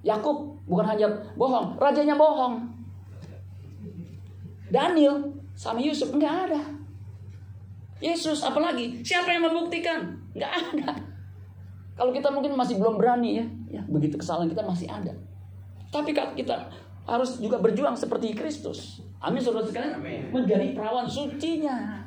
Yakub 0.08 0.56
bukan 0.64 0.88
hanya 0.88 1.12
bohong, 1.36 1.76
rajanya 1.76 2.16
bohong. 2.16 2.64
Daniel 4.72 5.36
sama 5.52 5.84
Yusuf 5.84 6.16
enggak 6.16 6.48
ada. 6.48 6.64
Yesus 8.04 8.44
apalagi? 8.44 9.00
Siapa 9.02 9.32
yang 9.32 9.48
membuktikan? 9.48 10.16
Nggak 10.36 10.52
ada. 10.52 10.90
Kalau 11.96 12.12
kita 12.12 12.28
mungkin 12.28 12.60
masih 12.60 12.76
belum 12.76 13.00
berani 13.00 13.40
ya, 13.40 13.46
ya 13.80 13.82
begitu 13.88 14.20
kesalahan 14.20 14.52
kita 14.52 14.64
masih 14.68 14.92
ada. 14.92 15.16
Tapi 15.88 16.12
kita 16.12 16.68
harus 17.08 17.40
juga 17.40 17.62
berjuang 17.64 17.96
seperti 17.96 18.36
Kristus. 18.36 19.00
Amin 19.24 19.40
saudara 19.40 19.64
sekalian. 19.64 20.04
Menjadi 20.36 20.76
perawan 20.76 21.08
sucinya. 21.08 22.04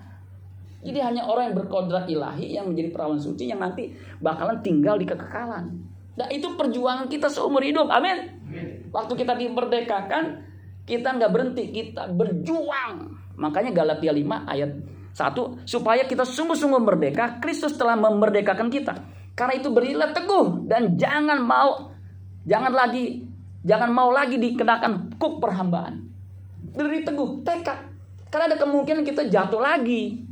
Jadi 0.79 0.99
hanya 1.01 1.27
orang 1.27 1.51
yang 1.51 1.57
berkodrat 1.59 2.07
ilahi 2.07 2.55
yang 2.55 2.69
menjadi 2.69 2.93
perawan 2.95 3.19
suci 3.19 3.51
yang 3.51 3.59
nanti 3.59 3.97
bakalan 4.21 4.61
tinggal 4.61 5.01
di 5.01 5.09
kekekalan. 5.09 5.73
Nah 6.15 6.29
itu 6.29 6.53
perjuangan 6.55 7.09
kita 7.09 7.27
seumur 7.27 7.65
hidup. 7.65 7.89
Amin. 7.89 8.29
Waktu 8.93 9.13
kita 9.17 9.35
dimerdekakan 9.41 10.45
kita 10.85 11.17
nggak 11.17 11.33
berhenti. 11.33 11.65
Kita 11.73 12.13
berjuang. 12.13 13.09
Makanya 13.41 13.73
Galatia 13.73 14.13
5 14.13 14.53
ayat 14.53 14.71
satu, 15.19 15.59
supaya 15.67 16.07
kita 16.07 16.23
sungguh-sungguh 16.23 16.79
merdeka, 16.79 17.43
Kristus 17.43 17.75
telah 17.75 17.99
memerdekakan 17.99 18.71
kita. 18.71 18.95
Karena 19.35 19.59
itu 19.59 19.75
berilah 19.75 20.15
teguh 20.15 20.67
dan 20.71 20.95
jangan 20.95 21.43
mau 21.43 21.91
jangan 22.47 22.71
lagi 22.75 23.27
jangan 23.67 23.91
mau 23.91 24.15
lagi 24.15 24.39
dikenakan 24.39 25.19
kuk 25.19 25.43
perhambaan. 25.43 26.07
Beri 26.75 27.03
teguh, 27.03 27.43
tekad. 27.43 27.91
Karena 28.31 28.55
ada 28.55 28.59
kemungkinan 28.63 29.03
kita 29.03 29.27
jatuh 29.27 29.59
lagi. 29.59 30.23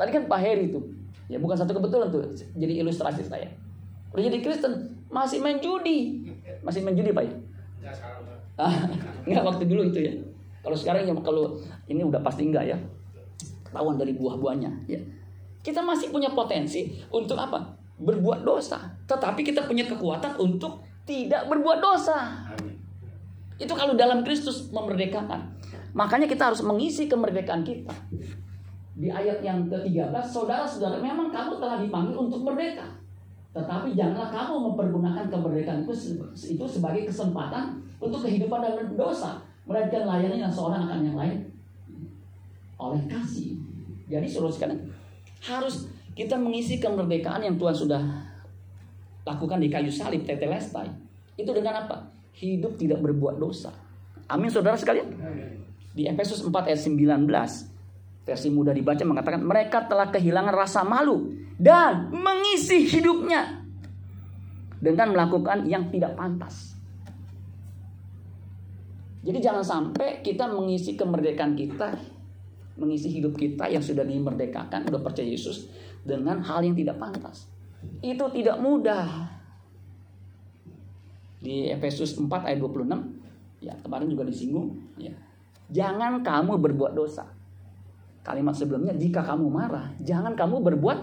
Tadi 0.00 0.08
kan 0.08 0.24
Pak 0.24 0.38
Heri 0.40 0.72
itu, 0.72 0.80
ya 1.28 1.36
bukan 1.36 1.52
satu 1.60 1.76
kebetulan 1.76 2.08
tuh, 2.08 2.32
jadi 2.56 2.80
ilustrasi 2.80 3.28
saya. 3.28 3.52
Udah 4.16 4.24
jadi 4.24 4.40
Kristen, 4.40 5.04
masih 5.12 5.44
main 5.44 5.60
judi. 5.60 6.32
Masih 6.64 6.80
main 6.80 6.96
judi 6.96 7.12
Pak 7.12 7.24
ya? 7.28 7.34
Ah, 8.56 8.88
enggak 9.28 9.44
waktu 9.44 9.68
dulu 9.68 9.92
itu 9.92 10.00
ya. 10.00 10.12
Kalau 10.64 10.76
sekarang 10.78 11.04
ya 11.04 11.12
kalau 11.20 11.60
ini 11.90 12.02
udah 12.06 12.22
pasti 12.24 12.48
enggak 12.48 12.72
ya 12.72 12.78
ketahuan 13.72 13.96
dari 13.96 14.12
buah-buahnya 14.12 14.70
ya. 14.84 15.00
Kita 15.64 15.80
masih 15.80 16.12
punya 16.12 16.28
potensi 16.36 17.00
untuk 17.08 17.40
apa? 17.40 17.82
berbuat 18.02 18.42
dosa, 18.42 18.82
tetapi 19.06 19.46
kita 19.46 19.62
punya 19.62 19.86
kekuatan 19.86 20.34
untuk 20.42 20.82
tidak 21.06 21.46
berbuat 21.46 21.78
dosa. 21.78 22.50
Itu 23.62 23.78
kalau 23.78 23.94
dalam 23.94 24.26
Kristus 24.26 24.74
memerdekakan. 24.74 25.54
Makanya 25.94 26.26
kita 26.26 26.50
harus 26.50 26.64
mengisi 26.66 27.06
kemerdekaan 27.06 27.62
kita. 27.62 27.94
Di 28.96 29.08
ayat 29.08 29.44
yang 29.44 29.70
ke-13, 29.70 30.12
saudara-saudara, 30.24 30.98
memang 30.98 31.30
kamu 31.30 31.62
telah 31.62 31.78
dipanggil 31.78 32.16
untuk 32.16 32.42
merdeka. 32.42 32.84
Tetapi 33.52 33.92
janganlah 33.92 34.32
kamu 34.32 34.72
mempergunakan 34.72 35.24
kemerdekaan 35.28 35.84
itu, 35.84 36.64
sebagai 36.66 37.06
kesempatan 37.06 37.76
untuk 38.00 38.24
kehidupan 38.24 38.64
dalam 38.64 38.96
dosa. 38.96 39.36
Melainkan 39.62 40.08
layani 40.08 40.42
yang 40.42 40.50
seorang 40.50 40.90
akan 40.90 41.06
yang 41.06 41.14
lain 41.14 41.38
oleh 42.82 43.02
kasih. 43.06 43.54
Jadi 44.10 44.26
suruh 44.26 44.50
sekalian 44.50 44.90
harus 45.46 45.86
kita 46.12 46.36
mengisi 46.36 46.76
kemerdekaan 46.76 47.46
yang 47.46 47.56
Tuhan 47.56 47.74
sudah 47.74 48.02
lakukan 49.22 49.58
di 49.62 49.68
kayu 49.70 49.88
salib 49.88 50.26
tetelestai. 50.26 50.90
Itu 51.38 51.54
dengan 51.54 51.86
apa? 51.86 52.10
Hidup 52.36 52.76
tidak 52.76 53.00
berbuat 53.00 53.38
dosa. 53.38 53.72
Amin 54.28 54.50
saudara 54.50 54.76
sekalian. 54.76 55.08
Di 55.92 56.08
Efesus 56.08 56.40
4 56.44 56.52
ayat 56.68 56.80
19 56.80 57.28
versi 58.22 58.48
mudah 58.54 58.72
dibaca 58.72 59.02
mengatakan 59.02 59.42
mereka 59.42 59.84
telah 59.84 60.08
kehilangan 60.08 60.54
rasa 60.54 60.80
malu 60.86 61.34
dan 61.58 62.08
mengisi 62.14 62.86
hidupnya 62.86 63.62
dengan 64.78 65.14
melakukan 65.14 65.66
yang 65.68 65.90
tidak 65.90 66.14
pantas. 66.18 66.74
Jadi 69.22 69.38
jangan 69.38 69.62
sampai 69.62 70.18
kita 70.18 70.50
mengisi 70.50 70.98
kemerdekaan 70.98 71.54
kita 71.54 71.94
mengisi 72.76 73.12
hidup 73.12 73.36
kita 73.36 73.68
yang 73.68 73.84
sudah 73.84 74.04
dimerdekakan, 74.04 74.88
sudah 74.88 75.02
percaya 75.02 75.28
Yesus 75.28 75.68
dengan 76.02 76.40
hal 76.40 76.64
yang 76.64 76.76
tidak 76.76 76.96
pantas. 76.96 77.46
Itu 78.00 78.30
tidak 78.32 78.58
mudah. 78.58 79.28
Di 81.42 81.68
Efesus 81.74 82.14
4 82.14 82.30
ayat 82.30 82.58
26, 82.62 82.86
ya 83.58 83.74
kemarin 83.82 84.06
juga 84.06 84.22
disinggung, 84.22 84.78
ya. 84.94 85.12
Jangan 85.72 86.22
kamu 86.22 86.60
berbuat 86.60 86.92
dosa. 86.94 87.26
Kalimat 88.22 88.54
sebelumnya, 88.54 88.94
jika 88.94 89.26
kamu 89.26 89.50
marah, 89.50 89.90
jangan 89.98 90.38
kamu 90.38 90.62
berbuat 90.62 90.98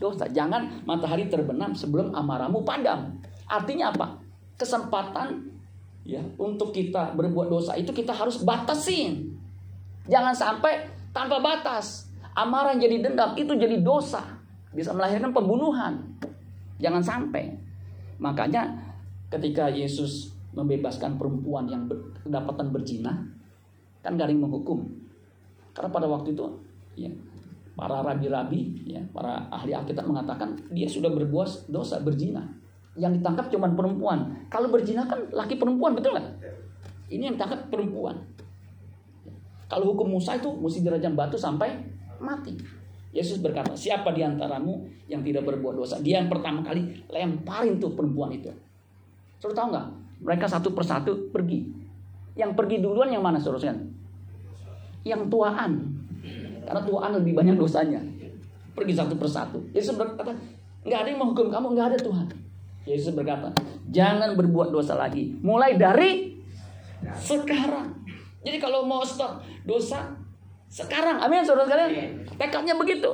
dosa. 0.00 0.24
Jangan 0.28 0.84
matahari 0.88 1.28
terbenam 1.28 1.76
sebelum 1.76 2.16
amarahmu 2.16 2.64
padam. 2.64 3.20
Artinya 3.44 3.92
apa? 3.92 4.16
Kesempatan 4.56 5.52
ya 6.06 6.22
untuk 6.38 6.70
kita 6.70 7.12
berbuat 7.12 7.50
dosa 7.50 7.76
itu 7.76 7.92
kita 7.92 8.14
harus 8.14 8.40
batasin. 8.40 9.36
Jangan 10.06 10.32
sampai 10.32 10.95
tanpa 11.16 11.40
batas. 11.40 12.12
Amarah 12.36 12.76
jadi 12.76 13.00
dendam, 13.00 13.32
itu 13.32 13.56
jadi 13.56 13.80
dosa. 13.80 14.20
Bisa 14.76 14.92
melahirkan 14.92 15.32
pembunuhan. 15.32 16.04
Jangan 16.76 17.00
sampai. 17.00 17.56
Makanya 18.20 18.76
ketika 19.32 19.72
Yesus 19.72 20.36
membebaskan 20.52 21.16
perempuan 21.16 21.64
yang 21.72 21.88
kedapatan 22.20 22.68
berzina, 22.68 23.24
kan 24.04 24.20
garing 24.20 24.36
menghukum. 24.36 24.84
Karena 25.72 25.88
pada 25.88 26.04
waktu 26.04 26.36
itu, 26.36 26.44
ya, 27.00 27.08
para 27.72 28.04
rabi-rabi, 28.04 28.84
ya, 28.84 29.00
para 29.16 29.48
ahli 29.48 29.72
Alkitab 29.72 30.04
mengatakan 30.04 30.60
dia 30.68 30.88
sudah 30.88 31.08
berbuat 31.08 31.72
dosa 31.72 32.04
berzina. 32.04 32.44
Yang 32.96 33.20
ditangkap 33.20 33.48
cuma 33.52 33.72
perempuan. 33.72 34.48
Kalau 34.52 34.68
berzina 34.68 35.08
kan 35.08 35.24
laki 35.32 35.56
perempuan, 35.56 35.96
betul 35.96 36.16
nggak? 36.16 36.28
Ini 37.08 37.32
yang 37.32 37.34
ditangkap 37.40 37.72
perempuan. 37.72 38.35
Kalau 39.66 39.94
hukum 39.94 40.14
Musa 40.14 40.38
itu 40.38 40.46
mesti 40.54 40.78
dirajam 40.82 41.18
batu 41.18 41.34
sampai 41.34 41.74
mati. 42.22 42.54
Yesus 43.10 43.40
berkata, 43.40 43.72
siapa 43.72 44.12
di 44.12 44.20
antaramu 44.20 44.86
yang 45.08 45.24
tidak 45.24 45.48
berbuat 45.48 45.74
dosa? 45.74 45.96
Dia 46.04 46.20
yang 46.20 46.28
pertama 46.28 46.60
kali 46.60 47.00
lemparin 47.08 47.80
tuh 47.80 47.96
perempuan 47.96 48.28
itu. 48.30 48.52
Saudara 49.40 49.56
tahu 49.56 49.68
nggak? 49.72 49.86
Mereka 50.20 50.46
satu 50.46 50.68
persatu 50.76 51.32
pergi. 51.32 51.64
Yang 52.36 52.52
pergi 52.52 52.76
duluan 52.84 53.08
yang 53.08 53.24
mana 53.24 53.40
saudara 53.40 53.72
Yang 55.02 55.22
tuaan. 55.32 55.72
Karena 56.68 56.82
tuaan 56.84 57.10
lebih 57.16 57.32
banyak 57.32 57.56
dosanya. 57.56 58.04
Pergi 58.76 58.92
satu 58.92 59.16
persatu. 59.16 59.58
Yesus 59.72 59.96
berkata, 59.96 60.36
nggak 60.84 60.98
ada 61.00 61.08
yang 61.08 61.20
menghukum 61.24 61.48
kamu, 61.48 61.72
nggak 61.72 61.86
ada 61.94 61.98
Tuhan. 61.98 62.26
Yesus 62.86 63.16
berkata, 63.16 63.50
jangan 63.88 64.36
berbuat 64.36 64.70
dosa 64.70 64.94
lagi. 64.94 65.34
Mulai 65.40 65.74
dari 65.80 66.36
sekarang. 67.16 68.05
Jadi 68.46 68.62
kalau 68.62 68.86
mau 68.86 69.02
stop 69.02 69.42
dosa 69.66 70.14
sekarang, 70.70 71.18
amin 71.18 71.42
saudara 71.42 71.66
sekalian. 71.66 72.22
Tekadnya 72.38 72.78
begitu. 72.78 73.10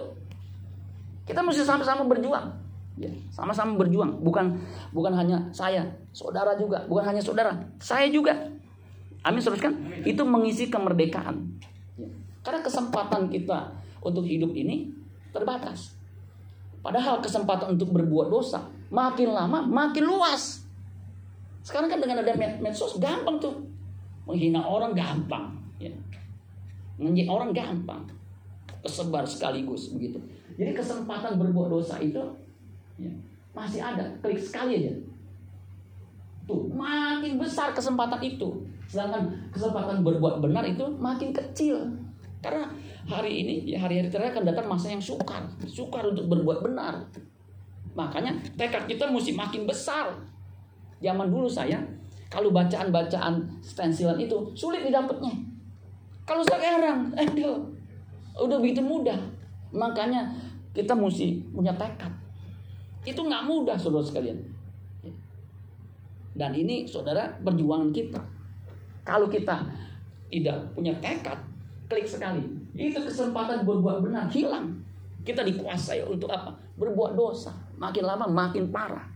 Kita 1.24 1.40
mesti 1.40 1.64
sama-sama 1.64 2.04
berjuang. 2.04 2.52
Ya, 3.00 3.08
sama-sama 3.32 3.80
berjuang. 3.80 4.20
Bukan 4.20 4.60
bukan 4.92 5.16
hanya 5.16 5.40
saya, 5.48 5.88
saudara 6.12 6.52
juga, 6.60 6.84
bukan 6.84 7.08
hanya 7.08 7.24
saudara, 7.24 7.56
saya 7.80 8.12
juga. 8.12 8.36
Amin 9.24 9.40
saudara 9.40 9.64
sekalian. 9.64 10.04
Itu 10.04 10.28
mengisi 10.28 10.68
kemerdekaan. 10.68 11.56
Ya. 11.96 12.08
Karena 12.44 12.60
kesempatan 12.60 13.32
kita 13.32 13.72
untuk 14.04 14.28
hidup 14.28 14.52
ini 14.52 14.92
terbatas. 15.32 15.96
Padahal 16.84 17.24
kesempatan 17.24 17.78
untuk 17.78 17.94
berbuat 17.94 18.28
dosa 18.28 18.68
makin 18.92 19.32
lama 19.32 19.64
makin 19.64 20.04
luas. 20.04 20.66
Sekarang 21.62 21.88
kan 21.88 22.02
dengan 22.02 22.20
ada 22.20 22.34
medsos 22.36 22.98
gampang 22.98 23.38
tuh 23.38 23.71
Menghina 24.28 24.62
orang 24.62 24.94
gampang. 24.94 25.50
Ya. 25.82 25.90
Menghina 26.98 27.30
orang 27.32 27.50
gampang. 27.50 28.06
Kesebar 28.82 29.22
sekaligus 29.26 29.94
begitu. 29.94 30.18
Jadi 30.58 30.74
kesempatan 30.74 31.38
berbuat 31.38 31.70
dosa 31.70 31.98
itu 32.02 32.20
ya, 32.98 33.10
masih 33.54 33.80
ada. 33.80 34.04
Klik 34.20 34.38
sekali 34.38 34.84
aja. 34.84 34.92
Tuh, 36.44 36.66
makin 36.74 37.38
besar 37.38 37.70
kesempatan 37.70 38.18
itu. 38.20 38.66
Sedangkan 38.90 39.30
kesempatan 39.54 40.02
berbuat 40.02 40.42
benar 40.42 40.66
itu 40.66 40.82
makin 40.98 41.30
kecil. 41.30 41.78
Karena 42.42 42.66
hari 43.06 43.46
ini, 43.46 43.54
ya 43.70 43.78
hari-hari 43.78 44.10
terakhir 44.10 44.42
akan 44.42 44.44
datang 44.50 44.66
masa 44.66 44.90
yang 44.90 44.98
sukar. 44.98 45.46
Sukar 45.62 46.02
untuk 46.10 46.26
berbuat 46.26 46.66
benar. 46.66 47.06
Makanya 47.94 48.34
tekad 48.58 48.90
kita 48.90 49.06
mesti 49.08 49.32
makin 49.32 49.62
besar. 49.64 50.10
Zaman 50.98 51.30
dulu 51.30 51.46
saya 51.46 51.78
kalau 52.32 52.48
bacaan-bacaan 52.48 53.44
stensilan 53.60 54.16
itu 54.16 54.32
sulit 54.56 54.88
didapatnya. 54.88 55.36
Kalau 56.24 56.40
sekarang, 56.40 57.12
eh 57.12 57.28
udah 58.40 58.56
begitu 58.56 58.80
mudah. 58.80 59.20
Makanya 59.68 60.32
kita 60.72 60.96
mesti 60.96 61.44
punya 61.52 61.76
tekad. 61.76 62.08
Itu 63.04 63.28
nggak 63.28 63.44
mudah, 63.44 63.76
saudara 63.76 64.00
sekalian. 64.00 64.40
Dan 66.32 66.56
ini, 66.56 66.88
saudara, 66.88 67.28
perjuangan 67.44 67.92
kita. 67.92 68.22
Kalau 69.04 69.28
kita 69.28 69.68
tidak 70.32 70.56
punya 70.72 70.96
tekad, 71.04 71.36
klik 71.92 72.08
sekali. 72.08 72.40
Itu 72.72 73.04
kesempatan 73.04 73.68
berbuat 73.68 74.08
benar 74.08 74.32
hilang. 74.32 74.72
Kita 75.20 75.44
dikuasai 75.44 76.00
untuk 76.08 76.32
apa? 76.32 76.56
Berbuat 76.80 77.12
dosa. 77.12 77.52
Makin 77.76 78.08
lama 78.08 78.24
makin 78.24 78.72
parah. 78.72 79.11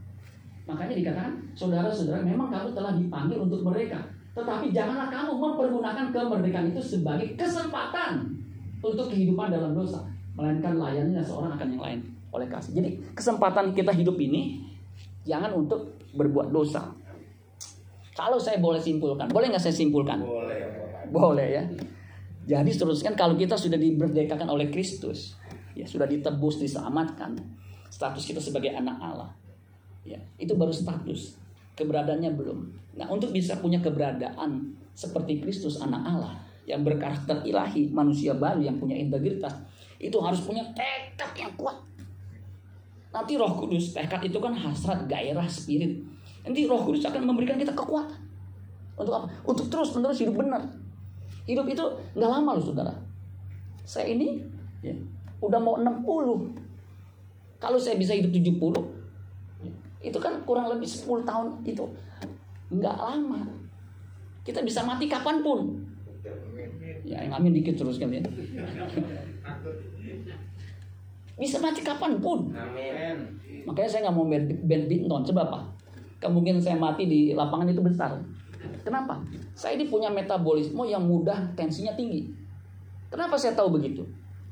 Makanya 0.67 0.95
dikatakan, 0.99 1.33
saudara-saudara, 1.55 2.27
memang 2.27 2.51
kamu 2.51 2.75
telah 2.75 2.93
dipanggil 2.99 3.39
untuk 3.39 3.63
mereka. 3.63 4.03
Tetapi 4.35 4.75
janganlah 4.75 5.09
kamu 5.09 5.33
mempergunakan 5.39 6.11
kemerdekaan 6.11 6.75
itu 6.75 6.83
sebagai 6.83 7.39
kesempatan 7.39 8.35
untuk 8.83 9.07
kehidupan 9.09 9.49
dalam 9.49 9.73
dosa. 9.73 10.03
Melainkan 10.37 10.77
layaninya 10.77 11.23
seorang 11.23 11.55
akan 11.57 11.69
yang 11.73 11.83
lain 11.83 12.01
oleh 12.35 12.47
kasih. 12.51 12.77
Jadi 12.77 12.91
kesempatan 13.17 13.73
kita 13.73 13.95
hidup 13.95 14.19
ini 14.21 14.61
jangan 15.25 15.55
untuk 15.57 15.97
berbuat 16.13 16.53
dosa. 16.53 16.93
Kalau 18.13 18.37
saya 18.37 18.61
boleh 18.61 18.83
simpulkan, 18.83 19.31
boleh 19.31 19.49
nggak 19.55 19.63
saya 19.63 19.73
simpulkan? 19.73 20.21
Boleh. 20.21 20.61
Boleh 21.09 21.49
ya. 21.49 21.65
Jadi 22.47 22.71
seterusnya 22.75 23.15
kalau 23.17 23.39
kita 23.39 23.57
sudah 23.57 23.79
diberdekakan 23.79 24.51
oleh 24.53 24.69
Kristus, 24.69 25.39
ya 25.73 25.89
sudah 25.89 26.05
ditebus, 26.05 26.61
diselamatkan, 26.61 27.39
status 27.89 28.25
kita 28.29 28.41
sebagai 28.43 28.77
anak 28.77 28.97
Allah 29.01 29.46
Ya, 30.07 30.23
itu 30.39 30.55
baru 30.55 30.71
status. 30.71 31.35
Keberadaannya 31.75 32.33
belum. 32.39 32.59
Nah, 32.97 33.11
untuk 33.11 33.35
bisa 33.35 33.59
punya 33.59 33.83
keberadaan 33.83 34.73
seperti 34.97 35.43
Kristus 35.43 35.83
anak 35.83 36.07
Allah 36.07 36.35
yang 36.65 36.83
berkarakter 36.83 37.45
ilahi, 37.45 37.91
manusia 37.91 38.33
baru 38.35 38.65
yang 38.65 38.79
punya 38.81 38.97
integritas, 38.97 39.55
itu 39.99 40.17
harus 40.23 40.41
punya 40.43 40.65
tekad 40.73 41.31
yang 41.37 41.53
kuat. 41.55 41.77
Nanti 43.15 43.39
Roh 43.39 43.55
Kudus, 43.55 43.93
tekad 43.93 44.25
itu 44.25 44.37
kan 44.43 44.53
hasrat, 44.53 45.05
gairah, 45.07 45.47
spirit. 45.47 46.01
Nanti 46.43 46.67
Roh 46.67 46.83
Kudus 46.83 47.07
akan 47.07 47.23
memberikan 47.29 47.57
kita 47.57 47.73
kekuatan. 47.73 48.19
Untuk 48.97 49.13
apa? 49.13 49.29
Untuk 49.45 49.69
terus 49.69 49.93
menerus 49.93 50.19
hidup 50.21 50.37
benar. 50.41 50.65
Hidup 51.47 51.69
itu 51.69 51.85
nggak 52.17 52.31
lama 52.31 52.59
loh 52.59 52.65
saudara. 52.65 52.95
Saya 53.87 54.11
ini 54.11 54.43
ya, 54.83 54.97
udah 55.39 55.61
mau 55.61 55.79
60. 55.79 56.03
Kalau 57.61 57.79
saya 57.81 57.97
bisa 57.97 58.13
hidup 58.13 58.35
70, 58.35 58.96
itu 60.07 60.19
kan 60.23 60.39
kurang 60.47 60.71
lebih 60.71 60.87
10 60.87 61.27
tahun 61.27 61.47
itu 61.67 61.85
nggak 62.71 62.97
lama 62.97 63.43
kita 64.47 64.63
bisa 64.63 64.87
mati 64.87 65.11
kapan 65.11 65.43
pun 65.43 65.83
ya 67.03 67.23
yang 67.27 67.35
amin 67.35 67.51
dikit 67.51 67.75
terus 67.75 67.99
kan 67.99 68.11
ya 68.15 68.23
Bisa 71.37 71.61
mati 71.61 71.85
kapan 71.85 72.17
pun. 72.17 72.49
Amin. 72.57 73.17
Makanya 73.69 73.89
saya 73.93 74.01
nggak 74.09 74.17
mau 74.17 74.25
badminton. 74.65 75.21
Sebab 75.29 75.45
apa? 75.53 75.61
Kemungkinan 76.17 76.65
saya 76.65 76.81
mati 76.81 77.05
di 77.05 77.21
lapangan 77.37 77.69
itu 77.69 77.85
besar. 77.85 78.17
Kenapa? 78.81 79.21
Saya 79.53 79.77
ini 79.77 79.85
punya 79.85 80.09
metabolisme 80.09 80.81
yang 80.89 81.05
mudah 81.05 81.53
tensinya 81.53 81.93
tinggi. 81.93 82.33
Kenapa 83.13 83.37
saya 83.37 83.53
tahu 83.53 83.77
begitu? 83.77 84.01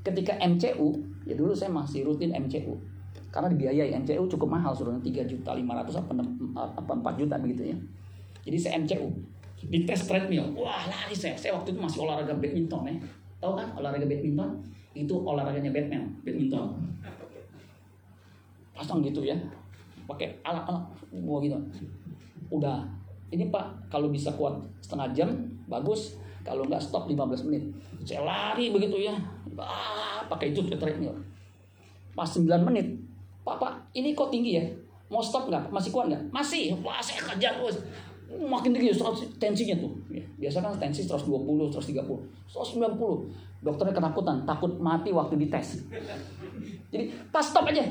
Ketika 0.05 0.37
MCU, 0.37 0.93
ya 1.25 1.33
dulu 1.33 1.57
saya 1.57 1.73
masih 1.73 2.05
rutin 2.05 2.37
MCU. 2.37 2.77
Karena 3.35 3.51
dibiayai 3.51 3.91
MCU 3.99 4.31
cukup 4.31 4.47
mahal, 4.47 4.71
suruhnya 4.71 5.03
3 5.03 5.27
juta 5.27 5.59
500 5.59 5.91
apa, 5.91 6.13
apa 6.79 6.93
4 6.95 7.19
juta 7.19 7.35
begitu 7.43 7.75
ya. 7.75 7.77
Jadi 8.47 8.57
saya 8.63 8.79
MCU. 8.79 9.11
Di 9.59 9.83
tes 9.83 10.07
treadmill, 10.07 10.55
wah 10.55 10.87
lari 10.87 11.19
saya. 11.19 11.35
Saya 11.35 11.59
waktu 11.59 11.75
itu 11.75 11.83
masih 11.83 12.07
olahraga 12.07 12.39
badminton 12.39 12.87
ya. 12.87 12.95
Tahu 13.43 13.59
kan 13.59 13.75
olahraga 13.75 14.07
badminton? 14.07 14.63
Itu 14.95 15.27
olahraganya 15.27 15.75
Batman, 15.75 16.07
badminton. 16.23 16.79
Pasang 18.71 19.03
gitu 19.03 19.27
ya. 19.27 19.35
Pakai 20.07 20.39
alat-alat, 20.47 20.87
wah 21.27 21.43
gitu. 21.43 21.59
Udah, 22.55 22.87
ini 23.35 23.51
Pak, 23.51 23.91
kalau 23.91 24.15
bisa 24.15 24.31
kuat 24.39 24.55
setengah 24.79 25.11
jam, 25.11 25.29
bagus. 25.67 26.15
Kalau 26.47 26.63
nggak 26.69 26.79
stop 26.79 27.11
15 27.11 27.51
menit. 27.51 27.65
Saya 28.07 28.23
lari 28.23 28.71
begitu 28.71 29.03
ya. 29.03 29.17
Ah, 29.59 30.23
pakai 30.31 30.55
itu 30.55 30.63
treadmill. 30.71 31.17
Pas 32.15 32.29
9 32.31 32.47
menit, 32.63 32.95
Pak, 33.45 33.57
Pak, 33.61 33.73
ini 33.93 34.17
kok 34.17 34.33
tinggi 34.33 34.57
ya? 34.57 34.65
Mau 35.13 35.21
stop 35.21 35.53
nggak? 35.53 35.69
Masih 35.69 35.93
kuat 35.93 36.09
nggak? 36.09 36.23
Masih. 36.33 36.73
Wah, 36.81 36.99
saya 37.05 37.21
kejar 37.21 37.61
terus. 37.61 37.77
Makin 38.35 38.73
tinggi 38.73 38.97
tensinya 39.37 39.77
tuh. 39.79 39.93
Ya, 40.09 40.25
biasa 40.41 40.65
kan 40.65 40.73
tensi 40.81 41.05
120, 41.05 41.29
130, 41.71 42.03
190. 42.49 43.63
Dokternya 43.65 43.95
ketakutan, 43.97 44.45
takut 44.45 44.73
mati 44.81 45.13
waktu 45.13 45.41
dites. 45.41 45.85
Jadi 46.89 47.05
pas 47.29 47.45
stop 47.45 47.69
aja. 47.69 47.85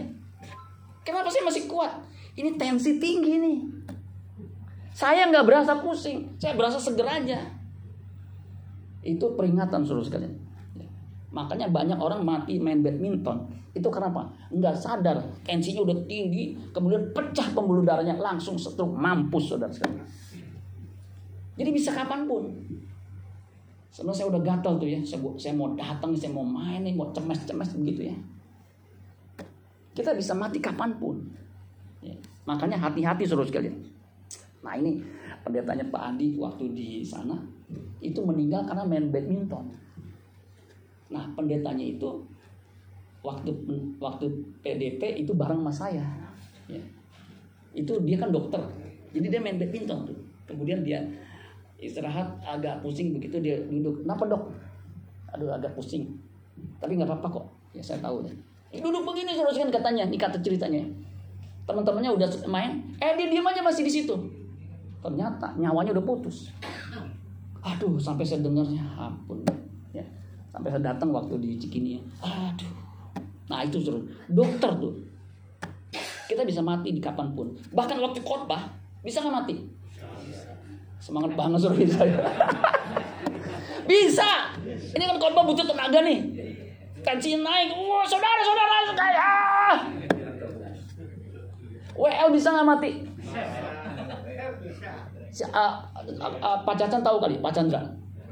Kenapa 1.05 1.29
sih 1.29 1.41
masih 1.45 1.69
kuat? 1.69 1.89
Ini 2.33 2.57
tensi 2.57 2.97
tinggi 2.97 3.37
nih. 3.37 3.57
Saya 4.93 5.25
nggak 5.29 5.45
berasa 5.45 5.81
pusing, 5.81 6.29
saya 6.37 6.53
berasa 6.53 6.77
seger 6.77 7.05
aja. 7.05 7.41
Itu 9.01 9.33
peringatan 9.33 9.81
suruh 9.81 10.05
sekalian. 10.05 10.42
Ya. 11.33 11.41
Makanya 11.41 11.67
banyak 11.73 11.97
orang 11.97 12.21
mati 12.21 12.61
main 12.61 12.85
badminton. 12.85 13.49
Itu 13.73 13.89
kenapa? 13.89 14.29
Nggak 14.53 14.77
sadar, 14.77 15.17
tensinya 15.41 15.81
udah 15.81 15.97
tinggi, 16.05 16.53
kemudian 16.69 17.09
pecah 17.09 17.49
pembuluh 17.57 17.81
darahnya 17.81 18.13
langsung 18.13 18.53
stroke, 18.53 18.93
mampus 18.93 19.49
saudara 19.49 19.73
sekalian. 19.73 20.05
Jadi 21.57 21.69
bisa 21.73 21.89
kapan 21.89 22.29
pun. 22.29 22.53
Sebenarnya 23.89 24.25
saya 24.25 24.27
udah 24.29 24.41
gatal 24.41 24.73
tuh 24.77 24.89
ya, 24.89 25.01
saya, 25.01 25.21
saya 25.37 25.53
mau 25.57 25.73
datang, 25.73 26.13
saya 26.13 26.33
mau 26.33 26.45
main, 26.45 26.85
mau 26.93 27.09
cemes-cemes 27.13 27.77
begitu 27.77 28.13
ya. 28.13 28.15
Kita 29.93 30.13
bisa 30.17 30.33
mati 30.33 30.57
kapan 30.61 30.97
pun. 30.97 31.17
Ya. 32.01 32.13
Makanya 32.45 32.77
hati-hati 32.77 33.25
suruh 33.25 33.45
sekalian. 33.45 33.77
Nah 34.65 34.73
ini 34.77 35.01
pendetanya 35.45 35.85
Pak 35.89 36.01
Andi 36.13 36.37
waktu 36.37 36.73
di 36.73 36.89
sana 37.05 37.37
itu 38.01 38.21
meninggal 38.21 38.65
karena 38.65 38.85
main 38.85 39.13
badminton. 39.13 39.82
Nah 41.13 41.29
pendetanya 41.37 41.85
itu 41.85 42.09
waktu 43.21 43.53
waktu 44.01 44.25
PDP 44.65 45.23
itu 45.23 45.31
bareng 45.37 45.61
sama 45.61 45.71
saya. 45.71 46.03
Ya. 46.65 46.81
Itu 47.77 48.01
dia 48.01 48.17
kan 48.17 48.33
dokter, 48.33 48.59
jadi 49.13 49.37
dia 49.37 49.41
main 49.41 49.61
badminton 49.61 50.09
tuh. 50.09 50.17
Kemudian 50.49 50.81
dia 50.81 50.99
istirahat 51.77 52.25
agak 52.41 52.81
pusing 52.81 53.13
begitu 53.13 53.37
dia 53.39 53.61
duduk. 53.69 54.01
Kenapa 54.01 54.25
dok? 54.25 54.43
Aduh 55.33 55.53
agak 55.53 55.73
pusing. 55.77 56.09
Tapi 56.81 56.97
nggak 56.97 57.09
apa-apa 57.09 57.41
kok. 57.41 57.45
Ya 57.73 57.81
saya 57.81 58.01
tahu 58.01 58.25
deh. 58.25 58.33
Duduk 58.73 59.05
begini 59.05 59.37
terus 59.37 59.57
kan 59.57 59.69
katanya, 59.69 60.09
ini 60.09 60.17
kata 60.17 60.41
ceritanya. 60.41 60.81
Teman-temannya 61.69 62.11
udah 62.11 62.29
main, 62.49 62.81
eh 62.97 63.13
dia 63.15 63.29
diam 63.29 63.45
aja 63.45 63.61
masih 63.61 63.85
di 63.85 63.93
situ. 63.93 64.13
Ternyata 64.99 65.53
nyawanya 65.55 65.93
udah 65.93 66.05
putus. 66.05 66.49
Aduh, 67.63 67.95
sampai 67.95 68.27
saya 68.27 68.43
dengarnya, 68.43 68.83
ampun. 68.99 69.39
Ya, 70.53 70.61
sampai 70.61 70.69
saya 70.69 70.93
datang 70.93 71.09
waktu 71.09 71.33
di 71.41 71.57
Cikini. 71.57 71.97
Aduh. 72.21 72.69
Nah 73.49 73.65
itu 73.65 73.81
suruh 73.81 74.05
dokter 74.29 74.69
tuh. 74.77 74.93
Kita 76.29 76.45
bisa 76.45 76.61
mati 76.61 76.93
di 76.93 77.01
kapan 77.01 77.33
pun. 77.33 77.49
Bahkan 77.73 77.97
waktu 77.97 78.21
khotbah 78.21 78.69
bisa 79.01 79.25
nggak 79.25 79.33
mati? 79.33 79.55
Semangat 81.01 81.33
banget 81.33 81.57
suruh 81.65 81.77
saya. 81.89 82.21
bisa. 83.89 84.53
Ini 84.93 85.03
kan 85.09 85.17
khotbah 85.17 85.41
butuh 85.41 85.65
tenaga 85.65 86.05
nih 86.05 86.21
tensi 87.03 87.35
naik, 87.35 87.75
wah 87.75 88.07
saudara-saudara 88.07 88.77
sekaya. 88.87 89.31
WL 91.93 92.29
bisa 92.33 92.47
nggak 92.49 92.67
mati? 92.67 92.91
Si, 95.29 95.43
uh, 95.45 95.81
uh, 95.93 96.33
uh, 96.41 96.57
Pak 96.63 96.75
Cacan 96.79 97.01
tahu 97.05 97.17
kali, 97.21 97.37
Pak 97.37 97.53
Chandra. 97.53 97.83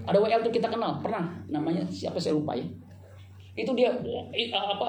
Ada 0.08 0.18
WL 0.18 0.41
tuh 0.45 0.54
kita 0.54 0.68
kenal, 0.68 0.97
pernah. 1.02 1.30
Namanya 1.47 1.86
siapa 1.89 2.18
saya 2.18 2.34
lupa 2.34 2.58
ya. 2.58 2.66
Itu 3.54 3.76
dia 3.76 3.91
apa 4.56 4.88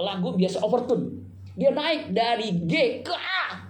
lagu 0.00 0.34
biasa 0.34 0.58
overtune. 0.64 1.22
Dia 1.54 1.70
naik 1.70 2.10
dari 2.10 2.66
G 2.66 3.04
ke 3.06 3.14
A. 3.14 3.62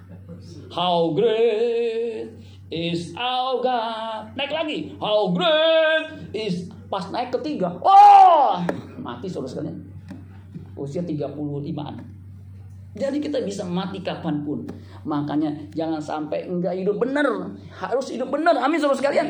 How 0.73 1.13
great 1.13 2.33
is 2.73 3.13
our 3.15 3.61
God. 3.61 4.33
Naik 4.35 4.51
lagi. 4.51 4.79
How 4.97 5.29
great 5.31 6.33
is 6.33 6.73
pas 6.89 7.13
naik 7.13 7.29
ketiga. 7.41 7.77
Oh, 7.85 8.59
mati 8.99 9.29
saudara 9.29 9.53
sekalian. 9.53 9.77
Usia 10.75 11.05
35-an. 11.05 11.97
Jadi 12.95 13.19
kita 13.19 13.43
bisa 13.43 13.67
mati 13.67 14.01
kapan 14.01 14.43
pun. 14.47 14.67
Makanya 15.05 15.51
jangan 15.75 16.01
sampai 16.01 16.47
enggak 16.47 16.79
hidup 16.79 16.99
benar. 16.99 17.27
Harus 17.75 18.11
hidup 18.11 18.31
benar. 18.33 18.55
Amin 18.59 18.79
saudara 18.81 18.99
sekalian. 18.99 19.29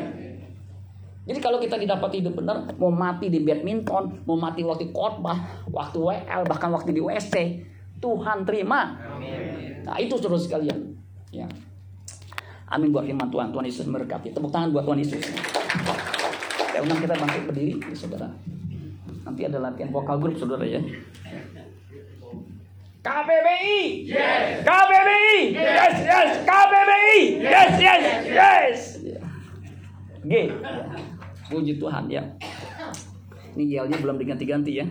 Jadi 1.25 1.39
kalau 1.41 1.57
kita 1.57 1.81
didapat 1.81 2.21
hidup 2.21 2.37
benar, 2.37 2.69
mau 2.77 2.93
mati 2.93 3.33
di 3.33 3.41
badminton, 3.41 4.29
mau 4.29 4.37
mati 4.37 4.61
waktu 4.61 4.93
khotbah, 4.93 5.65
waktu 5.73 5.97
WL, 5.97 6.45
bahkan 6.45 6.69
waktu 6.69 6.93
di 6.93 7.01
WSC, 7.01 7.65
Tuhan 7.97 8.45
terima. 8.45 9.01
Nah 9.89 9.97
itu 9.97 10.21
saudara 10.21 10.37
sekalian. 10.37 10.93
Ya. 11.33 11.49
Amin 12.69 12.93
buat 12.93 13.09
firman 13.09 13.33
Tuhan. 13.33 13.57
Tuhan 13.57 13.65
Yesus 13.65 13.89
memberkati. 13.89 14.37
Tepuk 14.37 14.53
tangan 14.53 14.69
buat 14.69 14.85
Tuhan 14.85 15.01
Yesus. 15.01 15.25
Saya 16.69 16.85
undang 16.85 17.01
kita 17.01 17.17
bangkit 17.17 17.43
berdiri, 17.49 17.75
saudara. 17.97 18.29
Nanti 19.25 19.49
ada 19.49 19.59
latihan 19.65 19.89
vokal 19.89 20.21
grup, 20.21 20.37
saudara 20.37 20.69
ya. 20.69 20.85
KBBI, 23.05 24.09
yes. 24.09 24.65
KBBI, 24.65 25.37
yes, 25.53 25.97
yes, 26.09 26.31
KBBI, 26.41 27.17
yes, 27.37 27.73
yes, 27.77 28.05
yes. 28.25 28.79
G, 30.25 30.49
puji 31.49 31.77
Tuhan 31.77 32.09
ya. 32.09 32.23
Ini 33.55 33.65
yelnya 33.79 33.99
belum 34.03 34.19
diganti-ganti 34.19 34.73
ya. 34.83 34.87